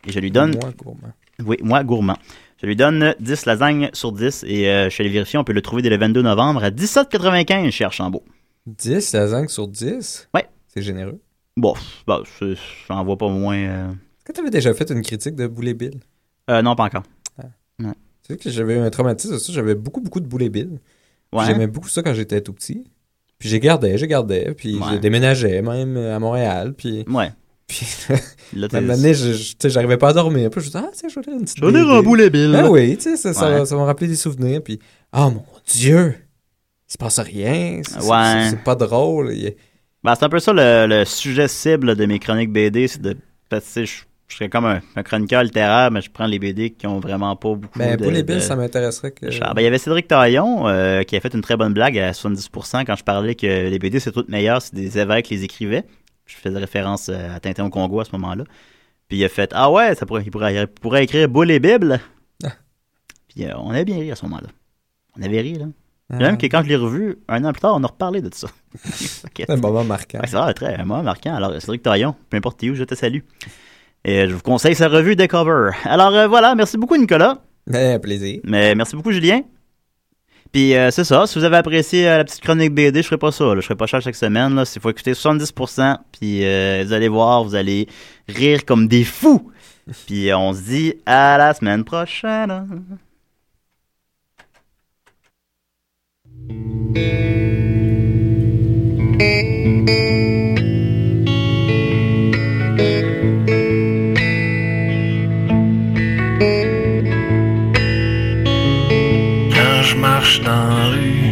Et 0.08 0.14
je 0.14 0.20
lui 0.22 0.32
donne... 0.32 0.52
Moi, 0.52 0.70
gourmand. 0.82 1.14
Oui, 1.46 1.58
moi, 1.62 1.84
gourmand. 1.84 2.18
Je 2.62 2.68
lui 2.68 2.78
donne 2.78 3.14
10 3.20 3.46
lasagnes 3.48 3.90
sur 3.92 4.14
10 4.14 4.46
et 4.48 4.70
euh, 4.70 4.86
je 4.86 4.90
suis 4.92 5.04
allé 5.04 5.12
vérifier, 5.12 5.38
on 5.38 5.44
peut 5.44 5.52
le 5.52 5.62
trouver 5.62 5.82
dès 5.82 5.90
le 5.90 5.98
22 5.98 6.22
novembre 6.22 6.64
à 6.64 6.70
17,95 6.70 7.70
chez 7.72 7.84
Archambault. 7.84 8.24
10 8.68 9.14
lasagnes 9.14 9.48
sur 9.48 9.68
10? 9.68 10.30
Ouais. 10.34 10.48
C'est 10.68 10.82
généreux. 10.82 11.20
Bon, 11.58 11.74
bah, 12.08 12.22
c'est- 12.40 12.56
j'en 12.88 13.04
vois 13.06 13.18
pas 13.18 13.30
moins. 13.30 13.58
euh, 13.58 13.88
Est-ce 13.92 14.26
que 14.26 14.32
tu 14.34 14.42
avais 14.42 14.50
déjà 14.50 14.74
fait 14.74 14.90
une 14.92 15.02
critique 15.02 15.36
de 15.36 15.48
Boulet 15.48 15.74
Bill? 15.74 16.00
euh, 16.50 16.62
non, 16.62 16.76
pas 16.76 16.84
encore. 16.86 17.04
Ouais. 17.40 17.46
Tu 17.80 18.34
sais 18.34 18.38
que 18.38 18.50
j'avais 18.50 18.78
un 18.78 18.90
traumatisme 18.90 19.38
ça. 19.38 19.54
J'avais 19.54 19.76
beaucoup, 19.76 20.02
beaucoup 20.02 20.20
de 20.20 20.26
Boulet 20.28 20.50
Bill. 20.50 20.80
Ouais. 21.32 21.46
J'aimais 21.46 21.68
beaucoup 21.68 21.90
ça 21.90 22.02
quand 22.02 22.14
j'étais 22.14 22.42
tout 22.42 22.54
petit. 22.54 22.84
Puis 23.38 23.50
j'ai 23.50 23.60
gardé, 23.60 23.98
j'ai 23.98 24.08
gardé. 24.08 24.54
Puis 24.58 24.76
Ouais. 24.80 24.94
je 24.94 24.98
déménageais 24.98 25.62
même 25.62 25.96
à 25.98 26.18
Montréal. 26.20 26.74
Puis, 26.76 27.06
Ouais. 27.08 27.32
puis 27.68 27.86
Là, 28.54 28.68
à 28.72 28.78
un 28.78 28.82
moment 28.82 28.96
donné, 28.96 29.14
j'arrivais 29.14 29.98
pas 29.98 30.10
à 30.10 30.14
dormir. 30.14 30.50
Puis 30.50 30.62
je 30.62 30.66
me 30.68 30.72
disais, 30.72 30.86
ah, 30.88 30.92
tiens, 30.94 31.10
je 31.10 31.16
vais 31.16 31.22
lire 31.28 31.36
une 31.36 31.44
petite 31.44 31.58
Je 31.60 31.66
vais 31.66 31.72
lire 31.72 31.90
un 31.90 32.02
Boulet 32.02 32.30
Bill. 32.30 32.52
Ben 32.52 32.68
oui, 32.70 32.96
tu 32.98 33.04
sais, 33.04 33.18
ça, 33.18 33.34
ça, 33.34 33.66
ça 33.66 33.76
va 33.76 33.82
me 33.82 33.86
rappeler 33.88 34.08
des 34.08 34.16
souvenirs. 34.16 34.62
Puis, 34.64 34.80
oh 35.16 35.30
mon 35.32 35.44
Dieu, 35.68 36.16
se 36.88 36.98
passe 36.98 37.20
rien. 37.20 37.82
C'est 37.84 38.02
Ouais. 38.04 38.56
pas 38.64 38.76
drôle. 38.76 39.34
Il 39.34 39.56
Ben, 40.04 40.16
c'est 40.16 40.26
un 40.26 40.30
peu 40.30 40.40
ça 40.40 40.54
le, 40.54 40.86
le 40.88 41.06
sujet 41.06 41.48
cible 41.48 41.96
de 41.96 42.06
mes 42.06 42.20
chroniques 42.20 42.52
BD, 42.52 42.88
c'est 42.88 43.02
de. 43.02 43.18
je, 43.52 43.86
serais 44.28 44.50
comme 44.50 44.66
un, 44.66 44.82
un 44.96 45.04
chroniqueur 45.04 45.44
littéraire, 45.44 45.90
mais 45.92 46.02
je 46.02 46.12
prends 46.12 46.26
les 46.28 46.38
BD 46.40 46.72
qui 46.72 46.86
ont 46.88 47.00
vraiment 47.00 47.36
pas 47.36 47.56
beaucoup 47.56 47.80
Ben, 47.80 47.96
de. 47.98 48.04
Boulet 48.04 48.24
Bill, 48.24 48.36
de- 48.36 48.40
ça 48.42 48.56
m'intéresserait 48.56 49.12
que. 49.12 49.26
Ben, 49.28 49.54
il 49.58 49.64
y 49.64 49.68
avait 49.68 49.78
Cédric 49.80 50.08
Taillon 50.08 50.68
euh, 50.68 51.04
qui 51.04 51.16
a 51.16 51.20
fait 51.20 51.34
une 51.34 51.42
très 51.42 51.58
bonne 51.58 51.74
blague 51.74 51.98
à 51.98 52.12
70% 52.12 52.86
quand 52.86 52.96
je 52.96 53.04
parlais 53.04 53.36
que 53.36 53.46
les 53.48 53.80
BD 53.80 54.00
c'est 54.00 54.12
tout 54.12 54.26
meilleur 54.28 54.62
si 54.62 54.74
des 54.76 54.98
évêques 55.00 55.30
les 55.30 55.44
écrivaient. 55.44 55.84
Je 56.28 56.36
faisais 56.36 56.58
référence 56.58 57.10
euh, 57.10 57.36
à 57.36 57.40
Tintin 57.40 57.66
au 57.66 57.70
Congo 57.70 58.00
à 58.00 58.06
ce 58.06 58.12
moment-là. 58.14 58.44
Puis 59.08 59.20
il 59.20 59.26
a 59.26 59.30
fait 59.30 59.52
Ah 59.54 59.70
ouais, 59.72 59.94
ça 59.96 60.06
pourrait, 60.08 60.24
il, 60.26 60.32
pourrait, 60.32 60.56
il 60.56 60.68
pourrait 60.68 61.04
écrire 61.04 61.30
Boule 61.30 61.52
et 61.52 61.60
Bible. 61.60 62.00
Ah. 62.44 62.50
Puis 63.28 63.46
euh, 63.46 63.52
on 63.58 63.70
avait 63.70 63.86
bien 63.86 63.98
ri 64.00 64.12
à 64.12 64.16
ce 64.16 64.26
moment-là. 64.26 64.48
On 65.18 65.22
avait 65.22 65.42
ri, 65.42 65.54
là. 65.54 65.66
Ah. 66.14 66.18
Même 66.18 66.38
que 66.38 66.46
quand 66.46 66.62
je 66.64 66.70
l'ai 66.70 66.76
revu, 66.76 67.18
un 67.28 67.44
an 67.46 67.52
plus 67.52 67.62
tard, 67.62 67.74
on 67.76 67.84
a 67.84 67.88
reparlé 67.88 68.22
de 68.22 68.30
ça. 68.34 68.48
C'est 68.84 69.50
un 69.50 69.56
moment 69.58 69.84
marquant. 69.84 70.20
Ouais, 70.20 70.28
c'est 70.28 70.38
vrai, 70.38 70.54
très, 70.54 70.76
un 70.76 70.86
moment 70.86 71.02
marquant. 71.02 71.36
Alors, 71.36 71.60
Cédric 71.60 71.82
Taillon, 71.82 72.16
peu 72.30 72.38
importe 72.38 72.62
où, 72.64 72.76
je 72.76 72.84
te 72.84 72.94
salue. 72.94 73.22
Et 74.04 74.28
je 74.28 74.34
vous 74.36 74.42
conseille 74.42 74.76
sa 74.76 74.88
revue 74.88 75.16
des 75.16 75.28
covers. 75.28 75.74
Alors 75.84 76.14
euh, 76.14 76.28
voilà, 76.28 76.54
merci 76.54 76.78
beaucoup 76.78 76.96
Nicolas. 76.96 77.40
Ben, 77.66 78.00
plaisir. 78.00 78.40
Mais 78.44 78.76
merci 78.76 78.96
beaucoup 78.96 79.12
Julien. 79.12 79.42
Puis 80.52 80.76
euh, 80.76 80.92
c'est 80.92 81.04
ça, 81.04 81.26
si 81.26 81.40
vous 81.40 81.44
avez 81.44 81.58
apprécié 81.58 82.08
euh, 82.08 82.18
la 82.18 82.24
petite 82.24 82.42
chronique 82.42 82.74
BD, 82.76 83.02
je 83.02 83.08
ferai 83.08 83.18
pas 83.18 83.32
ça. 83.32 83.44
là. 83.46 83.56
Je 83.56 83.62
ferai 83.62 83.76
pas 83.76 83.88
ça 83.88 84.00
chaque 84.00 84.16
semaine. 84.16 84.54
Là. 84.54 84.64
Il 84.76 84.80
faut 84.80 84.92
écouter 84.92 85.14
70%. 85.14 85.98
Puis 86.12 86.42
vous 86.42 86.94
allez 86.94 87.08
voir, 87.08 87.44
vous 87.44 87.56
allez 87.56 87.88
rire 88.30 88.64
comme 88.64 88.88
des 88.88 89.04
fous. 89.04 89.52
Puis 90.06 90.32
on 90.36 90.54
se 90.54 90.62
dit 90.62 90.94
à 91.08 91.40
la 91.40 91.56
semaine 91.56 91.84
prochaine. 91.84 92.84
Quand 96.48 96.54
je 109.82 109.96
marche 109.98 110.42
dans 110.42 110.68
la 110.68 110.90
rue. 110.90 111.25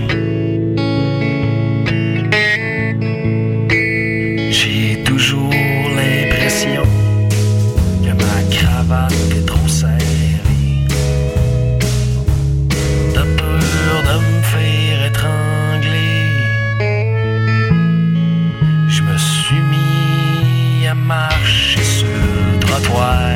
Et 22.96 23.33